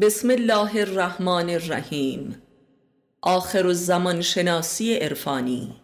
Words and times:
بسم 0.00 0.30
الله 0.30 0.80
الرحمن 0.80 1.50
الرحیم. 1.50 2.42
آخر 3.22 3.66
الزمان 3.66 4.20
شناسی 4.20 4.94
عرفانی. 4.94 5.74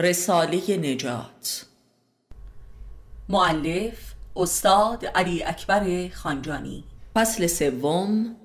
رساله 0.00 0.76
نجات. 0.76 1.66
معلف 3.28 4.14
استاد 4.36 5.06
علی 5.06 5.42
اکبر 5.42 6.08
خانجانی. 6.08 6.84
فصل 7.14 7.46
سوم. 7.46 8.36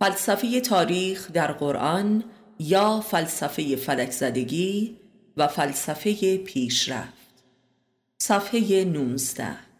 فلسفه 0.00 0.60
تاریخ 0.60 1.32
در 1.32 1.52
قرآن 1.52 2.24
یا 2.58 3.00
فلسفه 3.00 3.76
فلک 3.76 4.10
زدگی 4.10 4.96
و 5.36 5.48
فلسفه 5.48 6.36
پیشرفت. 6.36 7.44
صفحه 8.22 8.84
19 8.84 9.71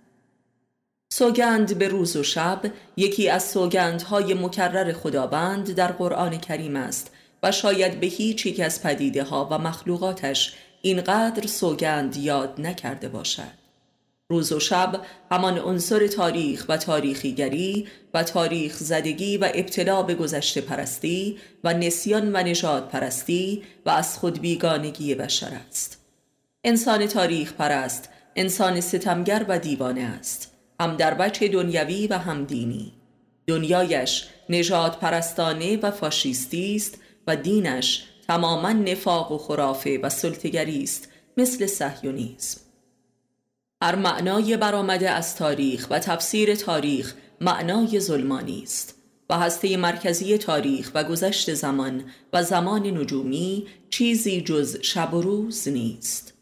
سوگند 1.15 1.79
به 1.79 1.89
روز 1.89 2.17
و 2.17 2.23
شب 2.23 2.61
یکی 2.97 3.29
از 3.29 3.51
سوگندهای 3.51 4.35
مکرر 4.35 4.93
خداوند 4.93 5.75
در 5.75 5.93
قرآن 5.93 6.39
کریم 6.39 6.77
است 6.77 7.11
و 7.43 7.53
شاید 7.53 8.01
به 8.01 8.07
هیچ 8.07 8.47
یک 8.47 8.61
از 8.61 8.83
پدیده 8.83 9.25
ها 9.25 9.49
و 9.51 9.59
مخلوقاتش 9.59 10.55
اینقدر 10.83 11.47
سوگند 11.47 12.17
یاد 12.17 12.61
نکرده 12.61 13.09
باشد. 13.09 13.53
روز 14.29 14.53
و 14.53 14.61
شب 14.61 15.01
همان 15.31 15.59
عنصر 15.59 16.07
تاریخ 16.07 16.67
و 16.69 16.77
تاریخیگری 16.77 17.89
و 18.15 18.23
تاریخ 18.23 18.77
زدگی 18.77 19.37
و 19.37 19.49
ابتلا 19.55 20.03
به 20.03 20.15
گذشته 20.15 20.61
پرستی 20.61 21.39
و 21.65 21.75
نسیان 21.75 22.37
و 22.37 22.37
نجات 22.37 22.89
پرستی 22.89 23.63
و 23.87 23.91
از 23.91 24.19
خود 24.19 24.41
بیگانگی 24.41 25.15
بشر 25.15 25.53
است. 25.69 25.99
انسان 26.65 27.07
تاریخ 27.07 27.53
پرست 27.53 28.09
انسان 28.37 28.81
ستمگر 28.81 29.45
و 29.49 29.59
دیوانه 29.59 30.03
است. 30.03 30.52
هم 30.81 30.97
در 30.97 31.15
بچه 31.15 31.49
دنیوی 31.49 32.07
و 32.07 32.19
هم 32.19 32.45
دینی. 32.45 32.93
دنیایش 33.47 34.29
نجات 34.49 34.99
پرستانه 34.99 35.77
و 35.77 35.91
فاشیستی 35.91 36.77
است 36.77 36.99
و 37.27 37.37
دینش 37.37 38.05
تماما 38.29 38.73
نفاق 38.73 39.33
و 39.33 39.39
خرافه 39.39 39.99
و 40.03 40.09
سلطگری 40.09 40.83
است 40.83 41.09
مثل 41.37 41.67
سهیونیزم 41.67 42.61
هر 43.83 43.95
معنای 43.95 44.57
برآمده 44.57 45.11
از 45.11 45.37
تاریخ 45.37 45.87
و 45.91 45.99
تفسیر 45.99 46.55
تاریخ 46.55 47.15
معنای 47.41 48.01
ظلمانی 48.01 48.63
است 48.63 48.95
و 49.31 49.39
هسته 49.39 49.77
مرکزی 49.77 50.39
تاریخ 50.39 50.91
و 50.95 51.05
گذشت 51.05 51.55
زمان 51.55 52.05
و 52.33 52.43
زمان 52.43 52.87
نجومی 52.87 53.67
چیزی 53.91 54.41
جز 54.41 54.79
شب 54.83 55.15
و 55.15 55.23
روز 55.23 55.69
نیست. 55.69 56.35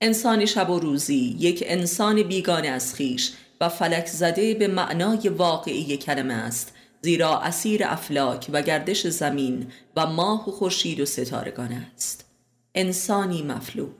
انسان 0.00 0.46
شب 0.46 0.70
و 0.70 0.78
روزی 0.78 1.36
یک 1.38 1.64
انسان 1.66 2.22
بیگانه 2.22 2.68
از 2.68 2.94
خیش 2.94 3.32
و 3.62 3.68
فلک 3.68 4.06
زده 4.06 4.54
به 4.54 4.68
معنای 4.68 5.28
واقعی 5.28 5.96
کلمه 5.96 6.34
است 6.34 6.74
زیرا 7.02 7.40
اسیر 7.40 7.84
افلاک 7.84 8.50
و 8.52 8.62
گردش 8.62 9.06
زمین 9.06 9.72
و 9.96 10.06
ماه 10.06 10.48
و 10.48 10.52
خورشید 10.52 11.00
و 11.00 11.06
ستارگان 11.06 11.72
است. 11.94 12.24
انسانی 12.74 13.42
مفلوک. 13.42 13.90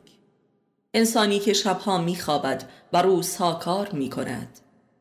انسانی 0.94 1.38
که 1.38 1.52
شبها 1.52 1.98
میخوابد 1.98 2.64
و 2.92 3.02
روزها 3.02 3.54
کار 3.54 3.90
می 3.90 4.10
کند 4.10 4.58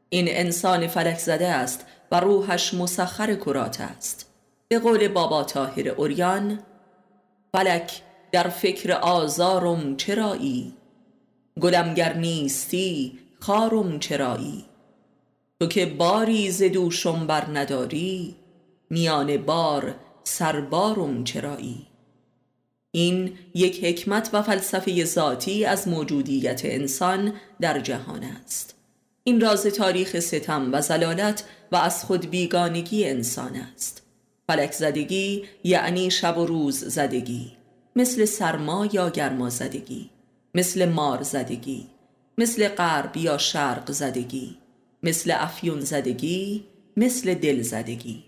این 0.09 0.25
انسان 0.29 0.87
فلک 0.87 1.19
زده 1.19 1.47
است 1.47 1.85
و 2.11 2.19
روحش 2.19 2.73
مسخر 2.73 3.35
کرات 3.35 3.81
است. 3.81 4.25
به 4.67 4.79
قول 4.79 5.07
بابا 5.07 5.43
تاهر 5.43 5.89
اوریان 5.89 6.59
فلک 7.51 8.01
در 8.31 8.49
فکر 8.49 8.91
آزارم 8.91 9.97
چرایی؟ 9.97 10.73
گلمگر 11.61 12.13
نیستی 12.13 13.20
خارم 13.41 13.99
چرایی؟ 13.99 14.65
تو 15.59 15.67
که 15.67 15.85
باری 15.85 16.51
ز 16.51 16.63
دوشم 16.63 17.27
بر 17.27 17.47
نداری 17.53 18.35
میان 18.89 19.37
بار 19.37 19.95
سربارم 20.23 21.23
چرایی؟ 21.23 21.87
این 22.91 23.37
یک 23.53 23.83
حکمت 23.83 24.29
و 24.33 24.41
فلسفه 24.41 25.05
ذاتی 25.05 25.65
از 25.65 25.87
موجودیت 25.87 26.61
انسان 26.63 27.33
در 27.61 27.79
جهان 27.79 28.23
است. 28.23 28.75
این 29.23 29.41
راز 29.41 29.65
تاریخ 29.65 30.19
ستم 30.19 30.69
و 30.73 30.81
زلالت 30.81 31.43
و 31.71 31.75
از 31.75 32.03
خود 32.05 32.29
بیگانگی 32.29 33.05
انسان 33.05 33.55
است. 33.55 34.01
فلک 34.47 34.71
زدگی 34.71 35.43
یعنی 35.63 36.11
شب 36.11 36.37
و 36.37 36.45
روز 36.45 36.83
زدگی 36.83 37.51
مثل 37.95 38.25
سرما 38.25 38.85
یا 38.85 39.09
گرما 39.09 39.49
زدگی 39.49 40.09
مثل 40.55 40.89
مار 40.89 41.23
زدگی. 41.23 41.90
مثل 42.41 42.67
غرب 42.67 43.17
یا 43.17 43.37
شرق 43.37 43.91
زدگی 43.91 44.57
مثل 45.03 45.33
افیون 45.37 45.79
زدگی 45.79 46.63
مثل 46.97 47.33
دل 47.33 47.61
زدگی 47.61 48.23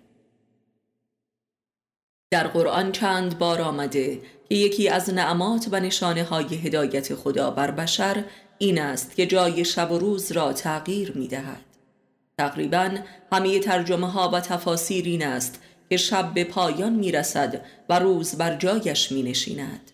در 2.32 2.48
قرآن 2.48 2.92
چند 2.92 3.38
بار 3.38 3.62
آمده 3.62 4.22
که 4.50 4.56
یکی 4.56 4.90
از 4.90 5.10
نعمات 5.14 5.68
و 5.72 5.80
نشانه 5.80 6.24
های 6.24 6.56
هدایت 6.56 7.16
خدا 7.16 7.52
بر 7.52 7.72
بشر 7.72 8.24
این 8.58 8.82
است 8.82 9.16
که 9.16 9.26
جای 9.26 9.66
شب 9.66 9.92
و 9.92 10.00
روز 10.00 10.32
را 10.32 10.54
تغییر 10.54 11.12
می 11.16 11.28
دهد. 11.28 11.66
تقریبا 12.38 12.98
همه 13.32 13.60
ترجمه 13.60 14.12
ها 14.12 14.30
و 14.30 14.40
تفاسیر 14.40 15.06
این 15.06 15.26
است 15.26 15.62
که 15.90 15.98
شب 15.98 16.34
به 16.34 16.44
پایان 16.44 16.94
می 16.94 17.12
رسد 17.12 17.66
و 17.90 18.00
روز 18.00 18.36
بر 18.36 18.56
جایش 18.56 19.12
می 19.12 19.24
نشیند. 19.24 19.92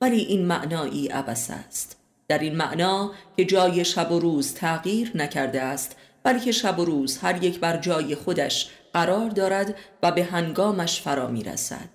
ولی 0.00 0.20
این 0.20 0.46
معنایی 0.46 1.08
عبس 1.08 1.50
است. 1.50 1.97
در 2.28 2.38
این 2.38 2.56
معنا 2.56 3.12
که 3.36 3.44
جای 3.44 3.84
شب 3.84 4.12
و 4.12 4.20
روز 4.20 4.54
تغییر 4.54 5.12
نکرده 5.14 5.62
است 5.62 5.96
بلکه 6.22 6.52
شب 6.52 6.78
و 6.78 6.84
روز 6.84 7.18
هر 7.18 7.44
یک 7.44 7.60
بر 7.60 7.76
جای 7.76 8.14
خودش 8.14 8.70
قرار 8.92 9.30
دارد 9.30 9.76
و 10.02 10.12
به 10.12 10.24
هنگامش 10.24 11.00
فرا 11.00 11.26
می 11.26 11.44
رسد 11.44 11.88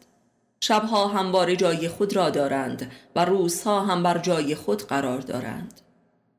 شبها 0.60 1.08
همواره 1.08 1.56
جای 1.56 1.88
خود 1.88 2.16
را 2.16 2.30
دارند 2.30 2.92
و 3.16 3.26
روزها 3.26 3.82
هم 3.82 4.04
بر 4.04 4.18
جای 4.18 4.56
خود 4.56 4.88
قرار 4.88 5.20
دارند 5.20 5.82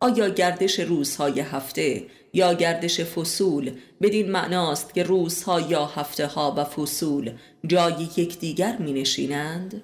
آیا 0.00 0.28
گردش 0.28 0.80
روزهای 0.80 1.40
هفته 1.40 2.02
یا 2.32 2.54
گردش 2.54 3.00
فصول 3.00 3.72
بدین 4.02 4.30
معناست 4.30 4.94
که 4.94 5.02
روزها 5.02 5.60
یا 5.60 5.86
هفته 5.86 6.26
ها 6.26 6.54
و 6.56 6.64
فصول 6.64 7.32
جای 7.66 8.08
یکدیگر 8.16 8.76
می 8.76 8.92
نشینند؟ 8.92 9.82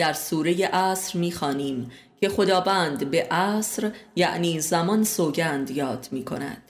در 0.00 0.12
سوره 0.12 0.66
عصر 0.66 1.18
می‌خوانیم 1.18 1.90
که 2.20 2.28
خداوند 2.28 3.10
به 3.10 3.22
عصر 3.22 3.90
یعنی 4.16 4.60
زمان 4.60 5.04
سوگند 5.04 5.70
یاد 5.70 6.08
می 6.12 6.24
کند 6.24 6.62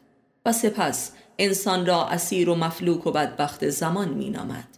و 0.47 0.53
سپس 0.53 1.13
انسان 1.39 1.87
را 1.87 2.07
اسیر 2.07 2.49
و 2.51 2.55
مفلوک 2.55 3.07
و 3.07 3.11
بدبخت 3.11 3.69
زمان 3.69 4.09
می 4.09 4.31
نامد 4.31 4.69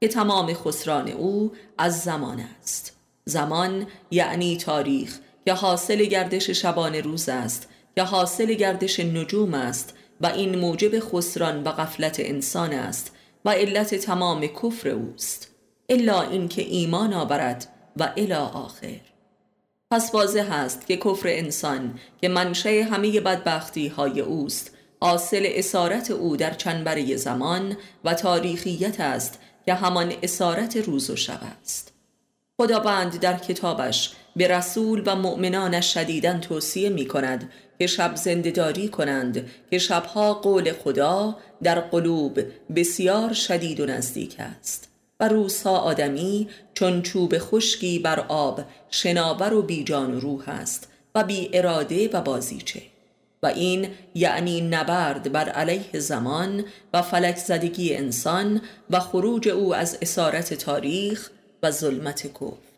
که 0.00 0.08
تمام 0.08 0.54
خسران 0.54 1.08
او 1.08 1.52
از 1.78 2.00
زمان 2.00 2.44
است. 2.60 2.96
زمان 3.24 3.86
یعنی 4.10 4.56
تاریخ 4.56 5.18
که 5.44 5.52
حاصل 5.52 6.04
گردش 6.04 6.50
شبان 6.50 6.94
روز 6.94 7.28
است 7.28 7.68
که 7.94 8.02
حاصل 8.02 8.54
گردش 8.54 9.00
نجوم 9.00 9.54
است 9.54 9.94
و 10.20 10.26
این 10.26 10.58
موجب 10.58 11.00
خسران 11.00 11.62
و 11.62 11.72
غفلت 11.72 12.20
انسان 12.20 12.72
است 12.72 13.12
و 13.44 13.50
علت 13.50 13.94
تمام 13.94 14.46
کفر 14.46 14.88
اوست. 14.88 15.48
الا 15.88 16.22
اینکه 16.22 16.62
ایمان 16.62 17.12
آورد 17.12 17.71
و 17.96 18.12
الی 18.16 18.32
آخر. 18.32 19.00
پس 19.90 20.14
واضح 20.14 20.52
است 20.52 20.86
که 20.86 20.96
کفر 20.96 21.28
انسان 21.28 21.98
که 22.20 22.28
منشه 22.28 22.84
همه 22.90 23.20
بدبختی 23.20 23.88
های 23.88 24.20
اوست 24.20 24.70
حاصل 25.00 25.42
اسارت 25.46 26.10
او 26.10 26.36
در 26.36 26.54
چنبره 26.54 27.16
زمان 27.16 27.76
و 28.04 28.14
تاریخیت 28.14 29.00
است 29.00 29.40
که 29.66 29.74
همان 29.74 30.12
اسارت 30.22 30.76
روز 30.76 31.10
و 31.10 31.16
شب 31.16 31.40
است. 31.62 31.92
خداوند 32.60 33.20
در 33.20 33.36
کتابش 33.36 34.12
به 34.36 34.48
رسول 34.48 35.02
و 35.06 35.16
مؤمنانش 35.16 35.94
شدیدن 35.94 36.40
توصیه 36.40 36.88
می 36.88 37.06
کند 37.06 37.50
که 37.78 37.86
شب 37.86 38.16
زندهداری 38.16 38.88
کنند 38.88 39.50
که 39.70 39.78
شبها 39.78 40.34
قول 40.34 40.72
خدا 40.72 41.36
در 41.62 41.80
قلوب 41.80 42.40
بسیار 42.76 43.32
شدید 43.32 43.80
و 43.80 43.86
نزدیک 43.86 44.36
است. 44.38 44.91
و 45.22 45.28
روزها 45.28 45.78
آدمی 45.78 46.48
چون 46.74 47.02
چوب 47.02 47.38
خشکی 47.38 47.98
بر 47.98 48.20
آب 48.20 48.60
شناور 48.90 49.54
و 49.54 49.62
بیجان 49.62 50.14
و 50.14 50.20
روح 50.20 50.48
است 50.48 50.88
و 51.14 51.24
بی 51.24 51.50
اراده 51.52 52.08
و 52.08 52.20
بازیچه. 52.20 52.82
و 53.42 53.46
این 53.46 53.88
یعنی 54.14 54.60
نبرد 54.60 55.32
بر 55.32 55.48
علیه 55.48 56.00
زمان 56.00 56.64
و 56.92 57.02
فلک 57.02 57.36
زدگی 57.36 57.94
انسان 57.94 58.60
و 58.90 59.00
خروج 59.00 59.48
او 59.48 59.74
از 59.74 59.98
اسارت 60.02 60.54
تاریخ 60.54 61.30
و 61.62 61.70
ظلمت 61.70 62.26
کفر. 62.26 62.72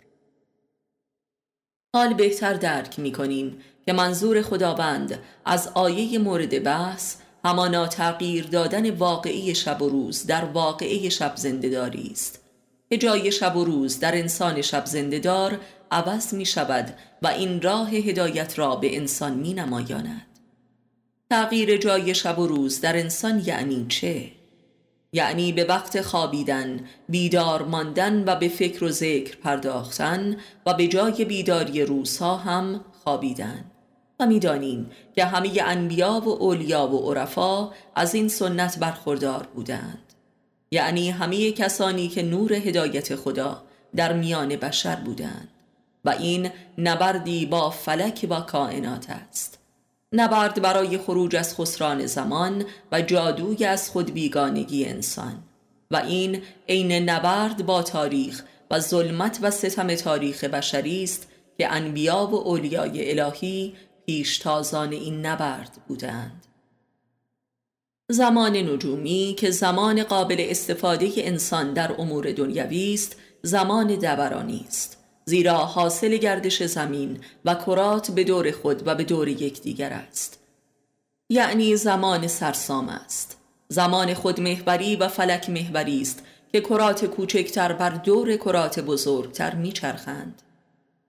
حال 1.94 2.14
بهتر 2.14 2.54
درک 2.54 2.98
می 2.98 3.12
کنیم 3.12 3.58
که 3.86 3.92
منظور 3.92 4.42
خداوند 4.42 5.18
از 5.44 5.68
آیه 5.74 6.18
مورد 6.18 6.62
بحث 6.62 7.16
همانا 7.44 7.86
تغییر 7.86 8.46
دادن 8.46 8.90
واقعی 8.90 9.54
شب 9.54 9.82
و 9.82 9.88
روز 9.88 10.26
در 10.26 10.44
واقعی 10.44 11.10
شب 11.10 11.32
زندهداری 11.36 12.10
است. 12.12 12.40
جای 13.00 13.32
شب 13.32 13.56
و 13.56 13.64
روز 13.64 14.00
در 14.00 14.14
انسان 14.14 14.62
شب 14.62 14.84
زندهدار 14.84 15.60
عوض 15.90 16.34
می 16.34 16.46
شود 16.46 16.94
و 17.22 17.26
این 17.26 17.62
راه 17.62 17.90
هدایت 17.90 18.58
را 18.58 18.76
به 18.76 18.96
انسان 18.96 19.34
می 19.34 19.54
نمایاند 19.54 20.26
تغییر 21.30 21.76
جای 21.76 22.14
شب 22.14 22.38
و 22.38 22.46
روز 22.46 22.80
در 22.80 22.96
انسان 22.96 23.42
یعنی 23.46 23.86
چه؟ 23.88 24.30
یعنی 25.12 25.52
به 25.52 25.64
وقت 25.64 26.00
خوابیدن 26.00 26.80
بیدار 27.08 27.62
ماندن 27.62 28.24
و 28.26 28.36
به 28.36 28.48
فکر 28.48 28.84
و 28.84 28.90
ذکر 28.90 29.36
پرداختن 29.36 30.36
و 30.66 30.74
به 30.74 30.88
جای 30.88 31.24
بیداری 31.24 31.82
روزها 31.82 32.36
هم 32.36 32.84
خوابیدن. 33.04 33.64
و 34.20 34.26
می‌دانیم 34.26 34.90
که 35.14 35.24
همه 35.24 35.50
انبیا 35.62 36.22
و 36.24 36.28
اولیا 36.28 36.86
و 36.86 37.10
عرفا 37.10 37.70
از 37.94 38.14
این 38.14 38.28
سنت 38.28 38.78
برخوردار 38.78 39.48
بودند. 39.54 40.12
یعنی 40.70 41.10
همه 41.10 41.52
کسانی 41.52 42.08
که 42.08 42.22
نور 42.22 42.52
هدایت 42.52 43.16
خدا 43.16 43.62
در 43.96 44.12
میان 44.12 44.48
بشر 44.48 44.96
بودند. 44.96 45.48
و 46.04 46.10
این 46.10 46.50
نبردی 46.78 47.46
با 47.46 47.70
فلک 47.70 48.26
و 48.30 48.40
کائنات 48.40 49.10
است. 49.10 49.58
نبرد 50.12 50.62
برای 50.62 50.98
خروج 50.98 51.36
از 51.36 51.54
خسران 51.54 52.06
زمان 52.06 52.64
و 52.92 53.02
جادوی 53.02 53.64
از 53.64 53.90
خود 53.90 54.14
بیگانگی 54.14 54.84
انسان. 54.84 55.42
و 55.90 55.96
این 55.96 56.42
عین 56.68 56.92
نبرد 56.92 57.66
با 57.66 57.82
تاریخ 57.82 58.42
و 58.70 58.80
ظلمت 58.80 59.38
و 59.42 59.50
ستم 59.50 59.94
تاریخ 59.94 60.44
بشری 60.44 61.04
است 61.04 61.28
که 61.58 61.72
انبیا 61.72 62.26
و 62.26 62.34
اولیای 62.34 63.20
الهی 63.20 63.74
پیشتازان 64.06 64.92
این 64.92 65.26
نبرد 65.26 65.70
بودند. 65.88 66.46
زمان 68.08 68.56
نجومی 68.56 69.34
که 69.38 69.50
زمان 69.50 70.02
قابل 70.02 70.36
استفاده 70.38 71.12
انسان 71.16 71.72
در 71.72 72.00
امور 72.00 72.32
دنیوی 72.32 72.94
است 72.94 73.16
زمان 73.42 73.94
دورانی 73.94 74.64
است. 74.68 74.96
زیرا 75.24 75.56
حاصل 75.56 76.16
گردش 76.16 76.62
زمین 76.62 77.20
و 77.44 77.54
کرات 77.54 78.10
به 78.10 78.24
دور 78.24 78.50
خود 78.50 78.86
و 78.86 78.94
به 78.94 79.04
دور 79.04 79.28
یکدیگر 79.28 79.92
است. 79.92 80.38
یعنی 81.28 81.76
زمان 81.76 82.26
سرسام 82.26 82.88
است. 82.88 83.36
زمان 83.68 84.14
خود 84.14 84.40
محوری 84.40 84.96
و 84.96 85.08
فلک 85.08 85.50
محوری 85.50 86.00
است 86.00 86.22
که 86.52 86.60
کرات 86.60 87.04
کوچکتر 87.04 87.72
بر 87.72 87.90
دور 87.90 88.36
کرات 88.36 88.80
بزرگتر 88.80 89.54
میچرخند. 89.54 90.42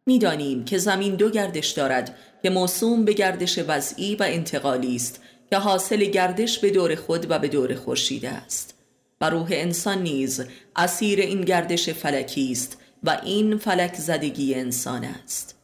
می‌دانیم 0.06 0.66
که 0.66 0.78
زمین 0.78 1.16
دو 1.16 1.30
گردش 1.30 1.69
دارد 1.69 2.16
که 2.44 2.50
موسوم 2.50 3.06
به 3.06 3.13
گردش 3.13 3.60
وضعی 3.68 4.16
و 4.16 4.24
انتقالی 4.28 4.96
است 4.96 5.22
که 5.50 5.57
حاصل 5.57 6.04
گردش 6.04 6.60
به 6.60 6.69
دور 6.69 6.96
خود 6.96 7.31
و 7.31 7.40
به 7.40 7.48
دور 7.48 7.75
خورشید 7.75 8.25
است. 8.25 8.75
و 9.22 9.30
روح 9.30 9.48
انسان 9.52 10.04
نیز 10.04 10.46
اسیر 10.75 11.19
این 11.19 11.42
گردش 11.42 11.90
فلکی 11.90 12.52
است 12.52 12.78
و 13.04 13.22
این 13.24 13.57
فلک 13.57 13.96
زدگی 13.96 14.56
انسان 14.56 15.04
است. 15.04 15.56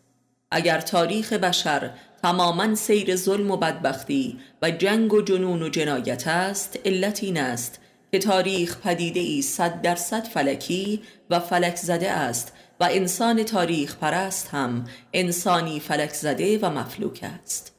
اگر 0.51 0.81
تاریخ 0.81 1.33
بشر 1.33 1.91
تماما 2.21 2.75
سیر 2.75 3.15
ظلم 3.15 3.51
و 3.51 3.57
بدبختی 3.57 4.39
و 4.61 4.71
جنگ 4.71 5.13
و 5.13 5.21
جنون 5.21 5.61
و 5.61 5.69
جنایت 5.69 6.27
است 6.27 6.79
علت 6.85 7.23
این 7.23 7.37
است 7.37 7.79
که 8.11 8.19
تاریخ 8.19 8.77
پدیده 8.77 9.19
ای 9.19 9.41
صد 9.41 9.81
درصد 9.81 10.23
فلکی 10.23 11.01
و 11.29 11.39
فلک 11.39 11.75
زده 11.75 12.11
است 12.11 12.53
و 12.81 12.87
انسان 12.91 13.43
تاریخ 13.43 13.95
پرست 13.95 14.47
هم 14.47 14.85
انسانی 15.13 15.79
فلک 15.79 16.13
زده 16.13 16.57
و 16.57 16.69
مفلوک 16.69 17.19
است. 17.23 17.73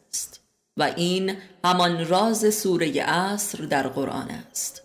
و 0.77 0.83
این 0.97 1.37
همان 1.65 2.09
راز 2.09 2.55
سوره 2.55 3.03
عصر 3.03 3.65
در 3.65 3.89
قرآن 3.89 4.31
است. 4.31 4.83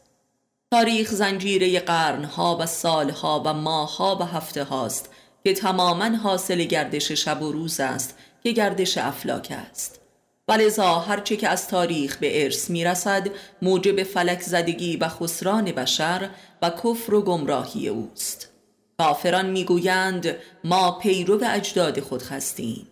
تاریخ 0.71 1.11
زنجیره 1.11 1.79
قرنها 1.79 2.57
و 2.59 2.65
سالها 2.65 3.43
و 3.45 3.53
ماهها 3.53 4.17
و 4.19 4.23
هفته 4.23 4.63
هاست 4.63 5.09
که 5.43 5.53
تماما 5.53 6.17
حاصل 6.17 6.63
گردش 6.63 7.11
شب 7.11 7.41
و 7.41 7.51
روز 7.51 7.79
است 7.79 8.17
که 8.43 8.51
گردش 8.51 8.97
افلاک 8.97 9.53
است. 9.71 9.99
ولذا 10.47 10.99
هرچه 10.99 11.35
که 11.35 11.49
از 11.49 11.67
تاریخ 11.67 12.17
به 12.17 12.43
ارث 12.43 12.69
می‌رسد 12.69 13.29
موجب 13.61 14.03
فلک 14.03 14.41
زدگی 14.41 14.97
و 14.97 15.07
خسران 15.07 15.65
بشر 15.65 16.29
و 16.61 16.69
کفر 16.69 17.13
و 17.13 17.21
گمراهی 17.21 17.87
اوست. 17.87 18.56
کافران 18.99 19.49
می‌گویند 19.49 20.35
ما 20.63 20.91
پیرو 20.91 21.41
اجداد 21.45 21.99
خود 21.99 22.23
هستیم 22.23 22.87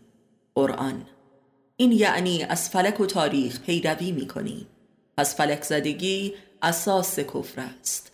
قرآن 0.56 1.06
این 1.78 1.92
یعنی 1.92 2.44
از 2.44 2.70
فلک 2.70 3.00
و 3.00 3.06
تاریخ 3.06 3.60
پیروی 3.60 4.12
می‌کنیم. 4.12 4.68
پس 5.18 5.36
فلک 5.36 5.64
زدگی 5.64 6.34
اساس 6.62 7.20
کفر 7.20 7.62
است. 7.80 8.12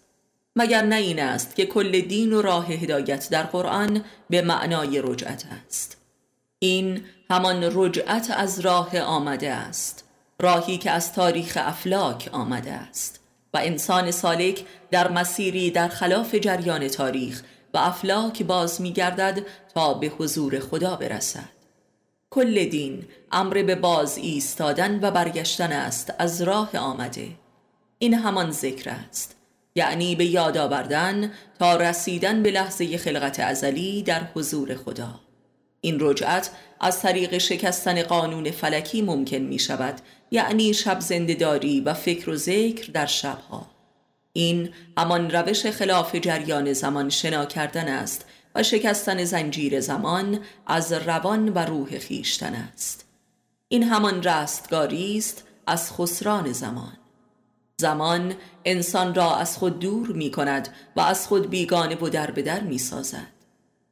مگر 0.56 0.82
نه 0.82 0.96
این 0.96 1.20
است 1.20 1.56
که 1.56 1.66
کل 1.66 2.02
دین 2.02 2.34
و 2.34 2.42
راه 2.42 2.68
هدایت 2.68 3.30
در 3.30 3.44
قرآن 3.44 4.04
به 4.30 4.42
معنای 4.42 5.02
رجعت 5.02 5.46
است. 5.68 5.98
این 6.60 7.04
همان 7.30 7.70
رجعت 7.74 8.32
از 8.32 8.60
راه 8.60 9.00
آمده 9.00 9.52
است. 9.52 10.04
راهی 10.40 10.78
که 10.78 10.92
از 10.92 11.14
تاریخ 11.14 11.58
افلاک 11.62 12.30
آمده 12.32 12.72
است. 12.72 13.20
و 13.54 13.58
انسان 13.58 14.12
سالک 14.12 14.66
در 14.92 15.12
مسیری 15.12 15.72
در 15.72 15.88
خلاف 15.88 16.36
جریان 16.36 16.88
تاریخ 16.88 17.44
و 17.74 17.78
افلاک 17.78 18.44
باز 18.44 18.82
می 18.82 18.94
گردد 18.94 19.46
تا 19.74 19.94
به 19.94 20.08
حضور 20.08 20.60
خدا 20.60 20.96
برسد. 20.96 21.50
کل 22.30 22.66
دین 22.66 23.06
امر 23.32 23.64
به 23.64 23.76
باز 23.76 24.18
ایستادن 24.18 25.00
و 25.02 25.12
برگشتن 25.12 25.72
است 25.72 26.14
از 26.20 26.42
راه 26.42 26.78
آمده. 26.78 27.28
این 28.00 28.14
همان 28.14 28.52
ذکر 28.52 28.90
است. 28.90 29.36
یعنی 29.76 30.16
به 30.16 30.26
یاد 30.26 30.58
آوردن 30.58 31.32
تا 31.60 31.76
رسیدن 31.76 32.44
به 32.44 32.52
لحظه 32.52 32.98
خلقت 32.98 33.40
ازلی 33.40 34.04
در 34.04 34.22
حضور 34.36 34.76
خدا. 34.76 35.20
این 35.82 35.98
رجعت 36.00 36.50
از 36.80 37.02
طریق 37.02 37.38
شکستن 37.38 38.04
قانون 38.04 38.52
فلکی 38.52 39.02
ممکن 39.02 39.38
می 39.38 39.60
شود 39.60 40.02
یعنی 40.32 40.74
شب 40.74 41.00
زندهداری 41.00 41.82
و 41.82 41.94
فکر 41.94 42.30
و 42.30 42.36
ذکر 42.36 42.92
در 42.92 43.06
شبها. 43.06 43.66
این 44.34 44.70
همان 44.98 45.32
روش 45.32 45.66
خلاف 45.66 46.16
جریان 46.16 46.74
زمان 46.74 47.10
شنا 47.10 47.46
کردن 47.46 47.88
است 47.88 48.26
و 48.56 48.64
شکستن 48.64 49.24
زنجیر 49.24 49.80
زمان 49.80 50.40
از 50.68 50.94
روان 50.94 51.50
و 51.50 51.60
روح 51.60 52.00
خیشتن 52.00 52.54
است. 52.54 53.06
این 53.68 53.84
همان 53.84 54.24
رستگاری 54.24 55.18
است 55.18 55.44
از 55.68 55.94
خسران 55.94 56.52
زمان. 56.52 56.98
زمان 57.78 58.34
انسان 58.66 59.16
را 59.16 59.36
از 59.36 59.58
خود 59.58 59.80
دور 59.80 60.08
می 60.08 60.32
کند 60.32 60.70
و 60.96 61.02
از 61.02 61.28
خود 61.28 61.50
بیگانه 61.50 61.96
و 61.96 62.10
در 62.10 62.32
به 62.32 62.42
در 62.42 62.60
می 62.62 62.78
سازد. 62.78 63.28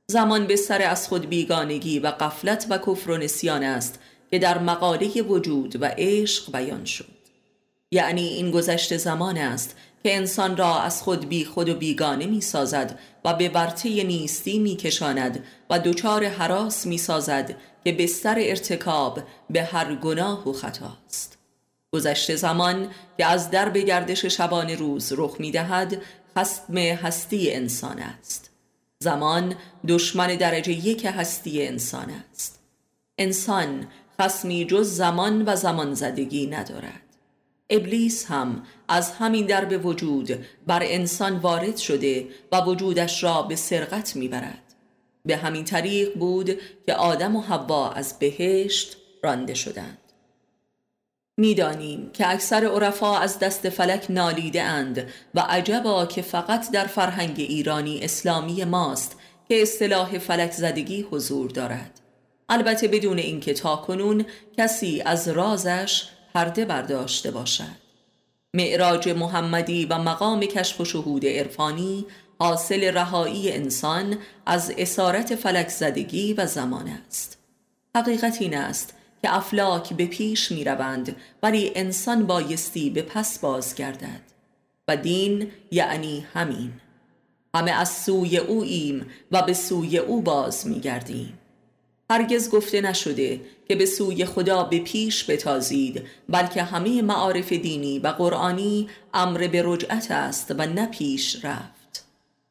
زمان 0.08 0.48
به 0.48 0.56
سر 0.56 0.82
از 0.82 1.08
خود 1.08 1.30
بیگانگی 1.30 2.00
و 2.00 2.08
قفلت 2.08 2.68
و 2.70 2.78
کفر 2.78 3.12
و 3.12 3.18
نسیان 3.18 3.64
است 3.64 4.00
که 4.32 4.40
در 4.40 4.58
مقاله 4.58 5.22
وجود 5.22 5.82
و 5.82 5.86
عشق 5.98 6.52
بیان 6.52 6.86
شد. 6.86 7.20
یعنی 7.92 8.28
این 8.28 8.52
گذشت 8.52 8.98
زمان 8.98 9.38
است 9.38 9.76
که 10.04 10.16
انسان 10.16 10.58
را 10.58 10.82
از 10.82 11.02
خود 11.02 11.30
بی 11.30 11.46
خود 11.46 11.70
و 11.70 11.76
بیگانه 11.76 12.26
می 12.26 12.42
سازد 12.42 13.00
و 13.26 13.34
به 13.34 13.50
ورطه 13.50 14.04
نیستی 14.04 14.60
می 14.60 14.76
کشاند 14.76 15.44
و 15.70 15.80
دچار 15.80 16.26
حراس 16.26 16.86
می 16.86 16.98
سازد 16.98 17.56
که 17.84 17.92
بستر 17.92 18.36
ارتکاب 18.40 19.20
به 19.50 19.64
هر 19.64 19.96
گناه 19.96 20.50
و 20.50 20.54
خطاست. 20.54 21.38
گذشته 21.92 22.36
زمان 22.36 22.88
که 23.18 23.26
از 23.26 23.52
درب 23.52 23.78
گردش 23.78 24.26
شبان 24.26 24.70
روز 24.70 25.14
رخ 25.18 25.36
می 25.40 25.52
دهد 25.52 26.02
خستم 26.38 26.78
هستی 26.78 27.54
انسان 27.54 28.00
است. 28.00 28.50
زمان 29.00 29.56
دشمن 29.88 30.28
درجه 30.28 30.72
یک 30.72 31.06
هستی 31.06 31.68
انسان 31.68 32.12
است. 32.32 32.60
انسان 33.18 33.88
خسمی 34.22 34.66
جز 34.66 34.96
زمان 34.96 35.44
و 35.46 35.56
زمان 35.56 35.94
زدگی 35.94 36.48
ندارد. 36.48 37.09
ابلیس 37.70 38.26
هم 38.26 38.64
از 38.88 39.12
همین 39.12 39.46
درب 39.46 39.86
وجود 39.86 40.46
بر 40.68 40.84
انسان 40.84 41.38
وارد 41.38 41.78
شده 41.78 42.28
و 42.52 42.62
وجودش 42.62 43.24
را 43.24 43.42
به 43.42 43.56
سرقت 43.56 44.16
می‌برد. 44.16 44.64
به 45.26 45.38
همین 45.38 45.66
طریق 45.66 46.18
بود 46.18 46.60
که 46.86 46.94
آدم 46.94 47.36
و 47.36 47.42
حوا 47.42 47.92
از 47.92 48.20
بهشت 48.20 48.98
رانده 49.24 49.54
شدند. 49.54 49.98
می‌دانیم 51.38 52.10
که 52.14 52.30
اکثر 52.30 52.66
عرفا 52.66 53.18
از 53.18 53.40
دست 53.40 53.70
فلک 53.70 54.06
نالیده 54.10 54.62
اند 54.62 55.10
و 55.36 55.40
عجبا 55.40 56.06
که 56.06 56.22
فقط 56.22 56.72
در 56.72 56.86
فرهنگ 56.86 57.36
ایرانی 57.40 58.00
اسلامی 58.00 58.64
ماست 58.64 59.20
که 59.50 59.62
اصطلاح 59.62 60.18
فلک 60.18 60.52
زدگی 60.52 61.02
حضور 61.02 61.50
دارد. 61.50 62.00
البته 62.50 62.88
بدون 62.88 63.18
اینکه 63.18 63.54
تا 63.54 63.76
کنون 63.76 64.26
کسی 64.58 65.02
از 65.06 65.28
رازش 65.28 66.10
پرده 66.34 66.66
برداشته 66.66 67.32
باشد. 67.32 67.90
معراج 68.54 69.10
محمدی 69.10 69.86
و 69.86 69.98
مقام 69.98 70.40
کشف 70.40 70.82
و 70.82 70.86
شهود 70.86 71.26
عرفانی 71.26 72.06
حاصل 72.40 72.84
رهایی 72.94 73.52
انسان 73.52 74.18
از 74.46 74.74
اسارت 74.78 75.36
فلک 75.36 75.70
زدگی 75.70 76.34
و 76.34 76.46
زمان 76.46 76.88
است. 77.08 77.38
حقیقت 77.96 78.42
این 78.42 78.58
است 78.58 78.94
که 79.22 79.36
افلاک 79.36 79.94
به 79.94 80.06
پیش 80.06 80.52
می 80.52 80.64
روند 80.64 81.16
ولی 81.44 81.72
انسان 81.76 82.28
بایستی 82.28 82.90
به 82.90 83.02
پس 83.02 83.40
بازگردد. 83.40 84.22
و 84.88 84.98
دین 84.98 85.52
یعنی 85.72 86.26
همین. 86.34 86.72
همه 87.56 87.72
از 87.72 87.90
سوی 87.90 88.38
اوییم 88.38 89.06
و 89.32 89.42
به 89.42 89.54
سوی 89.54 89.98
او 89.98 90.22
باز 90.22 90.68
می 90.68 90.80
گردیم 90.80 91.39
هرگز 92.12 92.50
گفته 92.50 92.82
نشده 92.82 93.42
که 93.68 93.76
به 93.76 93.86
سوی 93.86 94.26
خدا 94.26 94.64
به 94.64 94.80
پیش 94.80 95.30
بتازید 95.30 96.04
بلکه 96.30 96.64
همه 96.64 97.02
معارف 97.02 97.54
دینی 97.54 98.00
و 98.00 98.08
قرآنی 98.08 98.90
امر 99.14 99.48
به 99.48 99.64
رجعت 99.66 100.12
است 100.12 100.56
و 100.58 100.66
نه 100.66 100.86
پیش 100.86 101.46
رفت. 101.46 102.06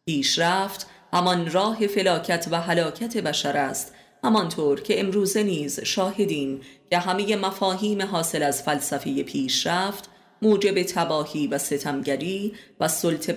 پیش 0.06 0.38
رفت 0.38 0.86
همان 1.12 1.50
راه 1.50 1.86
فلاکت 1.86 2.48
و 2.50 2.60
حلاکت 2.60 3.16
بشر 3.16 3.56
است 3.56 3.94
همانطور 4.24 4.80
که 4.80 5.00
امروزه 5.00 5.42
نیز 5.42 5.80
شاهدیم 5.80 6.60
که 6.90 6.98
همه 6.98 7.36
مفاهیم 7.36 8.02
حاصل 8.02 8.42
از 8.42 8.62
فلسفه 8.62 9.22
پیشرفت 9.22 10.08
موجب 10.42 10.82
تباهی 10.82 11.46
و 11.46 11.58
ستمگری 11.58 12.52
و 12.80 12.88
سلطه 12.88 13.32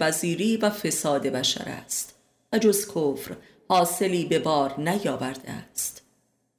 و 0.61 0.69
فساد 0.69 1.21
بشر 1.21 1.65
است 1.67 2.15
و 2.53 2.57
جز 2.57 2.87
کفر 2.87 3.35
حاصلی 3.69 4.25
به 4.25 4.39
بار 4.39 4.79
نیاورده 4.79 5.51
است. 5.51 6.00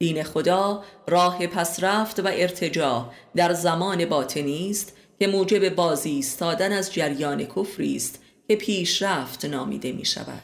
دین 0.03 0.23
خدا 0.23 0.83
راه 1.07 1.47
پس 1.47 1.83
رفت 1.83 2.19
و 2.19 2.27
ارتجا 2.27 3.11
در 3.35 3.53
زمان 3.53 4.05
باطنی 4.05 4.69
است 4.69 4.93
که 5.19 5.27
موجب 5.27 5.75
بازی 5.75 6.09
ایستادن 6.09 6.71
از 6.71 6.93
جریان 6.93 7.45
کفری 7.45 7.95
است 7.95 8.19
که 8.47 8.55
پیشرفت 8.55 9.45
نامیده 9.45 9.91
می 9.91 10.05
شود. 10.05 10.43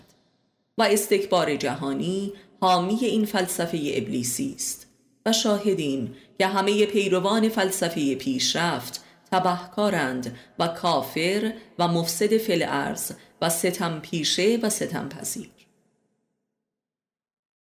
و 0.77 0.83
استکبار 0.83 1.55
جهانی 1.55 2.33
حامی 2.61 2.97
این 3.01 3.25
فلسفه 3.25 3.93
ابلیسی 3.95 4.53
است 4.55 4.87
و 5.25 5.33
شاهدیم 5.33 6.15
که 6.37 6.47
همه 6.47 6.85
پیروان 6.85 7.49
فلسفه 7.49 8.15
پیشرفت 8.15 9.03
تبهکارند 9.31 10.37
و 10.59 10.67
کافر 10.67 11.53
و 11.79 11.87
مفسد 11.87 12.37
فل 12.37 12.65
ارز 12.67 13.11
و 13.41 13.49
ستم 13.49 13.99
پیشه 13.99 14.59
و 14.61 14.69
ستم 14.69 15.09
پذیر 15.09 15.58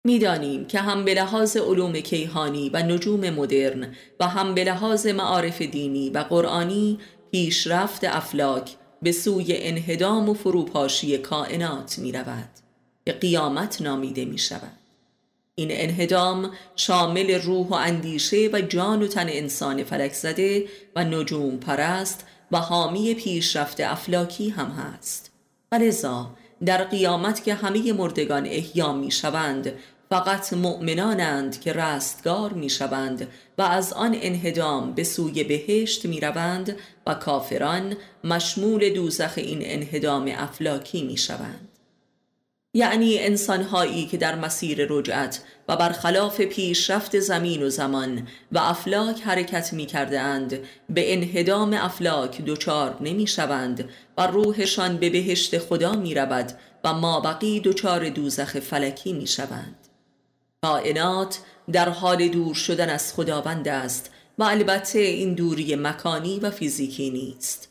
می‌دانیم 0.07 0.65
که 0.65 0.79
هم 0.79 1.05
به 1.05 1.13
لحاظ 1.13 1.57
علوم 1.57 1.93
کیهانی 1.93 2.69
و 2.69 2.83
نجوم 2.83 3.29
مدرن 3.29 3.95
و 4.19 4.27
هم 4.27 4.55
به 4.55 4.63
لحاظ 4.63 5.07
معارف 5.07 5.61
دینی 5.61 6.09
و 6.09 6.17
قرآنی 6.17 6.99
پیشرفت 7.31 8.03
افلاک 8.03 8.75
به 9.01 9.11
سوی 9.11 9.45
انهدام 9.49 10.29
و 10.29 10.33
فروپاشی 10.33 11.17
کائنات 11.17 11.99
می 11.99 12.11
رود 12.11 12.49
که 13.05 13.13
قیامت 13.13 13.81
نامیده 13.81 14.25
می 14.25 14.37
شود 14.37 14.77
این 15.55 15.69
انهدام 15.71 16.51
شامل 16.75 17.41
روح 17.41 17.67
و 17.67 17.73
اندیشه 17.73 18.49
و 18.53 18.61
جان 18.61 19.03
و 19.03 19.07
تن 19.07 19.29
انسان 19.29 19.83
فلک 19.83 20.13
زده 20.13 20.65
و 20.95 21.03
نجوم 21.03 21.57
پرست 21.57 22.25
و 22.51 22.57
حامی 22.57 23.13
پیشرفت 23.13 23.81
افلاکی 23.81 24.49
هم 24.49 24.67
هست. 24.67 25.31
و 25.71 25.79
در 26.65 26.83
قیامت 26.83 27.43
که 27.43 27.53
همه 27.53 27.93
مردگان 27.93 28.45
احیا 28.45 28.93
می 28.93 29.11
شوند 29.11 29.73
فقط 30.09 30.53
مؤمنانند 30.53 31.61
که 31.61 31.73
رستگار 31.73 32.53
می 32.53 32.69
شوند 32.69 33.27
و 33.57 33.61
از 33.61 33.93
آن 33.93 34.17
انهدام 34.21 34.93
به 34.93 35.03
سوی 35.03 35.43
بهشت 35.43 36.05
می 36.05 36.19
روند 36.19 36.75
و 37.07 37.13
کافران 37.13 37.95
مشمول 38.23 38.89
دوزخ 38.89 39.33
این 39.35 39.59
انهدام 39.61 40.31
افلاکی 40.37 41.03
می 41.03 41.17
شوند 41.17 41.67
یعنی 42.73 43.19
انسانهایی 43.19 44.05
که 44.05 44.17
در 44.17 44.35
مسیر 44.35 44.87
رجعت 44.89 45.41
و 45.67 45.75
برخلاف 45.75 46.41
پیشرفت 46.41 47.19
زمین 47.19 47.63
و 47.63 47.69
زمان 47.69 48.27
و 48.51 48.57
افلاک 48.57 49.21
حرکت 49.21 49.73
می 49.73 49.85
کرده 49.85 50.19
اند 50.19 50.59
به 50.89 51.13
انهدام 51.13 51.73
افلاک 51.73 52.41
دچار 52.45 52.97
نمی 53.01 53.27
شوند 53.27 53.89
و 54.17 54.27
روحشان 54.27 54.97
به 54.97 55.09
بهشت 55.09 55.57
خدا 55.57 55.95
می 55.95 56.15
رود 56.15 56.51
و 56.83 56.93
ما 56.93 57.19
بقی 57.19 57.59
دچار 57.59 58.09
دوزخ 58.09 58.59
فلکی 58.59 59.13
می 59.13 59.27
شوند 59.27 59.86
کائنات 60.67 61.39
در 61.71 61.89
حال 61.89 62.27
دور 62.27 62.55
شدن 62.55 62.89
از 62.89 63.13
خداوند 63.13 63.67
است 63.67 64.11
و 64.37 64.43
البته 64.43 64.99
این 64.99 65.33
دوری 65.33 65.75
مکانی 65.75 66.39
و 66.39 66.51
فیزیکی 66.51 67.09
نیست. 67.09 67.69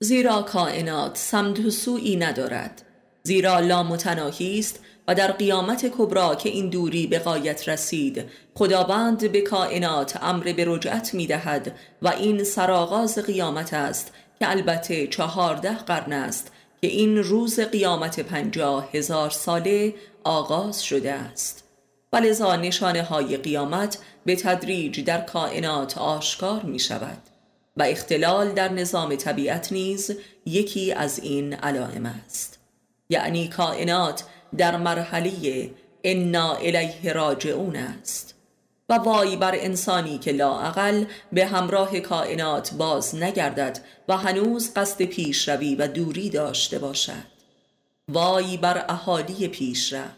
زیرا 0.00 0.42
کائنات 0.42 1.16
سمت 1.16 1.60
و 1.60 1.70
سوی 1.70 2.16
ندارد. 2.16 2.82
زیرا 3.22 3.60
لا 3.60 3.82
متناهی 3.82 4.58
است 4.58 4.80
و 5.08 5.14
در 5.14 5.32
قیامت 5.32 5.86
کبرا 5.98 6.34
که 6.34 6.48
این 6.48 6.68
دوری 6.68 7.06
به 7.06 7.18
قایت 7.18 7.68
رسید 7.68 8.24
خداوند 8.54 9.32
به 9.32 9.40
کائنات 9.40 10.18
امر 10.22 10.52
به 10.52 10.64
رجعت 10.66 11.14
می 11.14 11.26
دهد 11.26 11.76
و 12.02 12.08
این 12.08 12.44
سرآغاز 12.44 13.18
قیامت 13.18 13.74
است 13.74 14.12
که 14.38 14.50
البته 14.50 15.06
چهارده 15.06 15.74
قرن 15.74 16.12
است 16.12 16.52
که 16.80 16.86
این 16.86 17.16
روز 17.16 17.60
قیامت 17.60 18.20
پنجاه 18.20 18.90
هزار 18.92 19.30
ساله 19.30 19.94
آغاز 20.24 20.84
شده 20.84 21.12
است. 21.12 21.67
و 22.12 22.20
نشانه 22.56 23.02
های 23.02 23.36
قیامت 23.36 23.98
به 24.24 24.36
تدریج 24.36 25.00
در 25.00 25.20
کائنات 25.20 25.98
آشکار 25.98 26.62
می 26.62 26.78
شود 26.78 27.18
و 27.76 27.82
اختلال 27.82 28.52
در 28.52 28.72
نظام 28.72 29.16
طبیعت 29.16 29.72
نیز 29.72 30.16
یکی 30.46 30.92
از 30.92 31.18
این 31.18 31.54
علائم 31.54 32.06
است. 32.06 32.58
یعنی 33.08 33.48
کائنات 33.48 34.24
در 34.56 34.76
مرحله 34.76 35.70
انا 36.04 36.54
الیه 36.54 37.12
راجعون 37.12 37.76
است. 37.76 38.34
و 38.88 38.94
وای 38.94 39.36
بر 39.36 39.54
انسانی 39.54 40.18
که 40.18 40.32
لاعقل 40.32 41.04
به 41.32 41.46
همراه 41.46 42.00
کائنات 42.00 42.74
باز 42.74 43.14
نگردد 43.14 43.78
و 44.08 44.16
هنوز 44.16 44.74
قصد 44.74 45.02
پیشروی 45.02 45.74
و 45.74 45.88
دوری 45.88 46.30
داشته 46.30 46.78
باشد. 46.78 47.38
وای 48.08 48.56
بر 48.56 48.84
اهالی 48.88 49.48
پیشرفت. 49.48 50.17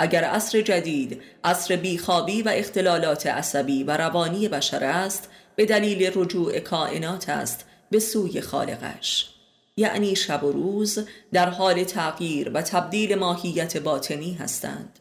اگر 0.00 0.24
عصر 0.24 0.60
جدید 0.60 1.22
عصر 1.44 1.76
بیخوابی 1.76 2.42
و 2.42 2.48
اختلالات 2.48 3.26
عصبی 3.26 3.84
و 3.84 3.96
روانی 3.96 4.48
بشر 4.48 4.84
است 4.84 5.30
به 5.56 5.66
دلیل 5.66 6.12
رجوع 6.14 6.58
کائنات 6.58 7.28
است 7.28 7.64
به 7.90 7.98
سوی 7.98 8.40
خالقش. 8.40 9.30
یعنی 9.76 10.16
شب 10.16 10.44
و 10.44 10.52
روز 10.52 10.98
در 11.32 11.50
حال 11.50 11.84
تغییر 11.84 12.50
و 12.54 12.62
تبدیل 12.62 13.14
ماهیت 13.14 13.76
باطنی 13.76 14.34
هستند. 14.34 14.98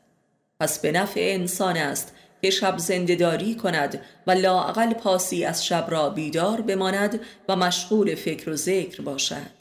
پس 0.59 0.79
به 0.79 0.91
نفع 0.91 1.19
انسان 1.33 1.77
است 1.77 2.15
که 2.41 2.49
شب 2.49 2.77
زندهداری 2.77 3.55
کند 3.55 4.01
و 4.27 4.31
لاعقل 4.31 4.93
پاسی 4.93 5.45
از 5.45 5.65
شب 5.65 5.85
را 5.89 6.09
بیدار 6.09 6.61
بماند 6.61 7.19
و 7.49 7.55
مشغول 7.55 8.15
فکر 8.15 8.49
و 8.49 8.55
ذکر 8.55 9.01
باشد. 9.01 9.59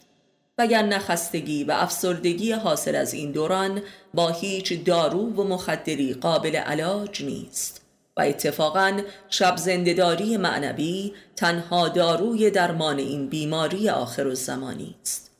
وگر 0.59 0.81
نخستگی 0.81 1.63
و 1.63 1.71
افسردگی 1.71 2.51
حاصل 2.51 2.95
از 2.95 3.13
این 3.13 3.31
دوران 3.31 3.81
با 4.13 4.29
هیچ 4.29 4.83
دارو 4.83 5.33
و 5.33 5.43
مخدری 5.43 6.13
قابل 6.13 6.55
علاج 6.55 7.23
نیست. 7.23 7.81
و 8.17 8.21
اتفاقا 8.21 9.01
شب 9.29 9.57
زندهداری 9.57 10.37
معنوی 10.37 11.13
تنها 11.35 11.89
داروی 11.89 12.49
درمان 12.49 12.97
این 12.97 13.27
بیماری 13.27 13.89
آخر 13.89 14.27
الزمانی 14.27 14.95
است. 15.01 15.31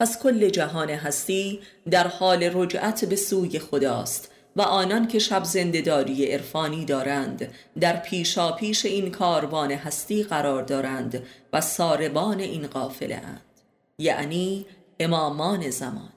پس 0.00 0.22
کل 0.22 0.48
جهان 0.48 0.90
هستی 0.90 1.60
در 1.90 2.06
حال 2.08 2.50
رجعت 2.54 3.04
به 3.04 3.16
سوی 3.16 3.58
خداست 3.58 4.30
و 4.56 4.62
آنان 4.62 5.08
که 5.08 5.18
شب 5.18 5.44
زندهداری 5.44 6.32
عرفانی 6.32 6.84
دارند 6.84 7.54
در 7.80 7.96
پیشا 7.96 8.52
پیش 8.52 8.86
این 8.86 9.10
کاروان 9.10 9.70
هستی 9.70 10.22
قرار 10.22 10.62
دارند 10.62 11.22
و 11.52 11.60
ساربان 11.60 12.40
این 12.40 12.66
قافله 12.66 13.16
اند. 13.16 13.42
یعنی 13.98 14.66
امامان 15.00 15.70
زمان. 15.70 16.11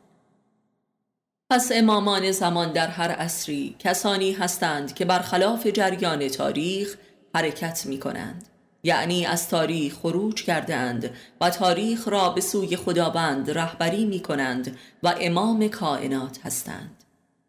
پس 1.50 1.72
امامان 1.74 2.32
زمان 2.32 2.72
در 2.72 2.88
هر 2.88 3.12
عصری 3.12 3.76
کسانی 3.80 4.32
هستند 4.32 4.96
که 4.96 5.06
برخلاف 5.06 5.68
جریان 5.68 6.28
تاریخ 6.28 6.96
حرکت 7.36 7.86
می 7.86 8.00
کنند 8.00 8.46
یعنی 8.84 9.26
از 9.26 9.50
تاریخ 9.50 9.94
خروج 9.94 10.44
کردند 10.44 11.12
و 11.42 11.50
تاریخ 11.50 12.08
را 12.08 12.30
به 12.30 12.42
سوی 12.42 12.76
خداوند 12.76 13.52
رهبری 13.52 14.06
می 14.06 14.20
کنند 14.20 14.78
و 15.04 15.16
امام 15.22 15.68
کائنات 15.68 16.40
هستند. 16.46 17.04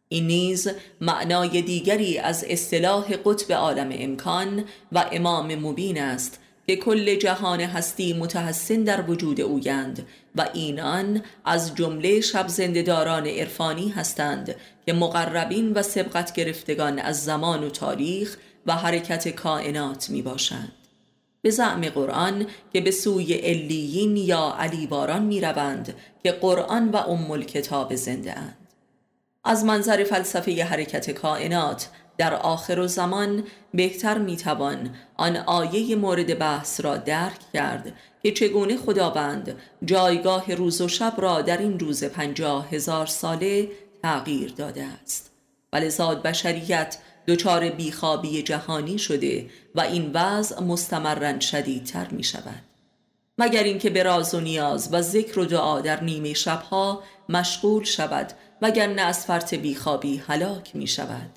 این 0.08 0.26
نیز 0.26 0.68
معنای 1.00 1.62
دیگری 1.62 2.18
از 2.18 2.44
اصطلاح 2.48 3.16
قطب 3.24 3.52
عالم 3.52 3.88
امکان 3.92 4.64
و 4.92 5.04
امام 5.12 5.54
مبین 5.54 6.00
است 6.00 6.40
که 6.66 6.76
کل 6.76 7.14
جهان 7.14 7.60
هستی 7.60 8.12
متحسن 8.12 8.82
در 8.84 9.10
وجود 9.10 9.40
اویند 9.40 10.06
و 10.36 10.48
اینان 10.54 11.22
از 11.44 11.74
جمله 11.74 12.20
شب 12.20 12.48
زندهداران 12.48 13.26
عرفانی 13.26 13.88
هستند 13.88 14.54
که 14.86 14.92
مقربین 14.92 15.72
و 15.72 15.82
سبقت 15.82 16.32
گرفتگان 16.32 16.98
از 16.98 17.24
زمان 17.24 17.64
و 17.64 17.70
تاریخ 17.70 18.36
و 18.66 18.72
حرکت 18.72 19.28
کائنات 19.28 20.10
می 20.10 20.22
باشند 20.22 20.72
به 21.42 21.50
زعم 21.50 21.88
قرآن 21.88 22.46
که 22.72 22.80
به 22.80 22.90
سوی 22.90 23.34
علیین 23.34 24.16
یا 24.16 24.56
علیواران 24.58 25.22
می 25.22 25.40
روند 25.40 25.94
که 26.22 26.32
قرآن 26.32 26.88
و 26.88 26.96
ام 26.96 27.42
کتاب 27.42 27.94
زنده 27.94 28.38
اند. 28.38 28.56
از 29.44 29.64
منظر 29.64 30.04
فلسفه 30.04 30.64
حرکت 30.64 31.10
کائنات 31.10 31.88
در 32.18 32.34
آخر 32.34 32.86
زمان 32.86 33.44
بهتر 33.74 34.18
می‌توان 34.18 34.94
آن 35.16 35.36
آیه 35.36 35.96
مورد 35.96 36.38
بحث 36.38 36.80
را 36.80 36.96
درک 36.96 37.40
کرد 37.52 37.92
که 38.22 38.32
چگونه 38.32 38.76
خداوند 38.76 39.56
جایگاه 39.84 40.54
روز 40.54 40.80
و 40.80 40.88
شب 40.88 41.14
را 41.18 41.42
در 41.42 41.58
این 41.58 41.78
روز 41.78 42.04
پنجاه 42.04 42.70
هزار 42.70 43.06
ساله 43.06 43.68
تغییر 44.02 44.52
داده 44.52 44.84
است. 44.84 45.30
ولی 45.72 45.90
زاد 45.90 46.22
بشریت 46.22 46.98
دچار 47.26 47.70
بیخوابی 47.70 48.42
جهانی 48.42 48.98
شده 48.98 49.46
و 49.74 49.80
این 49.80 50.10
وضع 50.14 50.60
مستمرا 50.60 51.40
شدیدتر 51.40 52.08
می 52.08 52.24
شود 52.24 52.62
مگر 53.38 53.62
اینکه 53.62 53.90
به 53.90 54.02
راز 54.02 54.34
و 54.34 54.40
نیاز 54.40 54.88
و 54.92 55.02
ذکر 55.02 55.38
و 55.38 55.44
دعا 55.44 55.80
در 55.80 56.04
نیمه 56.04 56.34
شبها 56.34 57.02
مشغول 57.28 57.84
شود 57.84 58.32
وگرنه 58.62 59.02
از 59.02 59.26
فرط 59.26 59.54
بیخوابی 59.54 60.16
هلاک 60.16 60.76
می 60.76 60.86
شود 60.86 61.30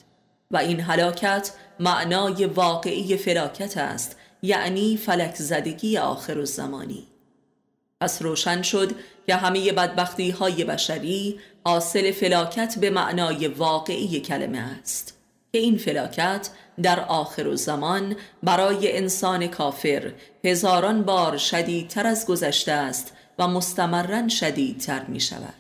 و 0.52 0.58
این 0.58 0.80
هلاکت 0.80 1.52
معنای 1.80 2.46
واقعی 2.46 3.18
فلاکت 3.18 3.78
است 3.78 4.16
یعنی 4.42 4.98
فلک 4.98 5.36
زدگی 5.36 5.98
آخر 5.98 6.44
زمانی 6.44 7.08
پس 8.02 8.22
روشن 8.22 8.62
شد 8.62 8.92
که 9.28 9.36
همه 9.36 9.72
بدبختی 9.72 10.30
های 10.30 10.64
بشری 10.64 11.40
حاصل 11.66 12.12
فلاکت 12.12 12.80
به 12.80 12.90
معنای 12.90 13.48
واقعی 13.48 14.20
کلمه 14.20 14.58
است 14.82 15.18
که 15.52 15.60
این 15.60 15.78
فلاکت 15.78 16.50
در 16.84 17.00
آخر 17.00 17.56
زمان 17.56 18.16
برای 18.44 18.98
انسان 18.98 19.48
کافر 19.48 20.14
هزاران 20.46 21.04
بار 21.04 21.38
شدیدتر 21.38 22.08
از 22.08 22.26
گذشته 22.26 22.72
است 22.72 23.14
و 23.40 23.48
مستمرا 23.48 24.28
شدیدتر 24.28 25.04
می 25.04 25.20
شود 25.20 25.59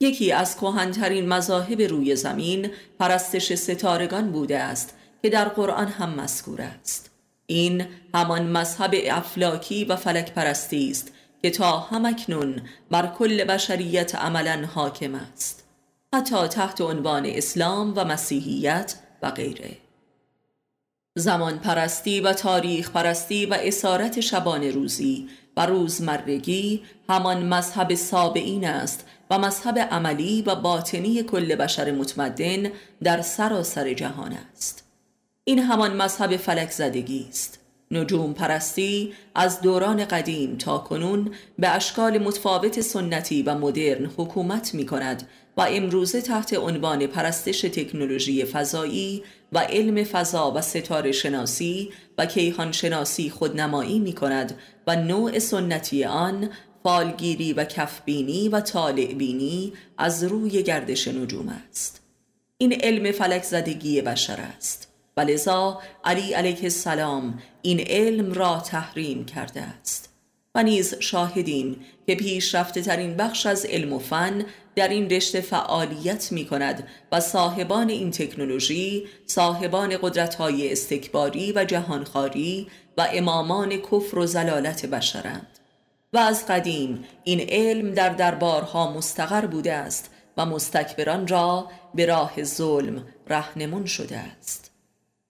یکی 0.00 0.32
از 0.32 0.56
کهنترین 0.56 1.28
مذاهب 1.28 1.82
روی 1.82 2.16
زمین 2.16 2.70
پرستش 2.98 3.54
ستارگان 3.54 4.32
بوده 4.32 4.58
است 4.58 4.96
که 5.22 5.28
در 5.28 5.48
قرآن 5.48 5.88
هم 5.88 6.20
مذکور 6.20 6.62
است. 6.62 7.10
این 7.46 7.86
همان 8.14 8.46
مذهب 8.46 8.94
افلاکی 9.10 9.84
و 9.84 9.96
فلک 9.96 10.32
پرستی 10.32 10.90
است 10.90 11.12
که 11.42 11.50
تا 11.50 11.78
همکنون 11.78 12.62
بر 12.90 13.06
کل 13.06 13.44
بشریت 13.44 14.14
عملا 14.14 14.66
حاکم 14.74 15.14
است. 15.14 15.64
حتی 16.14 16.46
تحت 16.48 16.80
عنوان 16.80 17.26
اسلام 17.26 17.92
و 17.96 18.04
مسیحیت 18.04 18.94
و 19.22 19.30
غیره. 19.30 19.76
زمان 21.18 21.58
پرستی 21.58 22.20
و 22.20 22.32
تاریخ 22.32 22.90
پرستی 22.90 23.46
و 23.46 23.54
اسارت 23.60 24.20
شبان 24.20 24.62
روزی 24.62 25.28
و 25.56 25.66
روزمرگی 25.66 26.82
همان 27.08 27.46
مذهب 27.46 27.94
سابعین 27.94 28.66
است 28.66 29.06
و 29.30 29.38
مذهب 29.38 29.78
عملی 29.78 30.42
و 30.42 30.54
باطنی 30.54 31.22
کل 31.22 31.54
بشر 31.54 31.90
متمدن 31.90 32.70
در 33.02 33.22
سراسر 33.22 33.92
جهان 33.92 34.32
است. 34.52 34.84
این 35.44 35.58
همان 35.58 35.96
مذهب 35.96 36.36
فلک 36.36 36.70
زدگی 36.70 37.26
است. 37.28 37.58
نجوم 37.90 38.32
پرستی 38.32 39.12
از 39.34 39.60
دوران 39.60 40.04
قدیم 40.04 40.56
تا 40.56 40.78
کنون 40.78 41.30
به 41.58 41.68
اشکال 41.68 42.18
متفاوت 42.18 42.80
سنتی 42.80 43.42
و 43.42 43.54
مدرن 43.54 44.06
حکومت 44.16 44.74
می 44.74 44.86
کند 44.86 45.28
و 45.56 45.66
امروزه 45.70 46.20
تحت 46.20 46.54
عنوان 46.54 47.06
پرستش 47.06 47.60
تکنولوژی 47.60 48.44
فضایی 48.44 49.22
و 49.52 49.58
علم 49.58 50.04
فضا 50.04 50.52
و 50.52 50.60
ستاره 50.60 51.12
شناسی 51.12 51.90
و 52.18 52.26
کیهان 52.26 52.72
شناسی 52.72 53.30
خودنمایی 53.30 53.98
می 53.98 54.12
کند 54.12 54.58
و 54.86 54.96
نوع 54.96 55.38
سنتی 55.38 56.04
آن 56.04 56.50
فالگیری 56.86 57.52
و 57.52 57.64
کفبینی 57.64 58.48
و 58.48 58.60
طالعبینی 58.60 59.72
از 59.98 60.24
روی 60.24 60.62
گردش 60.62 61.08
نجوم 61.08 61.48
است. 61.48 62.02
این 62.58 62.72
علم 62.72 63.12
فلک 63.12 63.42
زدگی 63.42 64.02
بشر 64.02 64.40
است. 64.40 64.92
و 65.16 65.20
لذا 65.20 65.80
علی 66.04 66.32
علیه 66.32 66.62
السلام 66.62 67.38
این 67.62 67.80
علم 67.80 68.32
را 68.32 68.60
تحریم 68.60 69.24
کرده 69.24 69.62
است. 69.62 70.08
و 70.54 70.62
نیز 70.62 70.94
شاهدیم 71.00 71.84
که 72.06 72.14
پیشرفته 72.14 72.82
ترین 72.82 73.16
بخش 73.16 73.46
از 73.46 73.64
علم 73.64 73.92
و 73.92 73.98
فن 73.98 74.44
در 74.74 74.88
این 74.88 75.10
رشته 75.10 75.40
فعالیت 75.40 76.32
می 76.32 76.44
کند 76.44 76.88
و 77.12 77.20
صاحبان 77.20 77.88
این 77.88 78.10
تکنولوژی 78.10 79.06
صاحبان 79.26 79.96
قدرت 80.02 80.34
های 80.34 80.72
استکباری 80.72 81.52
و 81.52 81.64
جهانخواری 81.64 82.66
و 82.98 83.08
امامان 83.12 83.76
کفر 83.76 84.18
و 84.18 84.26
زلالت 84.26 84.86
بشرند. 84.86 85.55
و 86.16 86.18
از 86.18 86.46
قدیم 86.46 87.04
این 87.24 87.40
علم 87.40 87.90
در 87.90 88.08
دربارها 88.08 88.92
مستقر 88.92 89.46
بوده 89.46 89.72
است 89.72 90.10
و 90.36 90.46
مستکبران 90.46 91.28
را 91.28 91.68
به 91.94 92.06
راه 92.06 92.42
ظلم 92.42 93.04
رهنمون 93.28 93.84
شده 93.84 94.16
است. 94.16 94.70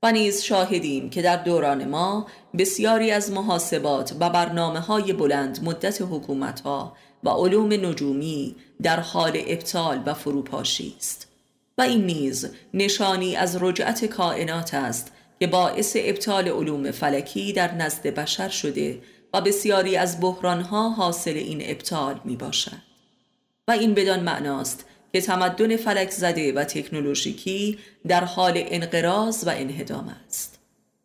و 0.03 0.13
نیز 0.13 0.43
شاهدیم 0.43 1.11
که 1.11 1.23
در 1.23 1.37
دوران 1.37 1.85
ما 1.89 2.27
بسیاری 2.59 3.11
از 3.11 3.33
محاسبات 3.33 4.17
و 4.21 4.31
برنامه 4.31 4.81
های 4.81 5.13
بلند 5.13 5.65
مدت 5.65 6.03
حکومت 6.03 6.61
ها 6.61 6.97
و 7.25 7.29
علوم 7.29 7.73
نجومی 7.73 8.57
در 8.83 9.01
حال 9.01 9.43
ابطال 9.47 10.03
و 10.07 10.15
فروپاشی 10.15 10.95
است. 10.99 11.29
و 11.79 11.83
این 11.83 12.07
نیز 12.07 12.51
نشانی 12.75 13.37
از 13.37 13.63
رجعت 13.63 14.05
کائنات 14.05 14.75
است 14.75 15.13
که 15.41 15.47
باعث 15.47 15.97
ابطال 16.01 16.49
علوم 16.49 16.91
فلکی 16.91 17.53
در 17.53 17.75
نزد 17.75 18.07
بشر 18.07 18.49
شده 18.49 19.01
و 19.33 19.41
بسیاری 19.41 19.97
از 19.97 20.21
بحرانها 20.21 20.91
حاصل 20.91 21.37
این 21.37 21.63
ابطال 21.65 22.21
می 22.25 22.37
باشد 22.37 22.83
و 23.69 23.73
این 23.73 23.95
بدان 23.95 24.21
معناست 24.21 24.87
که 25.13 25.21
تمدن 25.21 25.77
فلک 25.77 26.11
زده 26.11 26.53
و 26.53 26.65
تکنولوژیکی 26.65 27.79
در 28.09 28.25
حال 28.25 28.55
انقراض 28.57 29.45
و 29.47 29.51
انهدام 29.51 30.17
است. 30.27 30.59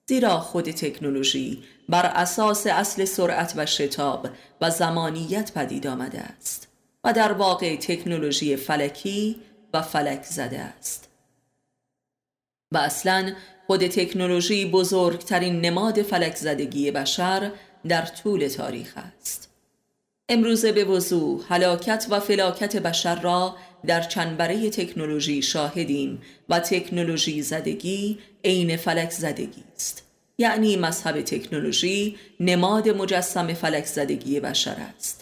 زیرا 0.10 0.39
خود 0.39 0.71
تکنولوژی 0.71 1.63
بر 1.89 2.05
اساس 2.05 2.67
اصل 2.67 3.05
سرعت 3.05 3.53
و 3.55 3.65
شتاب 3.65 4.29
و 4.62 4.69
زمانیت 4.69 5.51
پدید 5.53 5.88
آمده 5.88 6.19
است 6.19 6.67
و 7.03 7.13
در 7.13 7.31
واقع 7.31 7.75
تکنولوژی 7.75 8.55
فلکی 8.55 9.39
و 9.73 9.81
فلک 9.81 10.23
زده 10.23 10.60
است. 10.60 11.10
و 12.71 12.77
اصلا 12.77 13.34
خود 13.67 13.88
تکنولوژی 13.88 14.65
بزرگترین 14.65 15.62
نماد 15.62 16.01
فلک 16.01 16.36
زدگی 16.36 16.91
بشر 16.91 17.51
در 17.88 18.06
طول 18.06 18.48
تاریخ 18.48 18.94
است. 19.20 19.50
امروزه 20.30 20.72
به 20.72 20.86
وضوح 20.86 21.46
حلاکت 21.50 22.08
و 22.10 22.20
فلاکت 22.20 22.76
بشر 22.76 23.22
را 23.22 23.56
در 23.86 24.02
چنبره 24.02 24.70
تکنولوژی 24.70 25.41
شاهدیم 25.41 26.22
و 26.50 26.60
تکنولوژی 26.60 27.41
زدگی 27.41 28.20
عین 28.44 28.78
فلک 28.78 29.12
زدگی 29.12 29.63
است. 29.76 30.04
یعنی 30.38 30.76
مذهب 30.76 31.22
تکنولوژی 31.22 32.17
نماد 32.39 32.89
مجسم 32.89 33.54
فلک 33.54 33.86
زدگی 33.86 34.39
بشر 34.39 34.76
است. 34.98 35.20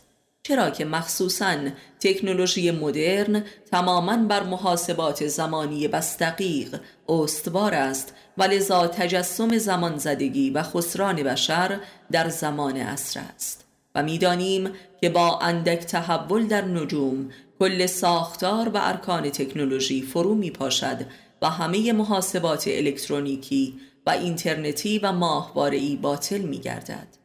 چرا 0.50 0.70
که 0.70 0.86
مخصوصا 0.86 1.56
تکنولوژی 2.00 2.72
مدرن 2.72 3.44
تماما 3.72 4.18
بر 4.18 4.44
محاسبات 4.44 5.28
زمانی 5.28 5.88
بستقیق 5.88 6.80
استوار 7.10 7.74
است 7.74 8.14
و 8.38 8.44
لذا 8.44 8.88
تجسم 8.88 9.58
زمان 9.58 9.98
زدگی 9.98 10.50
و 10.50 10.64
خسران 10.64 11.16
بشر 11.16 11.80
در 12.12 12.30
زمان 12.30 12.78
عصر 12.78 13.20
است. 13.36 13.66
و 13.96 14.04
می‌دانیم 14.04 14.70
که 15.02 15.10
با 15.10 15.40
اندک 15.40 15.80
تحول 15.80 16.48
در 16.48 16.66
نجوم 16.66 17.30
کل 17.60 17.86
ساختار 17.86 18.70
و 18.70 18.78
ارکان 18.82 19.30
تکنولوژی 19.30 20.02
فرو 20.02 20.36
می 20.36 20.52
پاشد 20.52 21.06
و 21.42 21.50
همه 21.50 21.94
محاسبات 21.94 22.64
الکترونیکی 22.68 23.80
و 24.06 24.10
اینترنتی 24.10 25.00
و 25.00 25.12
ماهواره‌ای 25.12 25.96
باطل 25.96 26.42
می 26.42 26.58
گردد 26.58 27.19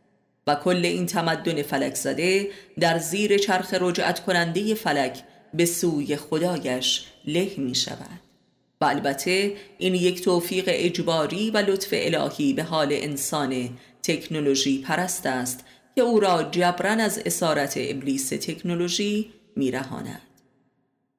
و 0.46 0.54
کل 0.54 0.84
این 0.84 1.06
تمدن 1.06 1.62
فلک 1.62 1.94
زده 1.94 2.48
در 2.80 2.98
زیر 2.98 3.38
چرخ 3.38 3.74
رجعت 3.80 4.24
کننده 4.24 4.74
فلک 4.74 5.22
به 5.54 5.64
سوی 5.64 6.16
خدایش 6.16 7.04
له 7.26 7.50
می 7.56 7.74
شود 7.74 8.20
و 8.80 8.84
البته 8.84 9.52
این 9.78 9.94
یک 9.94 10.22
توفیق 10.22 10.64
اجباری 10.68 11.50
و 11.50 11.56
لطف 11.56 11.88
الهی 11.92 12.52
به 12.52 12.62
حال 12.62 12.88
انسان 12.90 13.70
تکنولوژی 14.02 14.78
پرست 14.78 15.26
است 15.26 15.64
که 15.94 16.02
او 16.02 16.20
را 16.20 16.42
جبران 16.42 17.00
از 17.00 17.18
اسارت 17.26 17.74
ابلیس 17.76 18.28
تکنولوژی 18.28 19.30
میرهاند. 19.56 20.20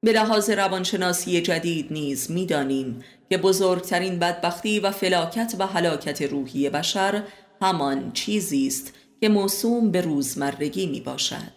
به 0.02 0.12
لحاظ 0.12 0.50
روانشناسی 0.50 1.40
جدید 1.40 1.92
نیز 1.92 2.30
می‌دانیم 2.30 3.04
که 3.30 3.38
بزرگترین 3.38 4.18
بدبختی 4.18 4.80
و 4.80 4.90
فلاکت 4.90 5.54
و 5.58 5.66
حلاکت 5.66 6.22
روحی 6.22 6.70
بشر 6.70 7.22
همان 7.62 8.12
چیزی 8.12 8.66
است 8.66 8.92
که 9.20 9.28
موسوم 9.28 9.90
به 9.90 10.00
روزمرگی 10.00 10.86
می 10.86 11.00
باشد 11.00 11.52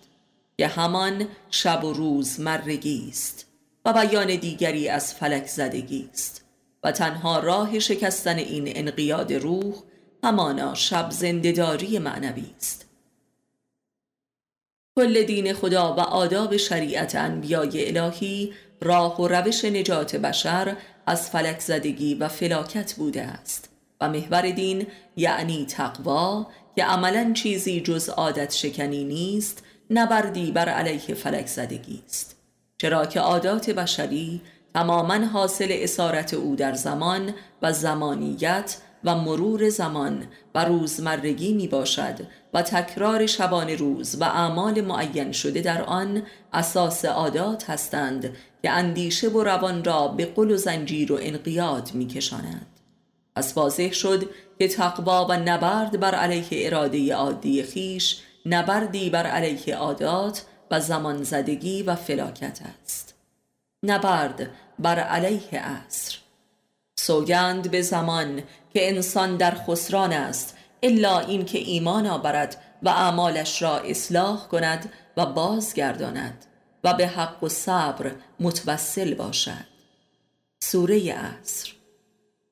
که 0.57 0.67
همان 0.67 1.27
شب 1.51 1.83
و 1.83 1.93
روز 1.93 2.39
مرگی 2.39 3.07
است 3.09 3.45
و 3.85 3.93
بیان 3.93 4.35
دیگری 4.35 4.89
از 4.89 5.13
فلک 5.13 5.47
زدگی 5.47 6.09
است 6.11 6.45
و 6.83 6.91
تنها 6.91 7.39
راه 7.39 7.79
شکستن 7.79 8.37
این 8.37 8.63
انقیاد 8.75 9.33
روح 9.33 9.75
همانا 10.23 10.73
شب 10.73 11.09
زندهداری 11.11 11.99
معنوی 11.99 12.45
است. 12.57 12.85
کل 14.95 15.23
دین 15.23 15.53
خدا 15.53 15.95
و 15.95 15.99
آداب 15.99 16.57
شریعت 16.57 17.15
انبیای 17.15 17.97
الهی 17.97 18.53
راه 18.81 19.21
و 19.21 19.27
روش 19.27 19.65
نجات 19.65 20.15
بشر 20.15 20.77
از 21.05 21.29
فلک 21.29 21.59
زدگی 21.59 22.15
و 22.15 22.27
فلاکت 22.27 22.93
بوده 22.93 23.21
است. 23.21 23.69
و 24.01 24.09
محور 24.09 24.51
دین 24.51 24.87
یعنی 25.15 25.65
تقوا 25.65 26.47
که 26.75 26.83
عملا 26.83 27.33
چیزی 27.33 27.81
جز 27.81 28.09
عادت 28.09 28.53
شکنی 28.53 29.03
نیست 29.03 29.63
نبردی 29.89 30.51
بر 30.51 30.69
علیه 30.69 31.15
فلک 31.15 31.47
زدگی 31.47 32.03
است 32.05 32.35
چرا 32.77 33.05
که 33.05 33.19
عادات 33.19 33.69
بشری 33.69 34.41
تماما 34.73 35.25
حاصل 35.25 35.67
اسارت 35.71 36.33
او 36.33 36.55
در 36.55 36.73
زمان 36.73 37.33
و 37.61 37.73
زمانیت 37.73 38.77
و 39.03 39.15
مرور 39.15 39.69
زمان 39.69 40.27
و 40.55 40.65
روزمرگی 40.65 41.53
می 41.53 41.67
باشد 41.67 42.19
و 42.53 42.61
تکرار 42.61 43.25
شبان 43.25 43.69
روز 43.69 44.21
و 44.21 44.23
اعمال 44.23 44.81
معین 44.81 45.31
شده 45.31 45.61
در 45.61 45.81
آن 45.81 46.23
اساس 46.53 47.05
عادات 47.05 47.69
هستند 47.69 48.35
که 48.61 48.69
اندیشه 48.69 49.29
و 49.29 49.43
روان 49.43 49.83
را 49.83 50.07
به 50.07 50.25
قل 50.25 50.51
و 50.51 50.57
زنجیر 50.57 51.13
و 51.13 51.19
انقیاد 51.21 51.91
می 51.93 52.07
کشاند. 52.07 52.78
از 53.39 53.53
واضح 53.55 53.91
شد 53.91 54.29
که 54.59 54.67
تقوا 54.67 55.25
و 55.29 55.33
نبرد 55.33 55.99
بر 55.99 56.15
علیه 56.15 56.67
اراده 56.67 57.15
عادی 57.15 57.63
خیش 57.63 58.21
نبردی 58.45 59.09
بر 59.09 59.27
علیه 59.27 59.75
عادات 59.75 60.45
و 60.71 60.79
زمان 60.79 61.23
زدگی 61.23 61.83
و 61.83 61.95
فلاکت 61.95 62.59
است. 62.83 63.13
نبرد 63.83 64.49
بر 64.79 64.99
علیه 64.99 65.59
عصر. 65.59 66.17
سوگند 66.99 67.71
به 67.71 67.81
زمان 67.81 68.43
که 68.73 68.89
انسان 68.89 69.37
در 69.37 69.55
خسران 69.67 70.13
است 70.13 70.57
الا 70.83 71.19
اینکه 71.19 71.57
ایمان 71.57 72.07
آورد 72.07 72.63
و 72.83 72.89
اعمالش 72.89 73.61
را 73.61 73.77
اصلاح 73.77 74.47
کند 74.47 74.93
و 75.17 75.25
بازگرداند 75.25 76.45
و 76.83 76.93
به 76.93 77.07
حق 77.07 77.43
و 77.43 77.49
صبر 77.49 78.11
متوسل 78.39 79.13
باشد. 79.13 79.69
سوره 80.59 81.13
عصر. 81.13 81.78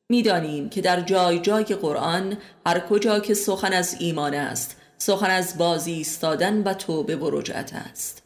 می‌دانیم 0.09 0.69
که 0.69 0.81
در 0.81 1.01
جای 1.01 1.39
جای 1.39 1.63
قرآن 1.63 2.37
هر 2.65 2.79
کجا 2.79 3.19
که 3.19 3.33
سخن 3.33 3.73
از 3.73 3.95
ایمان 3.99 4.33
است 4.33 4.77
سخن 4.97 5.29
از 5.29 5.57
بازی 5.57 5.91
ایستادن 5.91 6.63
و 6.63 6.73
توبه 6.73 7.15
و 7.15 7.29
رجعت 7.29 7.73
است. 7.73 8.23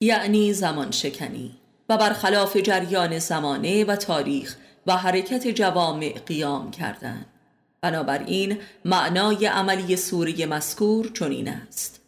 یعنی 0.00 0.52
زمان 0.52 0.90
شکنی 0.90 1.56
و 1.88 1.96
برخلاف 1.96 2.56
جریان 2.56 3.18
زمانه 3.18 3.84
و 3.84 3.96
تاریخ 3.96 4.56
و 4.86 4.96
حرکت 4.96 5.48
جوامع 5.48 6.18
قیام 6.26 6.70
کردن. 6.70 7.26
بنابراین 7.80 8.58
معنای 8.84 9.46
عملی 9.46 9.96
سوره 9.96 10.46
مذکور 10.46 11.10
چنین 11.14 11.48
است. 11.48 12.00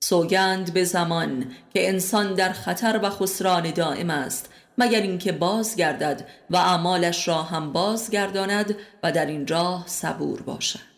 سوگند 0.00 0.72
به 0.72 0.84
زمان 0.84 1.46
که 1.74 1.88
انسان 1.88 2.34
در 2.34 2.52
خطر 2.52 3.00
و 3.02 3.10
خسران 3.10 3.70
دائم 3.70 4.10
است 4.10 4.50
مگر 4.78 5.00
اینکه 5.00 5.32
بازگردد 5.32 6.26
و 6.50 6.56
اعمالش 6.56 7.28
را 7.28 7.42
هم 7.42 7.72
بازگرداند 7.72 8.76
و 9.02 9.12
در 9.12 9.26
این 9.26 9.46
راه 9.46 9.84
صبور 9.86 10.42
باشد. 10.42 10.96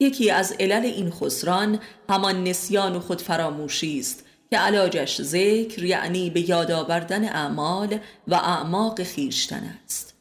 یکی 0.00 0.30
از 0.30 0.52
علل 0.60 0.84
این 0.84 1.10
خسران 1.10 1.78
همان 2.08 2.44
نسیان 2.44 2.96
و 2.96 3.00
خودفراموشی 3.00 3.98
است 3.98 4.24
که 4.50 4.58
علاجش 4.58 5.22
ذکر 5.22 5.84
یعنی 5.84 6.30
به 6.30 6.50
یاد 6.50 6.70
آوردن 6.70 7.24
اعمال 7.24 7.98
و 8.28 8.34
اعماق 8.34 9.02
خیشتن 9.02 9.62
است. 9.84 10.14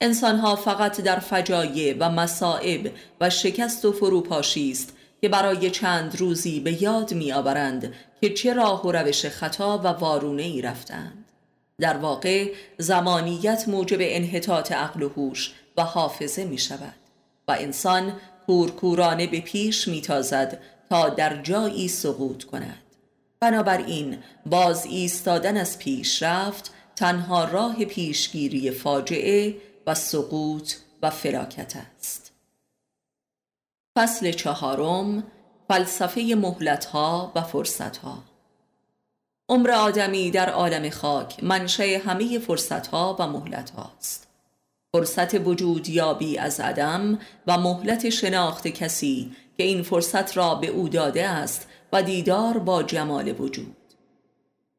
انسانها 0.00 0.56
فقط 0.56 1.00
در 1.00 1.18
فجایع 1.18 1.96
و 2.00 2.10
مصائب 2.10 2.92
و 3.20 3.30
شکست 3.30 3.84
و 3.84 3.92
فروپاشی 3.92 4.70
است 4.70 4.96
که 5.20 5.28
برای 5.28 5.70
چند 5.70 6.16
روزی 6.20 6.60
به 6.60 6.82
یاد 6.82 7.14
می 7.14 7.32
آورند 7.32 7.94
که 8.20 8.30
چه 8.30 8.54
راه 8.54 8.86
و 8.86 8.92
روش 8.92 9.26
خطا 9.26 9.78
و 9.78 9.86
وارونه 9.86 10.42
ای 10.42 10.62
رفتند 10.62 11.19
در 11.80 11.96
واقع 11.96 12.52
زمانیت 12.78 13.64
موجب 13.68 13.98
انحطاط 14.00 14.72
عقل 14.72 15.02
و 15.02 15.08
هوش 15.08 15.52
و 15.76 15.84
حافظه 15.84 16.44
می 16.44 16.58
شود 16.58 16.94
و 17.48 17.56
انسان 17.58 18.12
کورکورانه 18.46 19.26
به 19.26 19.40
پیش 19.40 19.88
میتازد 19.88 20.60
تا 20.90 21.08
در 21.08 21.42
جایی 21.42 21.88
سقوط 21.88 22.44
کند. 22.44 22.82
بنابراین 23.40 24.18
باز 24.46 24.86
ایستادن 24.86 25.56
از 25.56 25.78
پیشرفت 25.78 26.70
تنها 26.96 27.44
راه 27.44 27.84
پیشگیری 27.84 28.70
فاجعه 28.70 29.56
و 29.86 29.94
سقوط 29.94 30.74
و 31.02 31.10
فلاکت 31.10 31.76
است. 31.76 32.32
فصل 33.98 34.32
چهارم 34.32 35.24
فلسفه 35.68 36.34
مهلتها 36.38 37.32
و 37.34 37.42
فرصتها. 37.42 38.29
عمر 39.50 39.70
آدمی 39.70 40.30
در 40.30 40.50
عالم 40.50 40.90
خاک 40.90 41.44
منشه 41.44 42.02
همه 42.06 42.38
فرصتها 42.38 43.16
و 43.18 43.26
مهلت 43.26 43.70
هاست 43.70 44.28
فرصت 44.92 45.46
وجود 45.46 45.88
یابی 45.88 46.38
از 46.38 46.60
عدم 46.60 47.18
و 47.46 47.58
مهلت 47.58 48.10
شناخت 48.10 48.68
کسی 48.68 49.32
که 49.56 49.62
این 49.64 49.82
فرصت 49.82 50.36
را 50.36 50.54
به 50.54 50.66
او 50.66 50.88
داده 50.88 51.28
است 51.28 51.68
و 51.92 52.02
دیدار 52.02 52.58
با 52.58 52.82
جمال 52.82 53.40
وجود. 53.40 53.76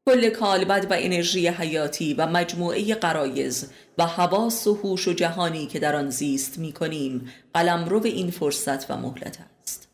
کل 0.06 0.30
کالبد 0.30 0.92
و 0.92 0.96
انرژی 0.98 1.48
حیاتی 1.48 2.14
و 2.14 2.28
مجموعه 2.28 2.96
قرایز 2.96 3.72
و 3.98 4.06
حواس 4.06 4.68
و 4.68 4.74
هوش 4.74 5.08
و 5.08 5.14
جهانی 5.14 5.68
که 5.68 5.80
در 5.80 5.96
آن 5.96 6.10
زیست 6.10 6.60
می 6.60 6.74
کنیم 6.74 7.32
قلمرو 7.54 8.06
این 8.06 8.32
فرصت 8.32 8.92
و 8.92 8.98
مهلت 8.98 9.40
است. 9.64 9.88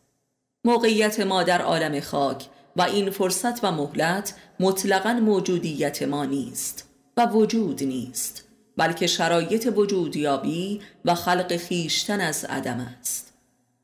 موقعیت 0.65 1.19
ما 1.19 1.43
در 1.43 1.61
عالم 1.61 1.99
خاک 1.99 2.47
و 2.77 2.81
این 2.81 3.09
فرصت 3.09 3.63
و 3.63 3.71
مهلت 3.71 4.33
مطلقا 4.59 5.13
موجودیت 5.13 6.03
ما 6.03 6.25
نیست 6.25 6.89
و 7.17 7.25
وجود 7.25 7.83
نیست 7.83 8.43
بلکه 8.77 9.07
شرایط 9.07 9.73
وجودیابی 9.75 10.81
و 11.05 11.15
خلق 11.15 11.57
خیشتن 11.57 12.21
از 12.21 12.45
عدم 12.45 12.87
است. 12.99 13.33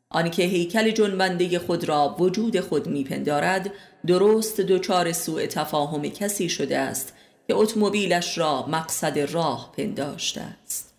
آنکه 0.09 0.43
هیکل 0.43 0.91
جنبنده 0.91 1.59
خود 1.59 1.83
را 1.83 2.15
وجود 2.19 2.59
خود 2.59 2.87
میپندارد 2.87 3.71
درست 4.07 4.61
دچار 4.61 5.11
سوء 5.11 5.45
تفاهم 5.45 6.01
کسی 6.01 6.49
شده 6.49 6.77
است 6.77 7.13
که 7.47 7.55
اتومبیلش 7.55 8.37
را 8.37 8.65
مقصد 8.67 9.19
راه 9.19 9.73
پنداشته 9.77 10.41
است. 10.41 10.93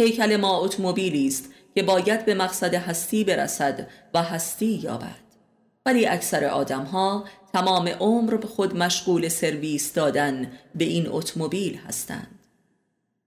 هیکل 0.00 0.36
ما 0.36 0.58
اتومبیلی 0.58 1.26
است 1.26 1.50
که 1.74 1.82
باید 1.82 2.24
به 2.24 2.34
مقصد 2.34 2.74
هستی 2.74 3.24
برسد 3.24 3.88
و 4.14 4.22
هستی 4.22 4.66
یابد. 4.66 5.29
ولی 5.86 6.06
اکثر 6.06 6.44
آدم 6.44 6.84
ها 6.84 7.24
تمام 7.52 7.88
عمر 7.88 8.36
به 8.36 8.46
خود 8.46 8.76
مشغول 8.76 9.28
سرویس 9.28 9.92
دادن 9.92 10.52
به 10.74 10.84
این 10.84 11.08
اتومبیل 11.08 11.76
هستند. 11.76 12.38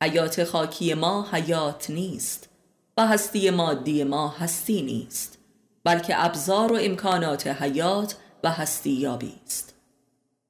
حیات 0.03 0.43
خاکی 0.43 0.93
ما 0.93 1.27
حیات 1.31 1.89
نیست 1.89 2.49
و 2.97 3.07
هستی 3.07 3.49
مادی 3.49 4.03
ما 4.03 4.27
هستی 4.27 4.81
نیست 4.81 5.37
بلکه 5.83 6.25
ابزار 6.25 6.73
و 6.73 6.77
امکانات 6.81 7.47
حیات 7.47 8.15
و 8.43 8.51
هستی 8.51 8.91
یابی 8.91 9.33
است. 9.45 9.73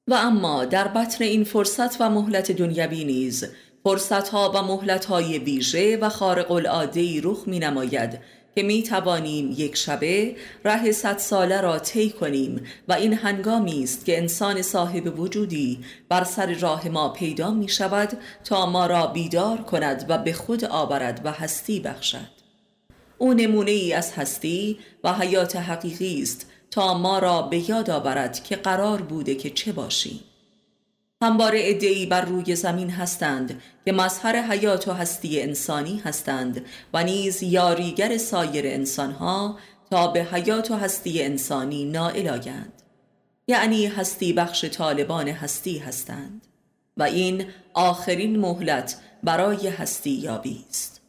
و 0.07 0.13
اما 0.13 0.65
در 0.65 0.87
بطن 0.87 1.23
این 1.23 1.43
فرصت 1.43 2.01
و 2.01 2.09
مهلت 2.09 2.51
دنیوی 2.51 3.03
نیز 3.03 3.45
فرصت 3.83 4.29
ها 4.29 4.51
و 4.55 4.61
مهلت 4.61 5.05
های 5.05 5.39
ویژه 5.39 5.97
و 5.97 6.09
خارق 6.09 6.51
العاده 6.51 7.21
رخ 7.23 7.43
می 7.47 7.59
نماید 7.59 8.19
که 8.55 8.63
می 8.63 8.83
توانیم 8.83 9.53
یک 9.57 9.75
شبه 9.75 10.35
ره 10.65 10.91
صد 10.91 11.17
ساله 11.17 11.61
را 11.61 11.79
طی 11.79 12.09
کنیم 12.09 12.65
و 12.87 12.93
این 12.93 13.13
هنگامی 13.13 13.83
است 13.83 14.05
که 14.05 14.17
انسان 14.17 14.61
صاحب 14.61 15.19
وجودی 15.19 15.79
بر 16.09 16.23
سر 16.23 16.53
راه 16.53 16.87
ما 16.87 17.09
پیدا 17.09 17.51
می 17.51 17.69
شود 17.69 18.17
تا 18.43 18.65
ما 18.65 18.85
را 18.85 19.07
بیدار 19.07 19.57
کند 19.57 20.05
و 20.09 20.17
به 20.17 20.33
خود 20.33 20.65
آورد 20.65 21.21
و 21.23 21.31
هستی 21.31 21.79
بخشد. 21.79 22.43
او 23.17 23.33
نمونه 23.33 23.71
ای 23.71 23.93
از 23.93 24.13
هستی 24.13 24.79
و 25.03 25.13
حیات 25.13 25.55
حقیقی 25.55 26.21
است 26.21 26.49
تا 26.71 26.97
ما 26.97 27.19
را 27.19 27.41
به 27.41 27.69
یاد 27.69 27.89
آورد 27.89 28.43
که 28.43 28.55
قرار 28.55 29.01
بوده 29.01 29.35
که 29.35 29.49
چه 29.49 29.71
باشیم. 29.71 30.19
همباره 31.23 31.59
ادعی 31.63 32.05
بر 32.05 32.21
روی 32.21 32.55
زمین 32.55 32.89
هستند 32.89 33.61
که 33.85 33.91
مظهر 33.91 34.41
حیات 34.41 34.87
و 34.87 34.93
هستی 34.93 35.41
انسانی 35.41 36.01
هستند 36.05 36.65
و 36.93 37.03
نیز 37.03 37.43
یاریگر 37.43 38.17
سایر 38.17 38.67
انسانها 38.67 39.57
تا 39.91 40.07
به 40.07 40.23
حیات 40.23 40.71
و 40.71 40.75
هستی 40.75 41.23
انسانی 41.23 41.85
نائل 41.85 42.27
آگند 42.27 42.81
یعنی 43.47 43.85
هستی 43.85 44.33
بخش 44.33 44.65
طالبان 44.65 45.27
هستی 45.27 45.77
هستند 45.77 46.47
و 46.97 47.03
این 47.03 47.45
آخرین 47.73 48.39
مهلت 48.39 48.97
برای 49.23 49.67
هستی 49.67 50.11
یابی 50.11 50.65
است. 50.69 51.01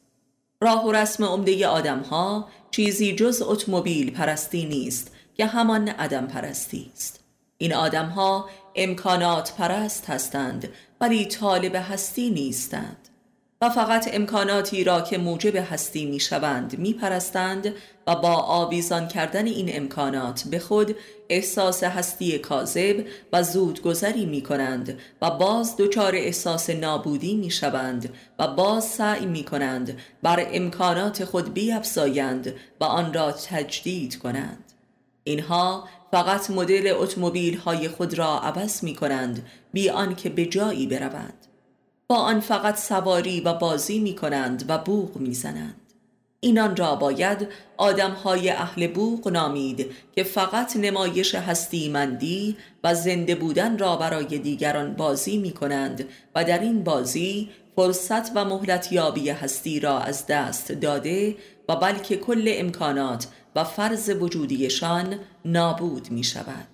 راه 0.61 0.87
و 0.87 0.92
رسم 0.92 1.24
عمده 1.24 1.66
آدمها 1.66 2.48
چیزی 2.70 3.14
جز 3.14 3.42
اتومبیل 3.46 4.11
پرستی 4.11 4.64
نیست 4.66 5.12
که 5.37 5.46
همان 5.46 5.88
عدم 5.88 6.27
پرستی 6.27 6.90
است. 6.94 7.20
این 7.59 7.74
آدمها 7.74 8.48
امکانات 8.76 9.54
پرست 9.56 10.10
هستند 10.10 10.68
ولی 11.00 11.26
طالب 11.26 11.74
هستی 11.74 12.30
نیستند. 12.30 13.08
و 13.64 13.70
فقط 13.70 14.14
امکاناتی 14.14 14.84
را 14.84 15.00
که 15.00 15.18
موجب 15.18 15.56
هستی 15.56 16.06
می 16.06 16.20
شوند 16.20 16.78
می 16.78 16.92
پرستند 16.92 17.74
و 18.06 18.16
با 18.16 18.34
آویزان 18.34 19.08
کردن 19.08 19.46
این 19.46 19.70
امکانات 19.72 20.44
به 20.50 20.58
خود 20.58 20.96
احساس 21.28 21.84
هستی 21.84 22.38
کاذب 22.38 23.04
و 23.32 23.42
زودگذری 23.42 24.26
می 24.26 24.42
کنند 24.42 24.98
و 25.22 25.30
باز 25.30 25.76
دچار 25.78 26.14
احساس 26.14 26.70
نابودی 26.70 27.34
می 27.34 27.50
شوند 27.50 28.14
و 28.38 28.48
باز 28.48 28.84
سعی 28.84 29.26
می 29.26 29.44
کنند 29.44 29.98
بر 30.22 30.46
امکانات 30.52 31.24
خود 31.24 31.54
بیافزایند 31.54 32.54
و 32.80 32.84
آن 32.84 33.14
را 33.14 33.32
تجدید 33.32 34.18
کنند. 34.18 34.72
اینها 35.24 35.88
فقط 36.14 36.50
مدل 36.50 36.92
اتومبیل 36.96 37.57
های 37.57 37.88
خود 37.88 38.18
را 38.18 38.40
عوض 38.40 38.85
می 38.85 38.94
کنند 38.94 39.46
بی 39.72 39.90
آنکه 39.90 40.29
به 40.29 40.46
جایی 40.46 40.87
بروند 40.87 41.46
با 42.09 42.16
آن 42.16 42.40
فقط 42.40 42.79
سواری 42.79 43.40
و 43.40 43.53
بازی 43.53 43.98
می 43.98 44.14
کنند 44.14 44.64
و 44.68 44.79
بوغ 44.79 45.16
می 45.16 45.35
زنند 45.35 45.92
اینان 46.40 46.77
را 46.77 46.96
باید 46.96 47.48
آدمهای 47.77 48.50
اهل 48.50 48.87
بوغ 48.87 49.29
نامید 49.29 49.87
که 50.14 50.22
فقط 50.22 50.77
نمایش 50.77 51.35
هستیمندی 51.35 52.57
و 52.85 52.94
زنده 52.94 53.35
بودن 53.35 53.79
را 53.79 53.96
برای 53.96 54.38
دیگران 54.38 54.94
بازی 54.94 55.38
می 55.38 55.50
کنند 55.50 56.09
و 56.35 56.44
در 56.44 56.59
این 56.59 56.85
بازی 56.85 57.50
فرصت 57.77 58.37
و 58.37 58.44
مهلت 58.44 58.92
یابی 58.92 59.31
هستی 59.31 59.81
را 59.81 59.98
از 59.98 60.27
دست 60.27 60.72
داده 60.72 61.37
و 61.68 61.77
بلکه 61.77 62.16
کل 62.16 62.44
امکانات 62.46 63.27
و 63.54 63.64
فرض 63.64 64.08
وجودیشان 64.20 65.18
نابود 65.44 66.10
می 66.10 66.24
شود 66.24 66.68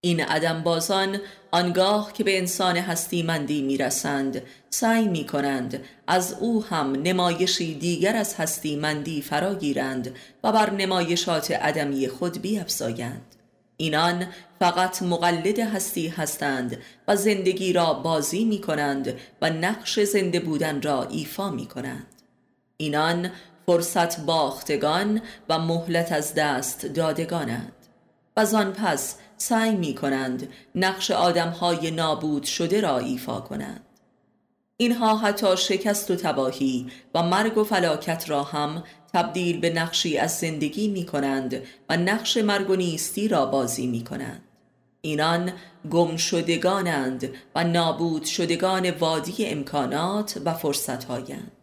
این 0.00 0.20
عدم 0.20 0.62
بازان 0.62 1.18
آنگاه 1.50 2.12
که 2.12 2.24
به 2.24 2.38
انسان 2.38 2.76
هستیمندی 2.76 3.62
می‌رسند 3.62 4.42
سعی 4.70 5.08
می 5.08 5.26
کنند 5.26 5.84
از 6.06 6.36
او 6.40 6.64
هم 6.64 6.92
نمایشی 6.92 7.74
دیگر 7.74 8.16
از 8.16 8.34
هستیمندی 8.34 9.22
فرا 9.22 9.54
گیرند 9.54 10.14
و 10.44 10.52
بر 10.52 10.70
نمایشات 10.70 11.50
عدمی 11.50 12.08
خود 12.08 12.42
بیافزایند 12.42 13.36
اینان 13.76 14.26
فقط 14.58 15.02
مقلد 15.02 15.58
هستی 15.58 16.08
هستند 16.08 16.78
و 17.08 17.16
زندگی 17.16 17.72
را 17.72 17.94
بازی 17.94 18.44
می 18.44 18.60
کنند 18.60 19.14
و 19.42 19.50
نقش 19.50 20.00
زنده 20.00 20.40
بودن 20.40 20.82
را 20.82 21.02
ایفا 21.02 21.50
می 21.50 21.66
کنند 21.66 22.06
اینان 22.76 23.30
فرصت 23.66 24.20
باختگان 24.20 25.22
و 25.48 25.58
مهلت 25.58 26.12
از 26.12 26.34
دست 26.34 26.86
دادگانند. 26.86 27.72
و 28.36 28.44
زان 28.44 28.72
پس 28.72 29.16
سعی 29.36 29.74
می 29.74 29.94
کنند 29.94 30.48
نقش 30.74 31.10
آدم 31.10 31.48
های 31.48 31.90
نابود 31.90 32.42
شده 32.42 32.80
را 32.80 32.98
ایفا 32.98 33.40
کنند. 33.40 33.80
اینها 34.76 35.16
حتی 35.16 35.56
شکست 35.56 36.10
و 36.10 36.16
تباهی 36.16 36.86
و 37.14 37.22
مرگ 37.22 37.58
و 37.58 37.64
فلاکت 37.64 38.30
را 38.30 38.42
هم 38.42 38.84
تبدیل 39.12 39.60
به 39.60 39.70
نقشی 39.70 40.18
از 40.18 40.38
زندگی 40.38 40.88
می 40.88 41.06
کنند 41.06 41.62
و 41.88 41.96
نقش 41.96 42.36
مرگ 42.36 42.70
و 42.70 42.76
نیستی 42.76 43.28
را 43.28 43.46
بازی 43.46 43.86
می 43.86 44.04
کنند 44.04 44.42
اینان 45.00 45.52
گم 45.90 46.16
شدگانند 46.16 47.34
و 47.54 47.64
نابود 47.64 48.24
شدگان 48.24 48.90
وادی 48.90 49.46
امکانات 49.46 50.40
و 50.44 50.54
فرصت 50.54 51.04
هایند 51.04 51.55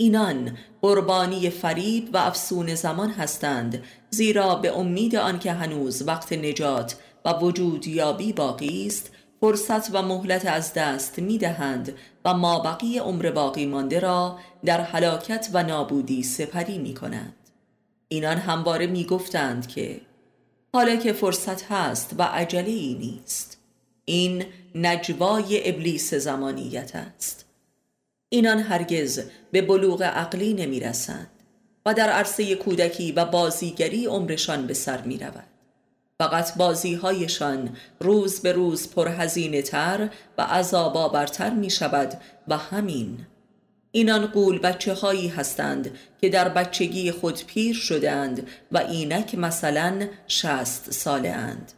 اینان 0.00 0.58
قربانی 0.82 1.50
فریب 1.50 2.10
و 2.12 2.16
افسون 2.16 2.74
زمان 2.74 3.10
هستند 3.10 3.82
زیرا 4.10 4.54
به 4.54 4.78
امید 4.78 5.16
آنکه 5.16 5.52
هنوز 5.52 6.02
وقت 6.02 6.32
نجات 6.32 6.96
و 7.24 7.32
وجود 7.32 7.86
یابی 7.86 8.32
باقی 8.32 8.86
است 8.86 9.10
فرصت 9.40 9.94
و 9.94 10.02
مهلت 10.02 10.46
از 10.46 10.74
دست 10.74 11.18
می 11.18 11.38
دهند 11.38 11.94
و 12.24 12.34
مابقی 12.34 12.98
عمر 12.98 13.30
باقی 13.30 13.66
مانده 13.66 14.00
را 14.00 14.38
در 14.64 14.80
حلاکت 14.80 15.48
و 15.52 15.62
نابودی 15.62 16.22
سپری 16.22 16.78
می 16.78 16.94
کنند 16.94 17.50
اینان 18.08 18.36
همواره 18.36 18.86
می 18.86 19.04
گفتند 19.04 19.68
که 19.68 20.00
حالا 20.74 20.96
که 20.96 21.12
فرصت 21.12 21.72
هست 21.72 22.14
و 22.18 22.22
عجله 22.22 22.70
ای 22.70 22.94
نیست 22.94 23.58
این 24.04 24.44
نجوای 24.74 25.68
ابلیس 25.68 26.14
زمانیت 26.14 26.96
است. 26.96 27.47
اینان 28.28 28.58
هرگز 28.58 29.20
به 29.52 29.62
بلوغ 29.62 30.02
عقلی 30.02 30.54
نمی 30.54 30.80
رسند 30.80 31.30
و 31.86 31.94
در 31.94 32.10
عرصه 32.10 32.54
کودکی 32.54 33.12
و 33.12 33.24
بازیگری 33.24 34.06
عمرشان 34.06 34.66
به 34.66 34.74
سر 34.74 35.02
می 35.02 35.18
رود. 35.18 35.46
فقط 36.18 36.56
بازی 36.56 36.94
هایشان 36.94 37.76
روز 38.00 38.40
به 38.40 38.52
روز 38.52 38.90
پرهزینه 38.90 39.62
تر 39.62 40.08
و 40.38 40.42
عذابا 40.42 41.08
برتر 41.08 41.50
می 41.50 41.70
شود 41.70 42.20
و 42.48 42.56
همین 42.56 43.26
اینان 43.90 44.26
قول 44.26 44.58
بچه 44.58 44.94
هایی 44.94 45.28
هستند 45.28 45.98
که 46.20 46.28
در 46.28 46.48
بچگی 46.48 47.12
خود 47.12 47.46
پیر 47.46 47.74
شدند 47.74 48.48
و 48.72 48.78
اینک 48.78 49.34
مثلا 49.34 50.08
شست 50.28 50.90
ساله 50.90 51.28
اند 51.28 51.72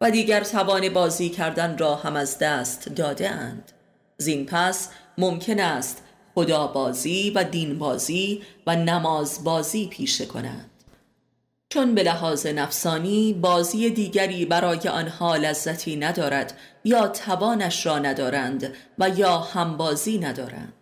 و 0.00 0.10
دیگر 0.10 0.44
توان 0.44 0.88
بازی 0.88 1.28
کردن 1.28 1.78
را 1.78 1.94
هم 1.94 2.16
از 2.16 2.38
دست 2.38 2.88
داده 2.88 3.30
اند 3.30 3.72
زین 4.18 4.46
پس 4.46 4.88
ممکن 5.18 5.60
است 5.60 6.02
خدا 6.34 6.66
بازی 6.66 7.30
و 7.30 7.44
دین 7.44 7.78
بازی 7.78 8.42
و 8.66 8.76
نماز 8.76 9.44
بازی 9.44 9.86
پیشه 9.86 10.26
کنند 10.26 10.70
چون 11.68 11.94
به 11.94 12.02
لحاظ 12.02 12.46
نفسانی 12.46 13.32
بازی 13.32 13.90
دیگری 13.90 14.44
برای 14.44 14.88
آنها 14.88 15.36
لذتی 15.36 15.96
ندارد 15.96 16.58
یا 16.84 17.08
توانش 17.08 17.86
را 17.86 17.98
ندارند 17.98 18.74
و 18.98 19.08
یا 19.08 19.38
همبازی 19.38 20.18
ندارند. 20.18 20.72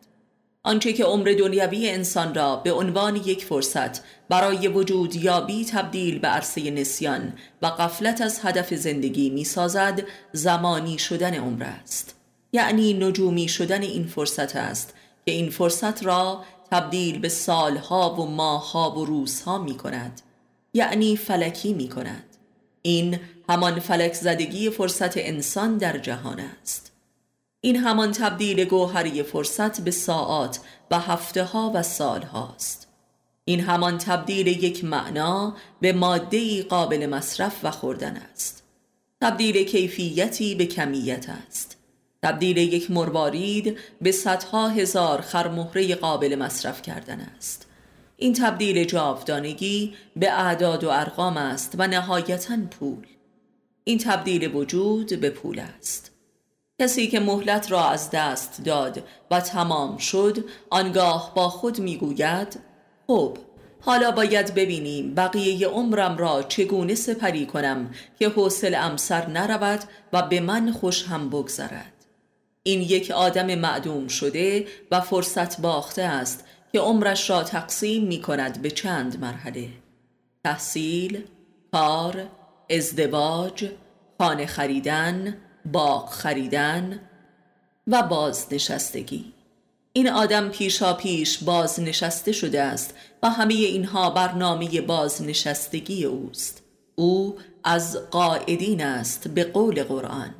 آنچه 0.64 0.92
که 0.92 1.04
عمر 1.04 1.34
دنیوی 1.38 1.88
انسان 1.88 2.34
را 2.34 2.56
به 2.56 2.72
عنوان 2.72 3.16
یک 3.16 3.44
فرصت 3.44 4.02
برای 4.28 4.68
وجود 4.68 5.16
یابی 5.16 5.64
تبدیل 5.64 6.18
به 6.18 6.28
عرصه 6.28 6.70
نسیان 6.70 7.32
و 7.62 7.66
قفلت 7.66 8.20
از 8.20 8.40
هدف 8.42 8.74
زندگی 8.74 9.30
می 9.30 9.44
سازد 9.44 10.02
زمانی 10.32 10.98
شدن 10.98 11.34
عمر 11.34 11.62
است. 11.64 12.21
یعنی 12.52 12.94
نجومی 12.94 13.48
شدن 13.48 13.82
این 13.82 14.06
فرصت 14.06 14.56
است 14.56 14.94
که 15.26 15.32
این 15.32 15.50
فرصت 15.50 16.04
را 16.04 16.44
تبدیل 16.70 17.18
به 17.18 17.28
سالها 17.28 18.14
و 18.14 18.26
ماهها 18.26 18.98
و 18.98 19.04
روزها 19.04 19.58
می 19.58 19.76
کند 19.76 20.20
یعنی 20.74 21.16
فلکی 21.16 21.72
می 21.74 21.88
کند 21.88 22.24
این 22.82 23.18
همان 23.48 23.80
فلک 23.80 24.12
زدگی 24.14 24.70
فرصت 24.70 25.16
انسان 25.16 25.78
در 25.78 25.98
جهان 25.98 26.40
است. 26.40 26.92
این 27.60 27.76
همان 27.76 28.12
تبدیل 28.12 28.64
گوهری 28.64 29.22
فرصت 29.22 29.80
به 29.80 29.90
ساعات 29.90 30.60
و 30.90 31.00
هفته 31.00 31.44
ها 31.44 31.72
و 31.74 31.82
سال 31.82 32.22
هاست 32.22 32.88
این 33.44 33.60
همان 33.60 33.98
تبدیل 33.98 34.46
یک 34.46 34.84
معنا 34.84 35.56
به 35.80 35.92
ماده 35.92 36.62
قابل 36.62 37.06
مصرف 37.06 37.60
و 37.62 37.70
خوردن 37.70 38.16
است. 38.16 38.62
تبدیل 39.20 39.64
کیفیتی 39.64 40.54
به 40.54 40.66
کمیت 40.66 41.26
است. 41.28 41.71
تبدیل 42.22 42.56
یک 42.56 42.90
مروارید 42.90 43.78
به 44.00 44.12
صدها 44.12 44.68
هزار 44.68 45.20
خرمهره 45.20 45.94
قابل 45.94 46.34
مصرف 46.34 46.82
کردن 46.82 47.20
است. 47.20 47.66
این 48.16 48.32
تبدیل 48.32 48.84
جاودانگی 48.84 49.94
به 50.16 50.32
اعداد 50.32 50.84
و 50.84 50.88
ارقام 50.90 51.36
است 51.36 51.74
و 51.78 51.86
نهایتا 51.86 52.56
پول. 52.70 53.06
این 53.84 53.98
تبدیل 53.98 54.54
وجود 54.54 55.20
به 55.20 55.30
پول 55.30 55.60
است. 55.78 56.12
کسی 56.80 57.06
که 57.06 57.20
مهلت 57.20 57.72
را 57.72 57.88
از 57.88 58.10
دست 58.10 58.64
داد 58.64 59.02
و 59.30 59.40
تمام 59.40 59.96
شد 59.96 60.44
آنگاه 60.70 61.32
با 61.34 61.48
خود 61.48 61.80
می‌گوید 61.80 62.60
خب 63.06 63.38
حالا 63.80 64.10
باید 64.10 64.54
ببینیم 64.54 65.14
بقیه 65.14 65.68
عمرم 65.68 66.16
را 66.18 66.42
چگونه 66.42 66.94
سپری 66.94 67.46
کنم 67.46 67.90
که 68.18 68.28
حوصل 68.28 68.74
امسر 68.74 69.26
نرود 69.26 69.80
و 70.12 70.22
به 70.22 70.40
من 70.40 70.72
خوش 70.72 71.04
هم 71.04 71.30
بگذرد. 71.30 71.91
این 72.62 72.80
یک 72.80 73.10
آدم 73.10 73.54
معدوم 73.54 74.08
شده 74.08 74.66
و 74.90 75.00
فرصت 75.00 75.60
باخته 75.60 76.02
است 76.02 76.44
که 76.72 76.80
عمرش 76.80 77.30
را 77.30 77.42
تقسیم 77.42 78.04
می 78.04 78.20
کند 78.20 78.62
به 78.62 78.70
چند 78.70 79.20
مرحله. 79.20 79.68
تحصیل، 80.44 81.24
کار، 81.72 82.28
ازدواج، 82.70 83.70
خانه 84.18 84.46
خریدن، 84.46 85.36
باغ 85.72 86.10
خریدن 86.10 87.00
و 87.86 88.02
بازنشستگی. 88.02 89.32
این 89.92 90.08
آدم 90.08 90.48
پیشا 90.48 90.94
پیش 90.94 91.38
بازنشسته 91.44 92.32
شده 92.32 92.62
است 92.62 92.94
و 93.22 93.30
همه 93.30 93.54
اینها 93.54 94.10
برنامه 94.10 94.80
بازنشستگی 94.80 96.04
اوست. 96.04 96.62
او 96.94 97.38
از 97.64 98.10
قاعدین 98.10 98.84
است 98.84 99.28
به 99.28 99.44
قول 99.44 99.84
قرآن. 99.84 100.34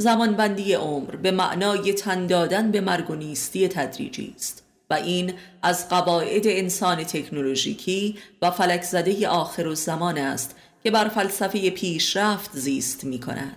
زمانبندی 0.00 0.74
عمر 0.74 1.16
به 1.16 1.30
معنای 1.30 1.92
تن 1.92 2.26
دادن 2.26 2.70
به 2.70 2.80
مرگ 2.80 3.10
و 3.10 3.14
نیستی 3.14 3.68
تدریجی 3.68 4.34
است 4.36 4.64
و 4.90 4.94
این 4.94 5.34
از 5.62 5.88
قواعد 5.88 6.46
انسان 6.46 7.04
تکنولوژیکی 7.04 8.18
و 8.42 8.50
فلک 8.50 8.82
زده 8.82 9.28
آخر 9.28 9.66
و 9.66 9.74
زمان 9.74 10.18
است 10.18 10.56
که 10.82 10.90
بر 10.90 11.08
فلسفه 11.08 11.70
پیشرفت 11.70 12.50
زیست 12.52 13.04
می 13.04 13.20
کند. 13.20 13.56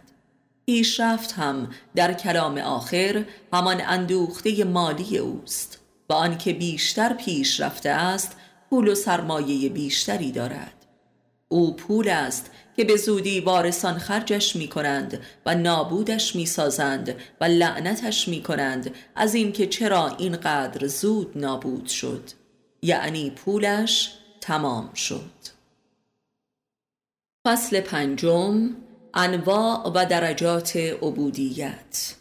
پیشرفت 0.66 1.32
هم 1.34 1.70
در 1.96 2.14
کلام 2.14 2.58
آخر 2.58 3.26
همان 3.54 3.82
اندوخته 3.82 4.64
مالی 4.64 5.18
اوست 5.18 5.80
و 6.10 6.14
آنکه 6.14 6.54
بیشتر 6.54 7.14
پیشرفته 7.14 7.90
است 7.90 8.36
پول 8.70 8.88
و 8.88 8.96
سرمایه 8.96 9.70
بیشتری 9.70 10.32
دارد. 10.32 10.86
او 11.50 11.76
پول 11.76 12.10
است 12.10 12.52
که 12.78 12.84
به 12.84 12.98
زودی 12.98 13.40
وارثان 13.40 13.98
خرجش 13.98 14.56
می 14.56 14.68
کنند 14.68 15.22
و 15.46 15.56
نابودش 15.56 16.36
می 16.36 16.46
سازند 16.46 17.16
و 17.42 17.46
لعنتش 17.46 18.28
می 18.28 18.44
کنند 18.44 18.96
از 19.16 19.36
اینکه 19.36 19.68
چرا 19.68 20.16
اینقدر 20.20 20.88
زود 20.88 21.32
نابود 21.36 21.88
شد. 21.88 22.30
یعنی 22.82 23.30
پولش 23.30 24.14
تمام 24.42 24.94
شد. 24.94 25.32
فصل 27.48 27.82
پنجم 27.82 28.70
انواع 29.14 29.92
و 29.96 30.06
درجات 30.06 30.76
عبودیت. 30.76 32.16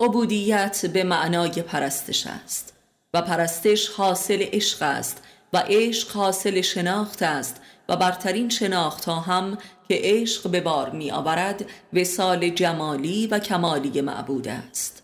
عبودیت 0.00 0.86
به 0.86 1.04
معنای 1.04 1.62
پرستش 1.62 2.26
است 2.26 2.72
و 3.14 3.22
پرستش 3.22 3.88
حاصل 3.88 4.44
عشق 4.52 4.82
است 4.82 5.22
و 5.52 5.62
عشق 5.66 6.10
حاصل 6.10 6.60
شناخت 6.60 7.22
است 7.22 7.60
و 7.90 7.96
برترین 7.96 8.48
شناخت 8.48 9.04
ها 9.04 9.20
هم 9.20 9.58
که 9.88 10.00
عشق 10.02 10.50
به 10.50 10.60
بار 10.60 10.90
می 10.90 11.10
آورد 11.10 11.64
وسال 11.92 12.48
جمالی 12.48 13.26
و 13.26 13.38
کمالی 13.38 14.00
معبود 14.00 14.48
است. 14.48 15.02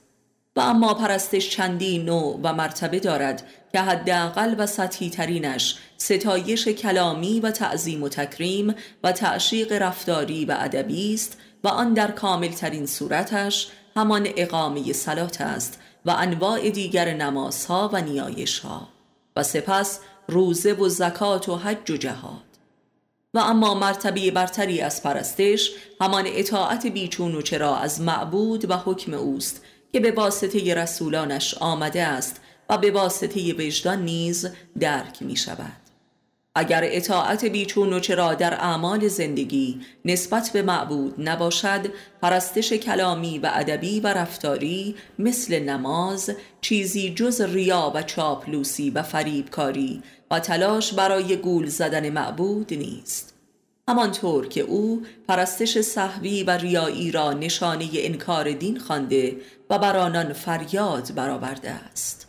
و 0.56 0.60
اما 0.60 0.94
پرستش 0.94 1.50
چندی 1.50 1.98
نوع 1.98 2.40
و 2.42 2.52
مرتبه 2.52 3.00
دارد 3.00 3.46
که 3.72 3.80
حداقل 3.80 4.54
و 4.58 4.66
سطحی 4.66 5.10
ترینش 5.10 5.78
ستایش 5.96 6.68
کلامی 6.68 7.40
و 7.40 7.50
تعظیم 7.50 8.02
و 8.02 8.08
تکریم 8.08 8.74
و 9.04 9.12
تعشیق 9.12 9.72
رفتاری 9.72 10.44
و 10.44 10.56
ادبی 10.58 11.14
است 11.14 11.38
و 11.64 11.68
آن 11.68 11.94
در 11.94 12.10
کامل 12.10 12.48
ترین 12.48 12.86
صورتش 12.86 13.68
همان 13.96 14.28
اقامه 14.36 14.92
سلات 14.92 15.40
است 15.40 15.80
و 16.04 16.10
انواع 16.10 16.70
دیگر 16.70 17.14
نمازها 17.14 17.90
و 17.92 18.00
نیایشها. 18.00 18.88
و 19.36 19.42
سپس 19.42 20.00
روزه 20.28 20.72
و 20.72 20.88
زکات 20.88 21.48
و 21.48 21.56
حج 21.56 21.90
و 21.90 21.96
جهاد. 21.96 22.45
و 23.36 23.38
اما 23.38 23.74
مرتبه 23.74 24.30
برتری 24.30 24.80
از 24.80 25.02
پرستش 25.02 25.70
همان 26.00 26.24
اطاعت 26.26 26.86
بیچون 26.86 27.34
و 27.34 27.42
چرا 27.42 27.76
از 27.76 28.00
معبود 28.00 28.70
و 28.70 28.74
حکم 28.74 29.14
اوست 29.14 29.64
که 29.92 30.00
به 30.00 30.10
واسطه 30.10 30.74
رسولانش 30.74 31.54
آمده 31.54 32.02
است 32.02 32.40
و 32.70 32.78
به 32.78 32.90
واسطه 32.90 33.52
وجدان 33.52 34.02
نیز 34.02 34.48
درک 34.80 35.22
می 35.22 35.36
شود. 35.36 35.86
اگر 36.58 36.80
اطاعت 36.84 37.44
بیچون 37.44 37.92
و 37.92 38.00
چرا 38.00 38.34
در 38.34 38.54
اعمال 38.54 39.08
زندگی 39.08 39.80
نسبت 40.04 40.50
به 40.52 40.62
معبود 40.62 41.14
نباشد 41.18 41.86
پرستش 42.22 42.72
کلامی 42.72 43.38
و 43.38 43.50
ادبی 43.54 44.00
و 44.00 44.06
رفتاری 44.06 44.94
مثل 45.18 45.58
نماز 45.58 46.30
چیزی 46.60 47.14
جز 47.14 47.40
ریا 47.40 47.92
و 47.94 48.02
چاپلوسی 48.02 48.90
و 48.90 49.02
فریبکاری 49.02 50.02
و 50.30 50.40
تلاش 50.40 50.92
برای 50.92 51.36
گول 51.36 51.66
زدن 51.66 52.10
معبود 52.10 52.74
نیست. 52.74 53.34
همانطور 53.88 54.48
که 54.48 54.60
او 54.60 55.02
پرستش 55.28 55.78
صحوی 55.78 56.42
و 56.42 56.50
ریایی 56.50 57.10
را 57.10 57.32
نشانه 57.32 57.88
انکار 57.94 58.52
دین 58.52 58.78
خوانده 58.78 59.36
و 59.70 59.78
بر 59.78 59.96
آنان 59.96 60.32
فریاد 60.32 61.14
برآورده 61.14 61.70
است. 61.70 62.26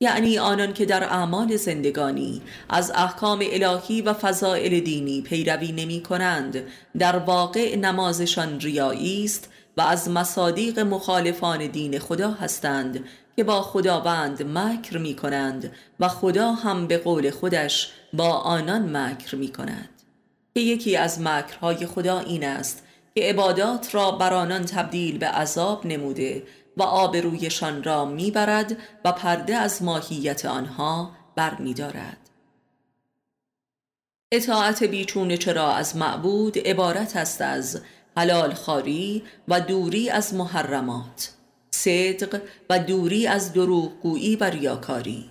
یعنی 0.00 0.38
آنان 0.38 0.72
که 0.72 0.84
در 0.84 1.04
اعمال 1.04 1.56
زندگانی 1.56 2.42
از 2.68 2.92
احکام 2.94 3.44
الهی 3.52 4.02
و 4.02 4.12
فضائل 4.12 4.80
دینی 4.80 5.22
پیروی 5.22 5.72
نمی 5.72 6.02
کنند 6.02 6.62
در 6.98 7.16
واقع 7.18 7.76
نمازشان 7.76 8.60
ریایی 8.60 9.24
است 9.24 9.48
و 9.76 9.80
از 9.80 10.10
مصادیق 10.10 10.78
مخالفان 10.78 11.66
دین 11.66 11.98
خدا 11.98 12.30
هستند 12.30 13.04
که 13.38 13.44
با 13.44 13.62
خداوند 13.62 14.58
مکر 14.58 14.98
می 14.98 15.16
کنند 15.16 15.72
و 16.00 16.08
خدا 16.08 16.52
هم 16.52 16.86
به 16.86 16.98
قول 16.98 17.30
خودش 17.30 17.92
با 18.12 18.30
آنان 18.30 18.96
مکر 18.96 19.36
می 19.36 19.48
کند 19.48 19.88
که 20.54 20.60
یکی 20.60 20.96
از 20.96 21.20
مکرهای 21.20 21.86
خدا 21.86 22.18
این 22.18 22.44
است 22.44 22.86
که 23.14 23.22
عبادات 23.22 23.94
را 23.94 24.10
بر 24.10 24.34
آنان 24.34 24.64
تبدیل 24.64 25.18
به 25.18 25.26
عذاب 25.26 25.86
نموده 25.86 26.42
و 26.76 26.82
آبرویشان 26.82 27.82
را 27.82 28.04
می‌برد 28.04 28.76
و 29.04 29.12
پرده 29.12 29.56
از 29.56 29.82
ماهیت 29.82 30.46
آنها 30.46 31.10
بر 31.36 31.54
میدارد. 31.54 32.30
اطاعت 34.32 34.84
بیچون 34.84 35.36
چرا 35.36 35.72
از 35.72 35.96
معبود 35.96 36.58
عبارت 36.58 37.16
است 37.16 37.40
از 37.40 37.80
حلال 38.16 38.54
خاری 38.54 39.22
و 39.48 39.60
دوری 39.60 40.10
از 40.10 40.34
محرمات 40.34 41.37
صدق 41.82 42.40
و 42.70 42.78
دوری 42.78 43.26
از 43.26 43.52
دروغگویی 43.52 44.36
و 44.36 44.44
ریاکاری. 44.44 45.30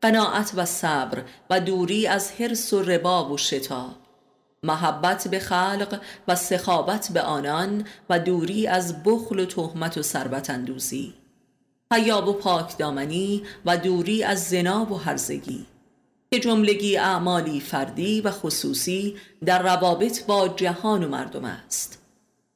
قناعت 0.00 0.52
و 0.56 0.64
صبر 0.64 1.22
و 1.50 1.60
دوری 1.60 2.06
از 2.06 2.32
حرس 2.32 2.72
و 2.72 2.82
ربا 2.82 3.32
و 3.32 3.36
شتاب. 3.36 3.96
محبت 4.62 5.28
به 5.28 5.38
خلق 5.38 6.00
و 6.28 6.36
سخابت 6.36 7.10
به 7.14 7.22
آنان 7.22 7.86
و 8.10 8.18
دوری 8.18 8.66
از 8.66 9.02
بخل 9.02 9.38
و 9.38 9.44
تهمت 9.44 9.98
و 9.98 10.02
ثروت 10.02 10.50
اندوزی. 10.50 11.14
حیاب 11.92 12.28
و 12.28 12.32
پاک 12.32 12.78
دامنی 12.78 13.42
و 13.66 13.76
دوری 13.76 14.24
از 14.24 14.44
زنا 14.44 14.92
و 14.92 14.96
هرزگی. 14.96 15.66
که 16.30 16.40
جملگی 16.40 16.96
اعمالی 16.96 17.60
فردی 17.60 18.20
و 18.20 18.30
خصوصی 18.30 19.16
در 19.44 19.62
روابط 19.62 20.26
با 20.26 20.48
جهان 20.48 21.04
و 21.04 21.08
مردم 21.08 21.44
است. 21.44 22.07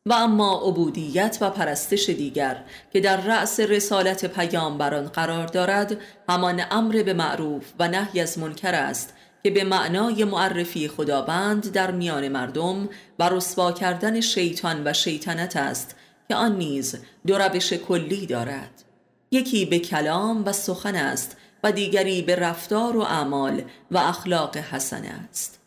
و 0.06 0.12
اما 0.12 0.62
عبودیت 0.66 1.38
و 1.40 1.50
پرستش 1.50 2.10
دیگر 2.10 2.64
که 2.92 3.00
در 3.00 3.16
رأس 3.16 3.60
رسالت 3.60 4.26
پیامبران 4.26 5.08
قرار 5.08 5.46
دارد 5.46 5.96
همان 6.28 6.62
امر 6.70 7.02
به 7.02 7.12
معروف 7.12 7.72
و 7.78 7.88
نهی 7.88 8.20
از 8.20 8.38
منکر 8.38 8.74
است 8.74 9.14
که 9.42 9.50
به 9.50 9.64
معنای 9.64 10.24
معرفی 10.24 10.88
خداوند 10.88 11.72
در 11.72 11.90
میان 11.90 12.28
مردم 12.28 12.88
و 13.18 13.28
رسوا 13.28 13.72
کردن 13.72 14.20
شیطان 14.20 14.82
و 14.84 14.92
شیطنت 14.92 15.56
است 15.56 15.96
که 16.28 16.34
آن 16.34 16.56
نیز 16.56 16.96
دو 17.26 17.38
روش 17.38 17.72
کلی 17.72 18.26
دارد. 18.26 18.84
یکی 19.30 19.64
به 19.64 19.78
کلام 19.78 20.44
و 20.44 20.52
سخن 20.52 20.94
است 20.94 21.36
و 21.64 21.72
دیگری 21.72 22.22
به 22.22 22.36
رفتار 22.36 22.96
و 22.96 23.00
اعمال 23.00 23.62
و 23.90 23.98
اخلاق 23.98 24.56
حسن 24.56 25.04
است. 25.04 25.61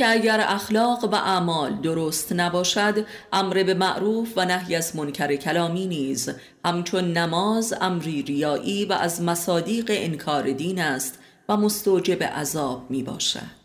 که 0.00 0.10
اگر 0.10 0.44
اخلاق 0.48 1.04
و 1.04 1.14
اعمال 1.14 1.74
درست 1.74 2.32
نباشد 2.32 3.06
امر 3.32 3.62
به 3.62 3.74
معروف 3.74 4.32
و 4.36 4.44
نهی 4.44 4.74
از 4.74 4.96
منکر 4.96 5.36
کلامی 5.36 5.86
نیز. 5.86 6.30
همچون 6.64 7.12
نماز 7.12 7.74
امری 7.80 8.22
ریایی 8.22 8.84
و 8.84 8.92
از 8.92 9.22
مصادیق 9.22 9.90
انکار 9.94 10.52
دین 10.52 10.80
است 10.80 11.18
و 11.48 11.56
مستوجب 11.56 12.22
عذاب 12.22 12.90
می 12.90 13.02
باشد 13.02 13.59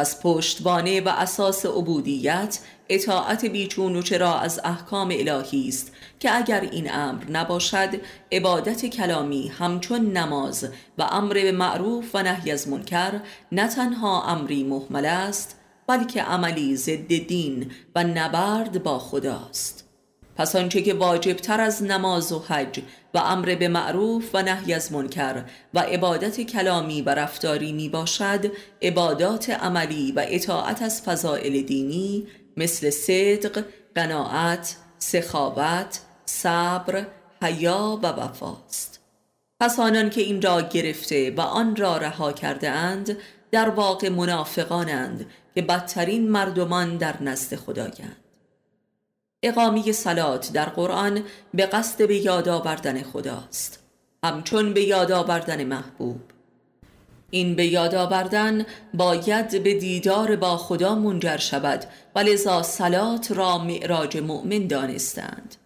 پس 0.00 0.20
پشتوانه 0.22 1.00
و 1.00 1.08
اساس 1.08 1.66
عبودیت 1.66 2.58
اطاعت 2.88 3.44
بیچون 3.44 3.96
و 3.96 4.02
چرا 4.02 4.34
از 4.34 4.60
احکام 4.64 5.08
الهی 5.08 5.68
است 5.68 5.92
که 6.20 6.36
اگر 6.36 6.60
این 6.60 6.92
امر 6.92 7.24
نباشد 7.30 7.88
عبادت 8.32 8.86
کلامی 8.86 9.48
همچون 9.48 10.12
نماز 10.12 10.68
و 10.98 11.02
امر 11.02 11.34
به 11.34 11.52
معروف 11.52 12.14
و 12.14 12.22
نهی 12.22 12.50
از 12.50 12.68
منکر 12.68 13.20
نه 13.52 13.68
تنها 13.68 14.22
امری 14.22 14.64
محمل 14.64 15.06
است 15.06 15.60
بلکه 15.86 16.22
عملی 16.22 16.76
ضد 16.76 17.26
دین 17.26 17.70
و 17.94 18.04
نبرد 18.04 18.82
با 18.82 18.98
خداست. 18.98 19.84
پس 20.36 20.56
آنچه 20.56 20.82
که 20.82 20.94
واجب 20.94 21.36
تر 21.36 21.60
از 21.60 21.82
نماز 21.82 22.32
و 22.32 22.38
حج 22.38 22.80
و 23.14 23.18
امر 23.18 23.54
به 23.54 23.68
معروف 23.68 24.30
و 24.34 24.42
نهی 24.42 24.74
از 24.74 24.92
منکر 24.92 25.44
و 25.74 25.78
عبادت 25.78 26.40
کلامی 26.40 27.02
و 27.02 27.10
رفتاری 27.10 27.72
می 27.72 27.88
باشد 27.88 28.52
عبادات 28.82 29.50
عملی 29.50 30.12
و 30.12 30.24
اطاعت 30.28 30.82
از 30.82 31.02
فضائل 31.02 31.62
دینی 31.62 32.26
مثل 32.56 32.90
صدق، 32.90 33.64
قناعت، 33.94 34.76
سخاوت، 34.98 36.00
صبر، 36.24 37.06
حیا 37.42 37.98
و 38.02 38.06
وفاست. 38.06 39.00
پس 39.60 39.80
آنان 39.80 40.10
که 40.10 40.20
این 40.20 40.42
را 40.42 40.60
گرفته 40.60 41.30
و 41.30 41.40
آن 41.40 41.76
را 41.76 41.96
رها 41.96 42.32
کرده 42.32 42.70
اند 42.70 43.16
در 43.50 43.68
واقع 43.68 44.08
منافقانند 44.08 45.30
که 45.54 45.62
بدترین 45.62 46.30
مردمان 46.30 46.96
در 46.96 47.22
نزد 47.22 47.56
خدایند. 47.56 48.19
اقامی 49.42 49.92
سلات 49.92 50.52
در 50.52 50.64
قرآن 50.64 51.24
به 51.54 51.66
قصد 51.66 52.08
به 52.08 52.16
یاد 52.16 52.48
آوردن 52.48 53.02
خداست. 53.02 53.82
همچون 54.24 54.74
به 54.74 54.82
یاد 54.82 55.12
آوردن 55.12 55.64
محبوب. 55.64 56.20
این 57.30 57.56
به 57.56 57.66
یاد 57.66 57.94
آوردن 57.94 58.66
باید 58.94 59.62
به 59.62 59.74
دیدار 59.74 60.36
با 60.36 60.56
خدا 60.56 60.94
منجر 60.94 61.36
شود 61.36 61.84
و 62.14 62.18
لذا 62.18 62.62
سلات 62.62 63.32
را 63.32 63.58
معراج 63.58 64.16
مؤمن 64.16 64.66
دانستند. 64.66 65.56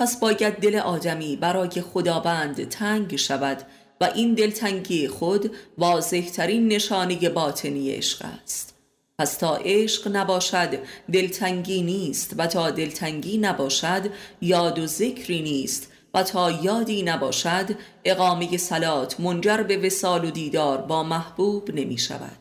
پس 0.00 0.20
باید 0.20 0.54
دل 0.54 0.76
آدمی 0.76 1.36
برای 1.36 1.70
خداوند 1.70 2.68
تنگ 2.68 3.16
شود 3.16 3.62
و 4.00 4.10
این 4.14 4.34
دلتنگی 4.34 5.08
خود 5.08 5.56
واضحترین 5.78 6.68
نشانه 6.68 7.28
باطنی 7.28 7.90
عشق 7.90 8.24
است. 8.42 8.73
پس 9.18 9.36
تا 9.36 9.56
عشق 9.56 10.16
نباشد 10.16 10.78
دلتنگی 11.12 11.82
نیست 11.82 12.34
و 12.38 12.46
تا 12.46 12.70
دلتنگی 12.70 13.38
نباشد 13.38 14.10
یاد 14.40 14.78
و 14.78 14.86
ذکری 14.86 15.42
نیست 15.42 15.92
و 16.14 16.22
تا 16.22 16.50
یادی 16.50 17.02
نباشد 17.02 17.70
اقامه 18.04 18.56
سلات 18.56 19.20
منجر 19.20 19.62
به 19.62 19.76
وسال 19.76 20.24
و 20.24 20.30
دیدار 20.30 20.78
با 20.78 21.02
محبوب 21.02 21.70
نمی 21.74 21.98
شود. 21.98 22.36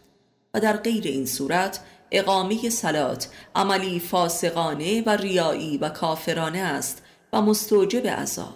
و 0.53 0.59
در 0.59 0.77
غیر 0.77 1.03
این 1.03 1.25
صورت 1.25 1.79
اقامه 2.11 2.69
سلات 2.69 3.27
عملی 3.55 3.99
فاسقانه 3.99 5.01
و 5.01 5.09
ریایی 5.09 5.77
و 5.77 5.89
کافرانه 5.89 6.59
است 6.59 7.03
و 7.33 7.41
مستوجب 7.41 8.07
عذاب. 8.07 8.53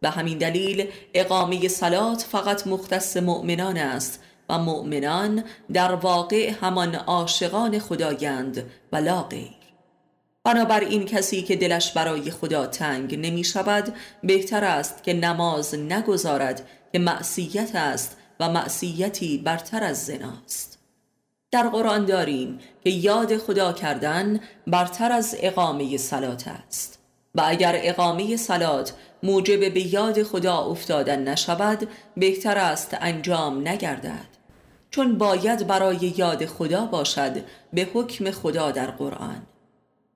به 0.00 0.10
همین 0.10 0.38
دلیل 0.38 0.88
اقامه 1.14 1.68
سلات 1.68 2.22
فقط 2.22 2.66
مختص 2.66 3.16
مؤمنان 3.16 3.76
است 3.76 4.22
و 4.50 4.58
مؤمنان 4.58 5.44
در 5.72 5.94
واقع 5.94 6.50
همان 6.60 6.94
عاشقان 6.94 7.78
خدایند 7.78 8.64
و 8.92 9.22
غیر. 9.22 9.50
بنابراین 10.44 11.04
کسی 11.04 11.42
که 11.42 11.56
دلش 11.56 11.92
برای 11.92 12.30
خدا 12.30 12.66
تنگ 12.66 13.14
نمی 13.14 13.44
شود 13.44 13.94
بهتر 14.22 14.64
است 14.64 15.02
که 15.02 15.12
نماز 15.12 15.74
نگذارد 15.74 16.68
که 16.92 16.98
معصیت 16.98 17.76
است 17.76 18.16
و 18.40 18.48
معصیتی 18.48 19.38
برتر 19.38 19.84
از 19.84 20.06
زناست 20.06 20.78
در 21.50 21.68
قرآن 21.68 22.04
داریم 22.04 22.58
که 22.84 22.90
یاد 22.90 23.36
خدا 23.36 23.72
کردن 23.72 24.40
برتر 24.66 25.12
از 25.12 25.36
اقامه 25.40 25.96
سلات 25.96 26.48
است. 26.48 27.00
و 27.34 27.42
اگر 27.46 27.80
اقامه 27.82 28.36
سلات 28.36 28.94
موجب 29.22 29.74
به 29.74 29.94
یاد 29.94 30.22
خدا 30.22 30.58
افتادن 30.58 31.28
نشود 31.28 31.88
بهتر 32.16 32.58
است 32.58 32.96
انجام 33.00 33.68
نگردد. 33.68 34.39
چون 34.90 35.18
باید 35.18 35.66
برای 35.66 36.14
یاد 36.16 36.46
خدا 36.46 36.84
باشد 36.84 37.44
به 37.72 37.88
حکم 37.94 38.30
خدا 38.30 38.70
در 38.70 38.90
قرآن. 38.90 39.42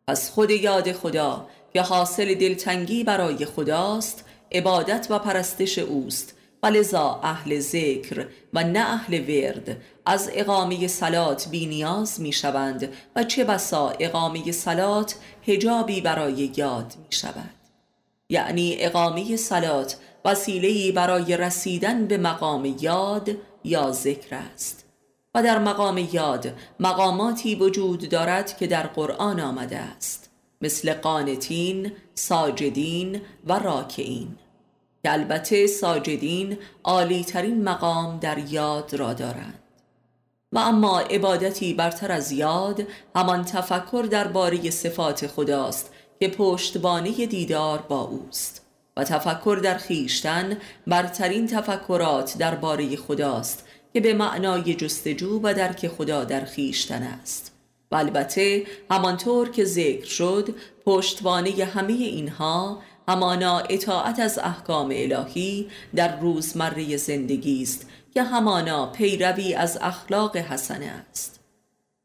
پس 0.09 0.31
خود 0.31 0.51
یاد 0.51 0.93
خدا 0.93 1.47
که 1.73 1.83
حاصل 1.83 2.35
دلتنگی 2.35 3.05
برای 3.05 3.45
خداست 3.45 4.25
عبادت 4.53 5.07
و 5.11 5.19
پرستش 5.19 5.79
اوست. 5.79 6.35
و 6.65 6.67
لذا 6.67 7.21
اهل 7.23 7.61
ذکر 7.61 8.27
و 8.55 8.65
نه 8.65 8.81
اهل 8.81 9.21
ورد 9.21 9.77
از 10.07 10.31
اقامه 10.33 10.87
سلات 10.87 11.49
بی 11.49 11.67
نیاز 11.67 12.21
می 12.21 12.33
شوند 12.33 12.93
و 13.17 13.25
چه 13.25 13.45
بسا 13.45 13.93
اقامه 14.01 14.53
سلات 14.53 15.15
هجابی 15.47 16.01
برای 16.01 16.51
یاد 16.57 16.95
می 16.99 17.13
شود. 17.13 17.51
یعنی 18.29 18.77
اقامه 18.79 19.37
سلات 19.37 19.97
وسیله‌ای 20.25 20.93
برای 20.93 21.37
رسیدن 21.37 22.07
به 22.07 22.19
مقام 22.19 22.77
یاد 22.81 23.31
یا 23.65 23.93
ذکر 23.93 24.37
است. 24.37 24.85
و 25.35 25.43
در 25.43 25.59
مقام 25.59 25.99
یاد 25.99 26.53
مقاماتی 26.81 27.55
وجود 27.55 28.09
دارد 28.09 28.57
که 28.57 28.67
در 28.67 28.87
قرآن 28.87 29.41
آمده 29.41 29.79
است. 29.79 30.31
مثل 30.61 30.93
قانتین، 30.93 31.93
ساجدین 32.15 33.21
و 33.47 33.59
راکعین. 33.59 34.37
که 35.03 35.13
البته 35.13 35.67
ساجدین 35.67 36.59
عالی 36.85 37.25
ترین 37.25 37.65
مقام 37.65 38.19
در 38.19 38.39
یاد 38.39 38.95
را 38.95 39.13
دارند. 39.13 39.59
و 40.53 40.59
اما 40.59 41.01
عبادتی 41.01 41.75
برتر 41.75 42.13
از 42.13 42.33
یاد 42.33 42.83
همان 43.17 43.45
تفکر 43.45 44.07
درباره 44.11 44.71
صفات 44.71 45.27
خداست 45.27 45.91
که 46.21 46.29
پشتبانه 46.29 47.27
دیدار 47.27 47.79
با 47.79 48.01
اوست. 48.01 48.64
و 48.97 49.05
تفکر 49.05 49.61
در 49.63 49.79
خیشتن 49.79 50.57
برترین 50.87 51.47
تفکرات 51.47 52.39
درباره 52.39 52.97
خداست 52.97 53.65
که 53.93 54.01
به 54.01 54.15
معنای 54.15 54.75
جستجو 54.75 55.41
و 55.43 55.55
درک 55.55 55.89
خدا 55.89 56.25
در 56.25 56.45
خیشتن 56.45 57.03
است. 57.03 57.53
و 57.91 57.97
البته 57.97 58.67
همانطور 58.91 59.51
که 59.51 59.65
ذکر 59.65 60.05
شد 60.05 60.55
پشتوانه 60.87 61.65
همه 61.65 61.93
اینها 61.93 62.83
همانا 63.09 63.59
اطاعت 63.59 64.21
از 64.21 64.39
احکام 64.39 64.93
الهی 64.95 65.69
در 65.95 66.21
روزمره 66.21 66.97
زندگی 66.97 67.63
است 67.63 67.87
که 68.15 68.23
همانا 68.23 68.87
پیروی 68.87 69.55
از 69.55 69.79
اخلاق 69.81 70.37
حسنه 70.37 71.05
است. 71.11 71.41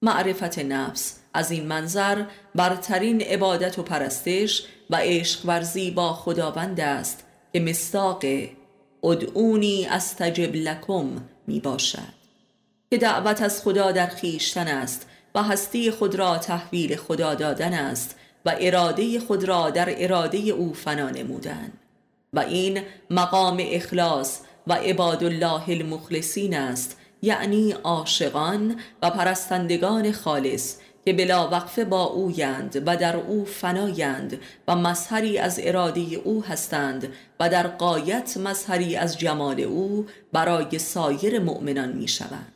معرفت 0.01 0.59
نفس 0.59 1.18
از 1.33 1.51
این 1.51 1.65
منظر 1.65 2.23
برترین 2.55 3.21
عبادت 3.21 3.79
و 3.79 3.83
پرستش 3.83 4.63
و 4.89 4.95
عشق 4.95 5.45
ورزی 5.45 5.91
با 5.91 6.13
خداوند 6.13 6.79
است 6.79 7.23
که 7.53 7.59
مستاق 7.59 8.23
ادعونی 9.03 9.85
استجب 9.85 10.55
لکم 10.55 11.09
می 11.47 11.59
باشد. 11.59 12.19
که 12.91 12.97
دعوت 12.97 13.41
از 13.41 13.63
خدا 13.63 13.91
در 13.91 14.07
خیشتن 14.07 14.67
است 14.67 15.07
و 15.35 15.43
هستی 15.43 15.91
خود 15.91 16.15
را 16.15 16.37
تحویل 16.37 16.95
خدا 16.95 17.35
دادن 17.35 17.73
است 17.73 18.15
و 18.45 18.55
اراده 18.59 19.19
خود 19.19 19.43
را 19.43 19.69
در 19.69 20.03
اراده 20.03 20.37
او 20.37 20.73
فنا 20.73 21.09
نمودن. 21.09 21.71
و 22.33 22.39
این 22.39 22.81
مقام 23.09 23.57
اخلاص 23.61 24.39
و 24.67 24.73
عباد 24.73 25.23
الله 25.23 25.69
المخلصین 25.69 26.55
است 26.57 26.97
یعنی 27.21 27.71
عاشقان 27.71 28.79
و 29.01 29.09
پرستندگان 29.09 30.11
خالص 30.11 30.75
که 31.09 31.13
بلا 31.13 31.49
وقفه 31.49 31.85
با 31.85 32.03
اویند 32.03 32.83
و 32.85 32.97
در 32.97 33.15
او 33.15 33.45
فنایند 33.45 34.39
و 34.67 34.75
مظهری 34.75 35.37
از 35.37 35.59
اراده 35.63 36.01
او 36.01 36.43
هستند 36.43 37.13
و 37.39 37.49
در 37.49 37.67
قایت 37.67 38.37
مظهری 38.37 38.95
از 38.95 39.17
جمال 39.17 39.59
او 39.59 40.05
برای 40.33 40.79
سایر 40.79 41.39
مؤمنان 41.39 41.91
می 41.91 42.07
شوند 42.07 42.53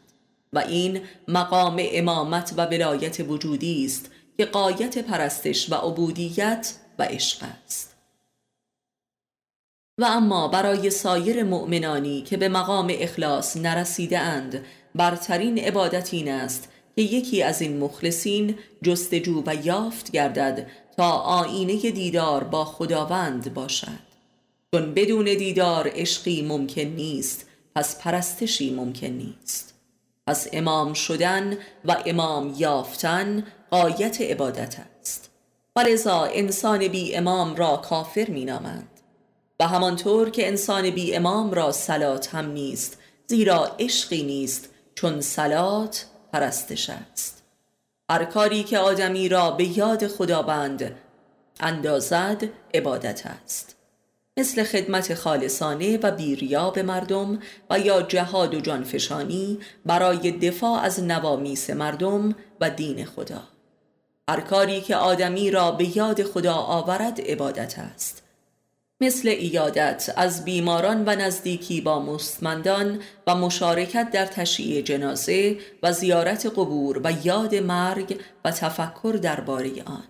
و 0.54 0.60
این 0.60 1.02
مقام 1.28 1.84
امامت 1.92 2.54
و 2.58 2.66
ولایت 2.66 3.20
وجودی 3.20 3.86
است 3.86 4.12
که 4.38 4.46
قایت 4.46 4.98
پرستش 4.98 5.72
و 5.72 5.76
عبودیت 5.76 6.74
و 7.00 7.04
عشق 7.04 7.46
است. 7.66 7.96
و 9.98 10.06
اما 10.06 10.48
برای 10.48 10.90
سایر 10.90 11.44
مؤمنانی 11.44 12.22
که 12.22 12.38
به 12.38 12.50
مقام 12.50 12.88
اخلاص 13.00 13.58
نرسیده 13.58 14.20
اند 14.20 14.66
برترین 14.96 15.58
عبادت 15.60 16.14
این 16.14 16.32
است 16.32 16.73
که 16.96 17.02
یکی 17.02 17.44
از 17.44 17.62
این 17.62 17.78
مخلصین 17.78 18.56
جستجو 18.84 19.44
و 19.46 19.56
یافت 19.66 20.12
گردد 20.12 20.68
تا 20.98 21.12
آینه 21.12 21.92
دیدار 21.92 22.44
با 22.44 22.66
خداوند 22.66 23.54
باشد. 23.54 24.14
چون 24.72 24.94
بدون 24.94 25.26
دیدار 25.26 25.92
عشقی 25.96 26.42
ممکن 26.42 26.82
نیست 26.82 27.46
پس 27.76 28.00
پرستشی 28.00 28.74
ممکن 28.74 29.08
نیست. 29.08 29.74
پس 30.28 30.48
امام 30.54 30.94
شدن 30.94 31.58
و 31.86 31.98
امام 32.06 32.56
یافتن 32.58 33.44
قایت 33.72 34.22
عبادت 34.22 34.76
است. 35.00 35.30
ولذا 35.76 36.24
انسان 36.24 36.88
بی 36.88 37.16
امام 37.16 37.56
را 37.56 37.78
کافر 37.78 38.30
می 38.30 38.46
نامند 38.46 38.90
و 39.60 39.68
همانطور 39.68 40.30
که 40.30 40.48
انسان 40.48 40.90
بی 40.90 41.16
امام 41.16 41.52
را 41.52 41.72
سلات 41.72 42.36
هم 42.36 42.52
نیست 42.52 42.98
زیرا 43.28 43.76
عشقی 43.80 44.24
نیست 44.24 44.70
چون 44.96 45.22
سلات 45.22 46.06
پرستش 46.34 46.90
است. 46.90 47.44
هر 48.10 48.26
کاری 48.26 48.64
که 48.64 48.78
آدمی 48.78 49.30
را 49.30 49.52
به 49.52 49.78
یاد 49.78 50.08
خداوند 50.08 50.96
اندازد 51.60 52.44
عبادت 52.74 53.26
است. 53.26 53.76
مثل 54.38 54.64
خدمت 54.64 55.14
خالصانه 55.14 55.98
و 55.98 56.12
بیریا 56.12 56.70
به 56.70 56.84
مردم 56.84 57.40
و 57.70 57.80
یا 57.80 58.02
جهاد 58.02 58.54
و 58.54 58.62
جانفشانی 58.62 59.60
برای 59.86 60.32
دفاع 60.32 60.82
از 60.82 61.04
نوامیس 61.04 61.70
مردم 61.70 62.36
و 62.62 62.70
دین 62.70 63.06
خدا. 63.06 63.44
هر 64.30 64.40
کاری 64.42 64.82
که 64.82 64.96
آدمی 64.96 65.52
را 65.52 65.72
به 65.72 65.98
یاد 65.98 66.24
خدا 66.24 66.56
آورد 66.56 67.22
عبادت 67.22 67.80
است. 67.80 68.23
مثل 69.04 69.30
ایادت 69.30 70.14
از 70.16 70.46
بیماران 70.46 71.04
و 71.06 71.16
نزدیکی 71.16 71.82
با 71.82 72.00
مستمندان 72.00 73.00
و 73.28 73.36
مشارکت 73.36 74.12
در 74.12 74.26
تشییع 74.26 74.82
جنازه 74.82 75.58
و 75.84 75.94
زیارت 75.94 76.46
قبور 76.46 77.02
و 77.04 77.14
یاد 77.26 77.56
مرگ 77.56 78.20
و 78.46 78.52
تفکر 78.52 79.20
درباره 79.22 79.84
آن. 79.86 80.04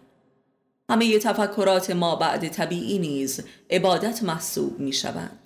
همه 0.90 1.20
تفکرات 1.20 1.92
ما 1.92 2.16
بعد 2.16 2.48
طبیعی 2.48 3.00
نیز 3.00 3.44
عبادت 3.70 4.24
محسوب 4.24 4.80
می 4.80 4.94
شوند. 4.94 5.40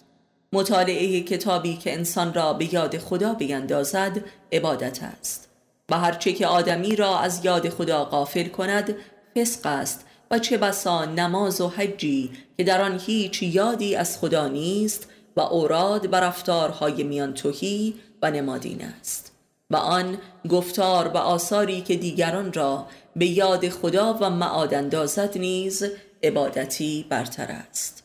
مطالعه 0.53 1.21
کتابی 1.21 1.77
که 1.77 1.93
انسان 1.93 2.33
را 2.33 2.53
به 2.53 2.73
یاد 2.73 2.97
خدا 2.97 3.33
بیندازد 3.33 4.23
عبادت 4.51 5.03
است. 5.03 5.49
و 5.91 5.99
هرچه 5.99 6.33
که 6.33 6.47
آدمی 6.47 6.95
را 6.95 7.19
از 7.19 7.45
یاد 7.45 7.69
خدا 7.69 8.05
غافل 8.05 8.47
کند 8.47 8.95
فسق 9.35 9.65
است 9.65 10.07
و 10.32 10.39
چه 10.39 10.57
بسا 10.57 11.05
نماز 11.05 11.61
و 11.61 11.67
حجی 11.67 12.32
که 12.57 12.63
در 12.63 12.82
آن 12.82 12.99
هیچ 12.99 13.43
یادی 13.43 13.95
از 13.95 14.19
خدا 14.19 14.47
نیست 14.47 15.07
و 15.36 15.41
اوراد 15.41 16.13
و 16.13 16.15
رفتارهای 16.15 17.03
میان 17.03 17.34
توهی 17.34 17.93
و 18.21 18.32
نمادین 18.32 18.82
است. 18.82 19.32
و 19.69 19.75
آن 19.75 20.17
گفتار 20.49 21.07
و 21.07 21.17
آثاری 21.17 21.82
که 21.82 21.95
دیگران 21.95 22.53
را 22.53 22.88
به 23.15 23.25
یاد 23.25 23.69
خدا 23.69 24.17
و 24.21 24.30
معاد 24.30 24.73
اندازد 24.73 25.38
نیز 25.38 25.84
عبادتی 26.23 27.05
برتر 27.09 27.51
است. 27.51 28.03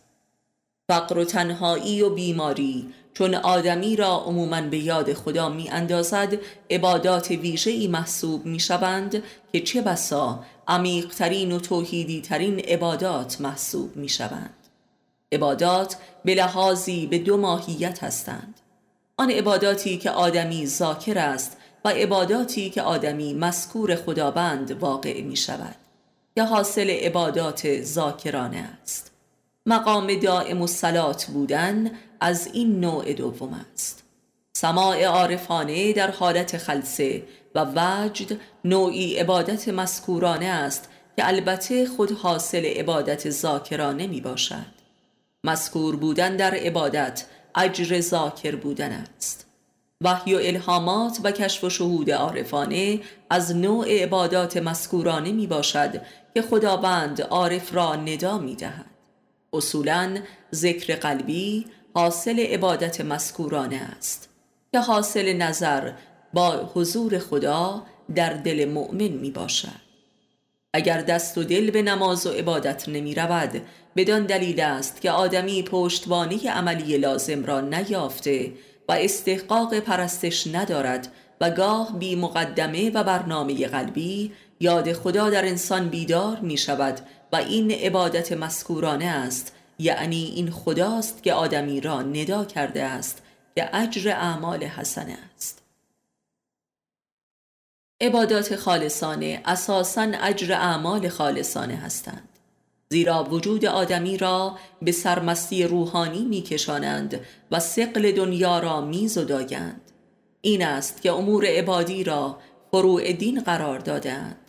فقر 0.90 1.18
و 1.18 1.24
تنهایی 1.24 2.02
و 2.02 2.10
بیماری 2.10 2.94
چون 3.14 3.34
آدمی 3.34 3.96
را 3.96 4.24
عموما 4.26 4.60
به 4.60 4.78
یاد 4.78 5.12
خدا 5.12 5.48
می 5.48 5.70
اندازد 5.70 6.38
عبادات 6.70 7.30
ویژه‌ای 7.30 7.88
محسوب 7.88 8.46
می 8.46 8.60
شوند 8.60 9.22
که 9.52 9.60
چه 9.60 9.82
بسا 9.82 10.44
عمیقترین 10.68 11.52
و 11.52 11.58
توحیدی 11.58 12.20
ترین 12.20 12.58
عبادات 12.58 13.40
محسوب 13.40 13.96
می 13.96 14.08
شوند 14.08 14.54
عبادات 15.32 15.96
به 16.24 16.34
لحاظی 16.34 17.06
به 17.06 17.18
دو 17.18 17.36
ماهیت 17.36 18.04
هستند. 18.04 18.54
آن 19.16 19.30
عباداتی 19.30 19.98
که 19.98 20.10
آدمی 20.10 20.66
ذاکر 20.66 21.18
است 21.18 21.56
و 21.84 21.88
عباداتی 21.88 22.70
که 22.70 22.82
آدمی 22.82 23.34
مسکور 23.34 23.94
خداوند 23.94 24.70
واقع 24.70 25.22
می 25.22 25.36
شود 25.36 25.74
یا 26.36 26.44
حاصل 26.44 26.90
عبادات 26.90 27.82
ذاکرانه 27.82 28.68
است. 28.82 29.10
مقام 29.66 30.14
دائم 30.14 30.62
و 30.62 30.66
بودن 31.32 31.90
از 32.22 32.48
این 32.52 32.80
نوع 32.80 33.12
دوم 33.12 33.66
است. 33.72 34.04
سماع 34.56 35.04
عارفانه 35.04 35.92
در 35.92 36.10
حالت 36.10 36.56
خلصه 36.56 37.22
و 37.54 37.66
وجد 37.76 38.40
نوعی 38.64 39.16
عبادت 39.16 39.68
مسکورانه 39.68 40.46
است 40.46 40.88
که 41.16 41.28
البته 41.28 41.86
خود 41.86 42.12
حاصل 42.12 42.64
عبادت 42.64 43.30
ذاکرانه 43.30 44.06
می 44.06 44.20
باشد 44.20 44.72
مذکور 45.44 45.96
بودن 45.96 46.36
در 46.36 46.54
عبادت 46.54 47.24
اجر 47.54 48.00
ذاکر 48.00 48.56
بودن 48.56 48.92
است. 48.92 49.46
وحی 50.04 50.34
و 50.34 50.38
الهامات 50.42 51.18
و 51.24 51.30
کشف 51.30 51.64
و 51.64 51.70
شهود 51.70 52.10
عارفانه 52.10 53.00
از 53.30 53.56
نوع 53.56 54.02
عبادات 54.02 54.56
مذکورانه 54.56 55.32
می 55.32 55.46
باشد 55.46 56.02
که 56.34 56.42
خداوند 56.42 57.22
عارف 57.22 57.74
را 57.74 57.96
ندا 57.96 58.38
می 58.38 58.56
دهد 58.56 58.86
اصولا 59.52 60.18
ذکر 60.54 60.94
قلبی 60.94 61.66
حاصل 61.94 62.38
عبادت 62.38 63.00
مذکورانه 63.00 63.76
است 63.76 64.28
که 64.72 64.78
حاصل 64.78 65.32
نظر 65.32 65.92
با 66.34 66.70
حضور 66.74 67.18
خدا 67.18 67.82
در 68.14 68.32
دل 68.32 68.68
مؤمن 68.68 69.08
می 69.08 69.30
باشد 69.30 69.82
اگر 70.74 71.00
دست 71.00 71.38
و 71.38 71.44
دل 71.44 71.70
به 71.70 71.82
نماز 71.82 72.26
و 72.26 72.30
عبادت 72.30 72.88
نمی 72.88 73.14
رود 73.14 73.62
بدان 73.96 74.26
دلیل 74.26 74.60
است 74.60 75.00
که 75.00 75.10
آدمی 75.10 75.62
پشتوانه 75.62 76.50
عملی 76.50 76.98
لازم 76.98 77.44
را 77.44 77.60
نیافته 77.60 78.52
و 78.88 78.92
استحقاق 78.92 79.78
پرستش 79.78 80.46
ندارد 80.46 81.12
و 81.40 81.50
گاه 81.50 81.98
بی 81.98 82.16
مقدمه 82.16 82.90
و 82.90 83.04
برنامه 83.04 83.66
قلبی 83.66 84.32
یاد 84.60 84.92
خدا 84.92 85.30
در 85.30 85.44
انسان 85.44 85.88
بیدار 85.88 86.38
می 86.40 86.56
شود 86.56 87.00
و 87.32 87.36
این 87.36 87.70
عبادت 87.70 88.32
مسکورانه 88.32 89.04
است 89.04 89.54
یعنی 89.82 90.24
این 90.24 90.50
خداست 90.50 91.22
که 91.22 91.32
آدمی 91.32 91.80
را 91.80 92.02
ندا 92.02 92.44
کرده 92.44 92.82
است 92.82 93.22
که 93.54 93.76
اجر 93.76 94.10
اعمال 94.10 94.64
حسنه 94.64 95.18
است. 95.36 95.62
عبادات 98.00 98.56
خالصانه 98.56 99.42
اساساً 99.44 100.12
اجر 100.20 100.52
اعمال 100.52 101.08
خالصانه 101.08 101.76
هستند. 101.76 102.28
زیرا 102.92 103.24
وجود 103.24 103.64
آدمی 103.64 104.18
را 104.18 104.58
به 104.82 104.92
سرمستی 104.92 105.64
روحانی 105.64 106.24
میکشانند 106.24 107.20
و 107.50 107.60
سقل 107.60 108.12
دنیا 108.12 108.58
را 108.58 108.80
میزدایند 108.80 109.80
این 110.40 110.64
است 110.64 111.02
که 111.02 111.12
امور 111.12 111.46
عبادی 111.46 112.04
را 112.04 112.38
فروع 112.70 113.12
دین 113.12 113.40
قرار 113.40 113.78
دادند 113.78 114.41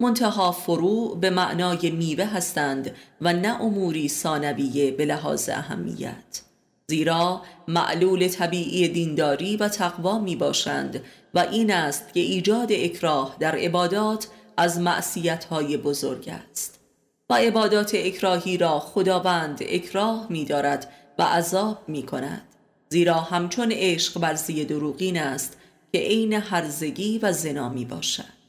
منتها 0.00 0.52
فروع 0.52 1.18
به 1.20 1.30
معنای 1.30 1.90
میوه 1.90 2.24
هستند 2.24 2.94
و 3.20 3.32
نه 3.32 3.62
اموری 3.62 4.08
ثانویه 4.08 4.90
به 4.90 5.04
لحاظ 5.04 5.48
اهمیت. 5.48 6.42
زیرا 6.88 7.42
معلول 7.68 8.28
طبیعی 8.28 8.88
دینداری 8.88 9.56
و 9.56 9.68
تقوا 9.68 10.18
می 10.18 10.36
باشند 10.36 11.02
و 11.34 11.38
این 11.38 11.72
است 11.72 12.14
که 12.14 12.20
ایجاد 12.20 12.72
اکراه 12.72 13.36
در 13.40 13.54
عبادات 13.56 14.28
از 14.56 14.80
معصیت 14.80 15.44
های 15.44 15.76
بزرگ 15.76 16.32
است. 16.50 16.80
و 17.30 17.34
عبادات 17.34 17.90
اکراهی 17.94 18.56
را 18.56 18.78
خداوند 18.78 19.58
اکراه 19.62 20.26
می 20.30 20.44
دارد 20.44 20.92
و 21.18 21.22
عذاب 21.22 21.78
می 21.88 22.02
کند 22.02 22.42
زیرا 22.88 23.14
همچون 23.14 23.72
عشق 23.72 24.16
ورزی 24.16 24.64
دروغین 24.64 25.18
است 25.18 25.56
که 25.92 25.98
عین 25.98 26.32
هرزگی 26.32 27.18
و 27.18 27.32
زنا 27.32 27.68
می 27.68 27.84
باشد 27.84 28.43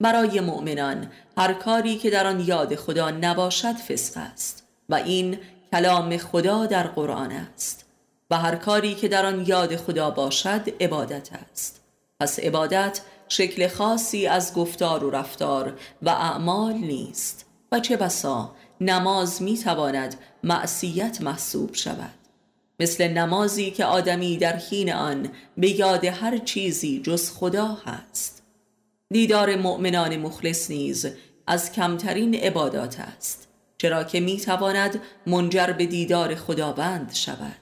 برای 0.00 0.40
مؤمنان 0.40 1.10
هر 1.36 1.52
کاری 1.52 1.96
که 1.96 2.10
در 2.10 2.26
آن 2.26 2.40
یاد 2.40 2.74
خدا 2.74 3.10
نباشد 3.10 3.74
فسق 3.74 4.20
است 4.32 4.66
و 4.88 4.94
این 4.94 5.38
کلام 5.72 6.16
خدا 6.16 6.66
در 6.66 6.86
قرآن 6.86 7.32
است 7.32 7.86
و 8.30 8.38
هر 8.38 8.56
کاری 8.56 8.94
که 8.94 9.08
در 9.08 9.26
آن 9.26 9.44
یاد 9.46 9.76
خدا 9.76 10.10
باشد 10.10 10.72
عبادت 10.80 11.28
است. 11.32 11.80
پس 12.20 12.38
عبادت 12.38 13.00
شکل 13.28 13.68
خاصی 13.68 14.26
از 14.26 14.54
گفتار 14.54 15.04
و 15.04 15.10
رفتار 15.10 15.78
و 16.02 16.08
اعمال 16.08 16.72
نیست 16.72 17.46
و 17.72 17.80
چه 17.80 17.96
بسا 17.96 18.52
نماز 18.80 19.42
می 19.42 19.58
تواند 19.58 20.14
معصیت 20.44 21.20
محسوب 21.20 21.74
شود. 21.74 22.14
مثل 22.80 23.08
نمازی 23.08 23.70
که 23.70 23.84
آدمی 23.84 24.36
در 24.36 24.56
حین 24.56 24.92
آن 24.92 25.28
به 25.56 25.70
یاد 25.70 26.04
هر 26.04 26.38
چیزی 26.38 27.02
جز 27.02 27.30
خدا 27.30 27.78
هست. 27.84 28.35
دیدار 29.12 29.56
مؤمنان 29.56 30.16
مخلص 30.16 30.70
نیز 30.70 31.06
از 31.46 31.72
کمترین 31.72 32.34
عبادات 32.34 33.00
است 33.00 33.48
چرا 33.78 34.04
که 34.04 34.20
می 34.20 34.40
تواند 34.40 35.02
منجر 35.26 35.66
به 35.72 35.86
دیدار 35.86 36.34
خداوند 36.34 37.12
شود. 37.14 37.56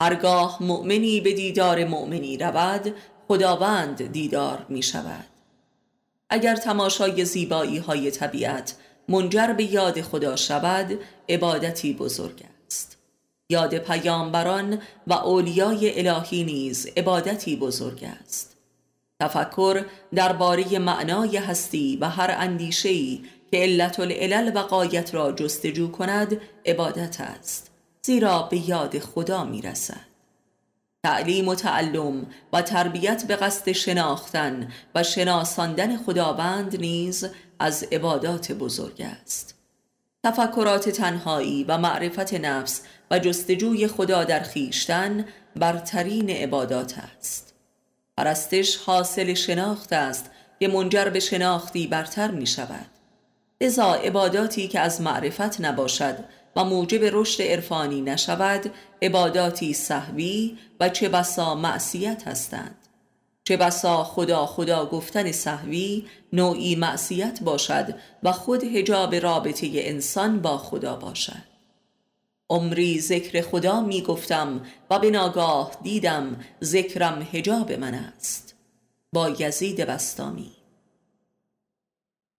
هرگاه 0.00 0.62
مؤمنی 0.62 1.20
به 1.20 1.32
دیدار 1.32 1.84
مؤمنی 1.84 2.36
رود 2.36 2.94
خداوند 3.28 4.12
دیدار 4.12 4.66
می 4.68 4.82
شود 4.82 5.24
اگر 6.30 6.56
تماشای 6.56 7.24
زیبایی 7.24 7.78
های 7.78 8.10
طبیعت 8.10 8.74
منجر 9.08 9.52
به 9.52 9.64
یاد 9.64 10.00
خدا 10.00 10.36
شود 10.36 10.98
عبادتی 11.28 11.92
بزرگ 11.92 12.44
است. 12.66 12.98
یاد 13.48 13.78
پیامبران 13.78 14.78
و 15.06 15.12
اولیای 15.12 16.08
الهی 16.08 16.44
نیز 16.44 16.86
عبادتی 16.96 17.56
بزرگ 17.56 18.04
است. 18.24 18.57
تفکر 19.20 19.84
درباره 20.14 20.78
معنای 20.78 21.36
هستی 21.36 21.96
و 22.00 22.08
هر 22.08 22.34
اندیشه‌ای 22.38 23.20
که 23.50 23.56
علت 23.56 24.00
العلل 24.00 24.56
و 24.56 24.58
قایت 24.58 25.14
را 25.14 25.32
جستجو 25.32 25.90
کند 25.90 26.40
عبادت 26.66 27.20
است 27.20 27.70
زیرا 28.02 28.42
به 28.42 28.68
یاد 28.68 28.98
خدا 28.98 29.44
می 29.44 29.62
رسد 29.62 30.08
تعلیم 31.02 31.48
و 31.48 31.54
تعلم 31.54 32.26
و 32.52 32.62
تربیت 32.62 33.26
به 33.26 33.36
قصد 33.36 33.72
شناختن 33.72 34.72
و 34.94 35.02
شناساندن 35.02 35.96
خداوند 35.96 36.80
نیز 36.80 37.28
از 37.58 37.84
عبادات 37.92 38.52
بزرگ 38.52 39.06
است. 39.22 39.54
تفکرات 40.24 40.88
تنهایی 40.88 41.64
و 41.64 41.78
معرفت 41.78 42.34
نفس 42.34 42.82
و 43.10 43.18
جستجوی 43.18 43.88
خدا 43.88 44.24
در 44.24 44.40
خیشتن 44.40 45.24
برترین 45.56 46.30
عبادات 46.30 46.94
است. 46.98 47.47
پرستش 48.18 48.76
حاصل 48.76 49.34
شناخت 49.34 49.92
است. 49.92 50.30
که 50.60 50.68
منجر 50.68 51.04
به 51.04 51.20
شناختی 51.20 51.86
برتر 51.86 52.30
می 52.30 52.46
شود 52.46 52.86
ازا 53.60 53.94
عباداتی 53.94 54.68
که 54.68 54.80
از 54.80 55.00
معرفت 55.00 55.60
نباشد 55.60 56.16
و 56.56 56.64
موجب 56.64 57.00
رشد 57.02 57.42
عرفانی 57.42 58.00
نشود 58.00 58.70
عباداتی 59.02 59.74
صحوی 59.74 60.58
و 60.80 60.88
چه 60.88 61.08
بسا 61.08 61.54
معصیت 61.54 62.28
هستند. 62.28 62.76
چه 63.44 63.56
بسا 63.56 64.04
خدا 64.04 64.46
خدا 64.46 64.86
گفتن 64.86 65.32
صحوی 65.32 66.06
نوعی 66.32 66.76
معصیت 66.76 67.38
باشد 67.42 67.94
و 68.22 68.32
خود 68.32 68.64
هجاب 68.64 69.14
رابطه 69.14 69.68
انسان 69.72 70.42
با 70.42 70.58
خدا 70.58 70.96
باشد. 70.96 71.47
عمری 72.50 73.00
ذکر 73.00 73.40
خدا 73.40 73.80
می 73.80 74.02
گفتم 74.02 74.60
و 74.90 74.98
به 74.98 75.10
ناگاه 75.10 75.70
دیدم 75.82 76.36
ذکرم 76.64 77.28
هجاب 77.32 77.72
من 77.72 77.94
است. 77.94 78.54
با 79.12 79.30
یزید 79.38 79.80
بستامی. 79.80 80.52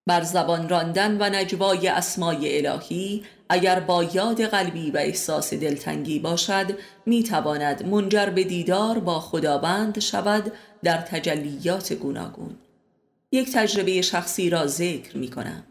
بر 0.06 0.22
زبان 0.22 0.68
راندن 0.68 1.16
و 1.20 1.30
نجوای 1.30 1.88
اسمای 1.88 2.66
الهی 2.66 3.24
اگر 3.48 3.80
با 3.80 4.04
یاد 4.04 4.42
قلبی 4.42 4.90
و 4.90 4.96
احساس 4.96 5.54
دلتنگی 5.54 6.18
باشد 6.18 6.78
می 7.06 7.22
تواند 7.22 7.86
منجر 7.86 8.26
به 8.26 8.44
دیدار 8.44 8.98
با 8.98 9.20
خداوند 9.20 9.98
شود 9.98 10.52
در 10.82 10.96
تجلیات 10.96 11.92
گوناگون. 11.92 12.56
یک 13.32 13.52
تجربه 13.52 14.02
شخصی 14.02 14.50
را 14.50 14.66
ذکر 14.66 15.16
می 15.16 15.30
کنم 15.30 15.64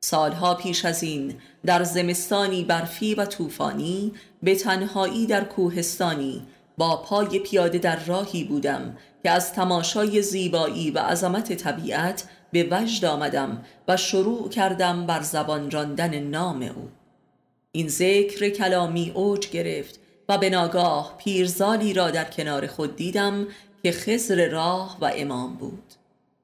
سالها 0.00 0.54
پیش 0.54 0.84
از 0.84 1.02
این 1.02 1.34
در 1.66 1.84
زمستانی 1.84 2.64
برفی 2.64 3.14
و 3.14 3.24
طوفانی 3.24 4.12
به 4.42 4.54
تنهایی 4.54 5.26
در 5.26 5.44
کوهستانی 5.44 6.42
با 6.78 6.96
پای 6.96 7.38
پیاده 7.38 7.78
در 7.78 8.04
راهی 8.04 8.44
بودم 8.44 8.96
که 9.22 9.30
از 9.30 9.52
تماشای 9.52 10.22
زیبایی 10.22 10.90
و 10.90 10.98
عظمت 10.98 11.52
طبیعت 11.52 12.24
به 12.52 12.68
وجد 12.70 13.04
آمدم 13.04 13.64
و 13.88 13.96
شروع 13.96 14.48
کردم 14.48 15.06
بر 15.06 15.22
زبان 15.22 15.70
راندن 15.70 16.18
نام 16.18 16.62
او. 16.62 16.88
این 17.72 17.88
ذکر 17.88 18.48
کلامی 18.48 19.10
اوج 19.14 19.48
گرفت 19.48 20.00
و 20.28 20.38
به 20.38 20.50
ناگاه 20.50 21.14
پیرزالی 21.18 21.92
را 21.92 22.10
در 22.10 22.24
کنار 22.24 22.66
خود 22.66 22.96
دیدم 22.96 23.46
که 23.82 23.92
خزر 23.92 24.48
راه 24.48 24.98
و 25.00 25.10
امام 25.14 25.54
بود. 25.54 25.97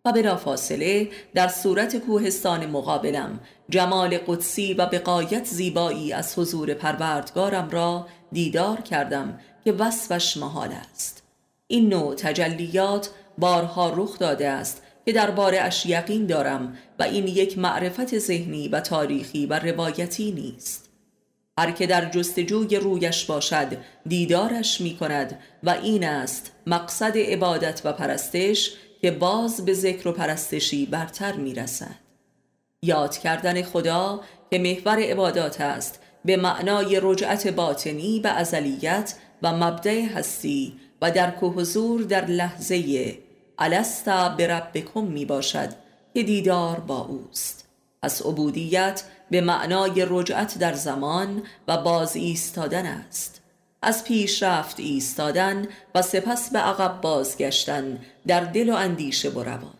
و 0.07 0.13
بلا 0.13 0.37
فاصله 0.37 1.09
در 1.35 1.49
صورت 1.49 1.97
کوهستان 1.97 2.67
مقابلم 2.67 3.41
جمال 3.69 4.19
قدسی 4.19 4.75
و 4.75 4.87
بقایت 4.87 5.45
زیبایی 5.45 6.13
از 6.13 6.39
حضور 6.39 6.75
پروردگارم 6.75 7.71
را 7.71 8.07
دیدار 8.33 8.81
کردم 8.81 9.41
که 9.65 9.73
وصفش 9.73 10.37
محال 10.37 10.69
است. 10.73 11.23
این 11.67 11.89
نوع 11.89 12.15
تجلیات 12.15 13.11
بارها 13.39 13.93
رخ 13.97 14.19
داده 14.19 14.49
است 14.49 14.83
که 15.05 15.13
درباره 15.13 15.61
اش 15.61 15.87
یقین 15.87 16.27
دارم 16.27 16.77
و 16.99 17.03
این 17.03 17.29
یک 17.29 17.59
معرفت 17.59 18.19
ذهنی 18.19 18.69
و 18.69 18.81
تاریخی 18.81 19.47
و 19.47 19.59
روایتی 19.59 20.33
نیست. 20.33 20.91
هر 21.59 21.71
که 21.71 21.87
در 21.87 22.11
جستجوی 22.11 22.77
رویش 22.77 23.25
باشد 23.25 23.77
دیدارش 24.07 24.81
می 24.81 24.97
کند 24.97 25.39
و 25.63 25.71
این 25.71 26.05
است 26.05 26.53
مقصد 26.67 27.19
عبادت 27.19 27.81
و 27.85 27.93
پرستش 27.93 28.73
که 29.05 29.11
باز 29.11 29.65
به 29.65 29.75
ذکر 29.75 30.09
و 30.09 30.13
پرستشی 30.13 30.87
برتر 30.87 31.33
می 31.33 31.55
رسد 31.55 31.95
یاد 32.83 33.19
کردن 33.19 33.63
خدا 33.63 34.21
که 34.51 34.59
محور 34.59 34.99
عبادات 34.99 35.61
است 35.61 36.01
به 36.25 36.37
معنای 36.37 37.01
رجعت 37.03 37.49
باطنی 37.49 38.21
به 38.21 38.29
ازلیت 38.29 39.15
و 39.43 39.53
مبدع 39.53 40.01
هستی 40.01 40.81
و 41.03 41.11
درک 41.11 41.43
و 41.43 41.51
حضور 41.51 42.03
در 42.03 42.27
لحظه 42.27 43.19
الستا 43.59 44.29
به 44.29 44.47
ربکم 44.47 45.05
می 45.05 45.25
باشد 45.25 45.69
که 46.15 46.23
دیدار 46.23 46.81
با 46.81 46.99
اوست. 46.99 47.69
پس 48.03 48.23
عبودیت 48.23 49.03
به 49.31 49.41
معنای 49.41 50.07
رجعت 50.09 50.59
در 50.59 50.73
زمان 50.75 51.43
و 51.69 51.77
باز 51.77 52.17
ایستادن 52.17 52.87
است. 52.87 53.44
از 53.85 54.05
پیش 54.05 54.43
رفت 54.43 54.81
ایستادن 54.81 55.69
و 55.95 56.03
سپس 56.03 56.51
به 56.51 56.59
عقب 56.59 57.01
بازگشتن 57.01 57.99
در 58.27 58.41
دل 58.41 58.71
و 58.71 58.75
اندیشه 58.75 59.31
و 59.31 59.43
روان. 59.43 59.75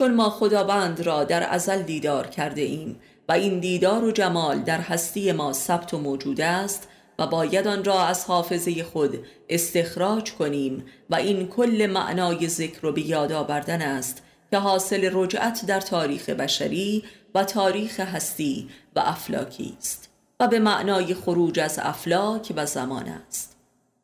چون 0.00 0.14
ما 0.14 0.30
خداوند 0.30 1.00
را 1.00 1.24
در 1.24 1.42
ازل 1.50 1.82
دیدار 1.82 2.26
کرده 2.26 2.60
ایم 2.60 3.00
و 3.28 3.32
این 3.32 3.60
دیدار 3.60 4.04
و 4.04 4.10
جمال 4.10 4.58
در 4.58 4.80
هستی 4.80 5.32
ما 5.32 5.52
ثبت 5.52 5.94
و 5.94 5.98
موجود 5.98 6.40
است 6.40 6.88
و 7.18 7.26
باید 7.26 7.66
آن 7.66 7.84
را 7.84 8.04
از 8.06 8.24
حافظه 8.24 8.84
خود 8.84 9.26
استخراج 9.48 10.32
کنیم 10.32 10.84
و 11.10 11.14
این 11.14 11.48
کل 11.48 11.86
معنای 11.92 12.48
ذکر 12.48 12.86
و 12.86 12.92
به 12.92 13.00
یاد 13.00 13.32
آوردن 13.32 13.82
است 13.82 14.22
که 14.50 14.58
حاصل 14.58 15.10
رجعت 15.12 15.66
در 15.66 15.80
تاریخ 15.80 16.28
بشری 16.28 17.04
و 17.34 17.44
تاریخ 17.44 18.00
هستی 18.00 18.68
و 18.96 19.00
افلاکی 19.00 19.76
است. 19.78 20.11
و 20.42 20.46
به 20.48 20.58
معنای 20.58 21.14
خروج 21.14 21.60
از 21.60 21.78
افلاک 21.82 22.52
و 22.56 22.66
زمان 22.66 23.08
است. 23.08 23.56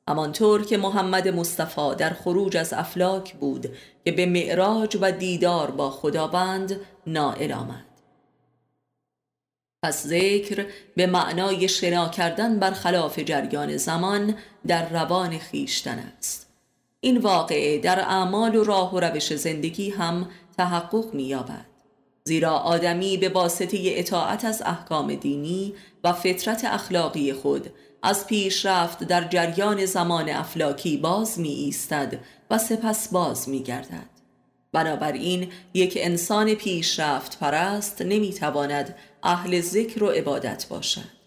همانطور 0.09 0.65
که 0.65 0.77
محمد 0.77 1.29
مصطفی 1.29 1.95
در 1.99 2.11
خروج 2.11 2.57
از 2.57 2.73
افلاک 2.73 3.35
بود 3.35 3.67
که 4.05 4.13
به 4.13 4.27
معراج 4.27 4.99
و 5.01 5.13
دیدار 5.13 5.71
با 5.71 5.91
خداوند 5.91 6.81
نائل 7.07 7.53
آمد. 7.53 7.85
پس 9.83 10.07
ذکر 10.07 10.67
به 10.97 11.07
معنای 11.07 11.69
شنا 11.69 12.09
کردن 12.09 12.59
بر 12.59 12.71
خلاف 12.71 13.19
جریان 13.19 13.77
زمان 13.77 14.35
در 14.67 14.89
روان 14.89 15.39
خیشتن 15.39 15.99
است. 15.99 16.51
این 17.01 17.19
واقعه 17.19 17.79
در 17.79 18.01
اعمال 18.01 18.57
و 18.57 18.65
راه 18.65 18.95
و 18.95 19.01
روش 19.01 19.35
زندگی 19.35 19.91
هم 19.91 20.29
تحقق 20.57 21.15
می‌یابد. 21.15 21.68
زیرا 22.29 22.51
آدمی 22.51 23.17
به 23.17 23.29
واسطه 23.29 23.79
اطاعت 23.83 24.45
از 24.45 24.63
احکام 24.67 25.15
دینی 25.15 25.75
و 26.05 26.13
فطرت 26.13 26.65
اخلاقی 26.65 27.33
خود 27.33 27.71
از 28.03 28.27
پیشرفت 28.27 29.05
در 29.05 29.29
جریان 29.29 29.87
زمان 29.87 30.29
افلاکی 30.29 30.97
باز 30.97 31.41
می 31.41 31.49
ایستد 31.49 32.19
و 32.51 32.59
سپس 32.59 33.09
باز 33.09 33.49
می 33.49 33.63
گردد 33.63 34.09
بنابراین 34.73 35.49
یک 35.75 35.99
انسان 36.01 36.55
پیشرفت 36.55 37.39
پرست 37.39 38.03
نمی 38.03 38.33
تواند 38.33 38.95
اهل 39.23 39.61
ذکر 39.61 40.05
و 40.05 40.09
عبادت 40.09 40.67
باشد. 40.69 41.19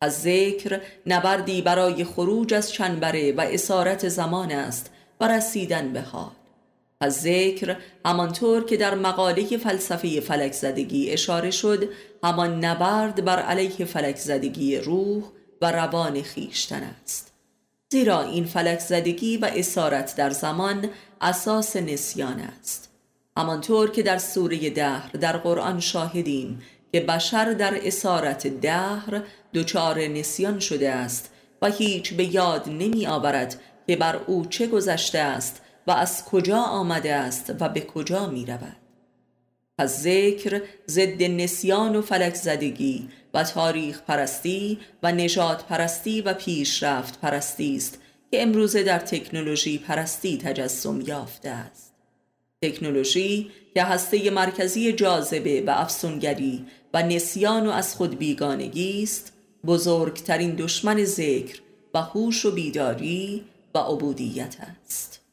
از 0.00 0.22
ذکر 0.22 0.80
نبردی 1.06 1.62
برای 1.62 2.04
خروج 2.04 2.54
از 2.54 2.72
چنبره 2.72 3.32
و 3.32 3.40
اسارت 3.40 4.08
زمان 4.08 4.52
است 4.52 4.90
و 5.20 5.28
رسیدن 5.28 5.92
به 5.92 6.00
حال. 6.00 6.45
از 7.00 7.20
ذکر 7.20 7.76
همانطور 8.06 8.64
که 8.64 8.76
در 8.76 8.94
مقاله 8.94 9.56
فلسفه 9.56 10.20
فلک 10.20 10.52
زدگی 10.52 11.10
اشاره 11.10 11.50
شد 11.50 11.88
همان 12.24 12.64
نبرد 12.64 13.24
بر 13.24 13.42
علیه 13.42 13.84
فلک 13.84 14.16
زدگی 14.16 14.78
روح 14.78 15.24
و 15.62 15.72
روان 15.72 16.22
خیشتن 16.22 16.82
است. 17.02 17.32
زیرا 17.92 18.22
این 18.22 18.44
فلک 18.44 18.78
زدگی 18.78 19.36
و 19.36 19.50
اسارت 19.56 20.16
در 20.16 20.30
زمان 20.30 20.88
اساس 21.20 21.76
نسیان 21.76 22.40
است. 22.40 22.90
همانطور 23.36 23.90
که 23.90 24.02
در 24.02 24.18
سوره 24.18 24.70
دهر 24.70 25.10
در 25.10 25.36
قرآن 25.36 25.80
شاهدیم 25.80 26.62
که 26.92 27.00
بشر 27.00 27.52
در 27.52 27.86
اسارت 27.86 28.46
دهر 28.46 29.22
دچار 29.54 30.00
نسیان 30.00 30.58
شده 30.58 30.90
است 30.90 31.30
و 31.62 31.70
هیچ 31.70 32.14
به 32.14 32.34
یاد 32.34 32.68
نمی 32.68 33.06
آورد 33.06 33.60
که 33.86 33.96
بر 33.96 34.16
او 34.26 34.46
چه 34.46 34.66
گذشته 34.66 35.18
است 35.18 35.62
و 35.86 35.90
از 35.90 36.24
کجا 36.24 36.58
آمده 36.58 37.14
است 37.14 37.54
و 37.60 37.68
به 37.68 37.80
کجا 37.80 38.26
می 38.26 38.46
رود 38.46 38.76
پس 39.78 40.00
ذکر 40.00 40.62
ضد 40.88 41.22
نسیان 41.22 41.96
و 41.96 42.02
فلک 42.02 42.34
زدگی 42.34 43.08
و 43.34 43.44
تاریخ 43.44 44.02
پرستی 44.02 44.78
و 45.02 45.12
نجات 45.12 45.64
پرستی 45.64 46.20
و 46.20 46.34
پیشرفت 46.34 47.20
پرستی 47.20 47.76
است 47.76 47.98
که 48.30 48.42
امروزه 48.42 48.82
در 48.82 48.98
تکنولوژی 48.98 49.78
پرستی 49.78 50.38
تجسم 50.38 51.00
یافته 51.00 51.48
است. 51.48 51.94
تکنولوژی 52.62 53.50
که 53.74 53.82
هسته 53.82 54.30
مرکزی 54.30 54.92
جاذبه 54.92 55.62
و 55.66 55.70
افسونگری 55.70 56.66
و 56.94 57.02
نسیان 57.02 57.66
و 57.66 57.70
از 57.70 57.94
خود 57.94 58.18
بیگانگی 58.18 59.02
است 59.02 59.32
بزرگترین 59.66 60.54
دشمن 60.54 61.04
ذکر 61.04 61.60
و 61.94 62.02
هوش 62.02 62.44
و 62.44 62.50
بیداری 62.50 63.44
و 63.74 63.78
عبودیت 63.78 64.56
است. 64.84 65.25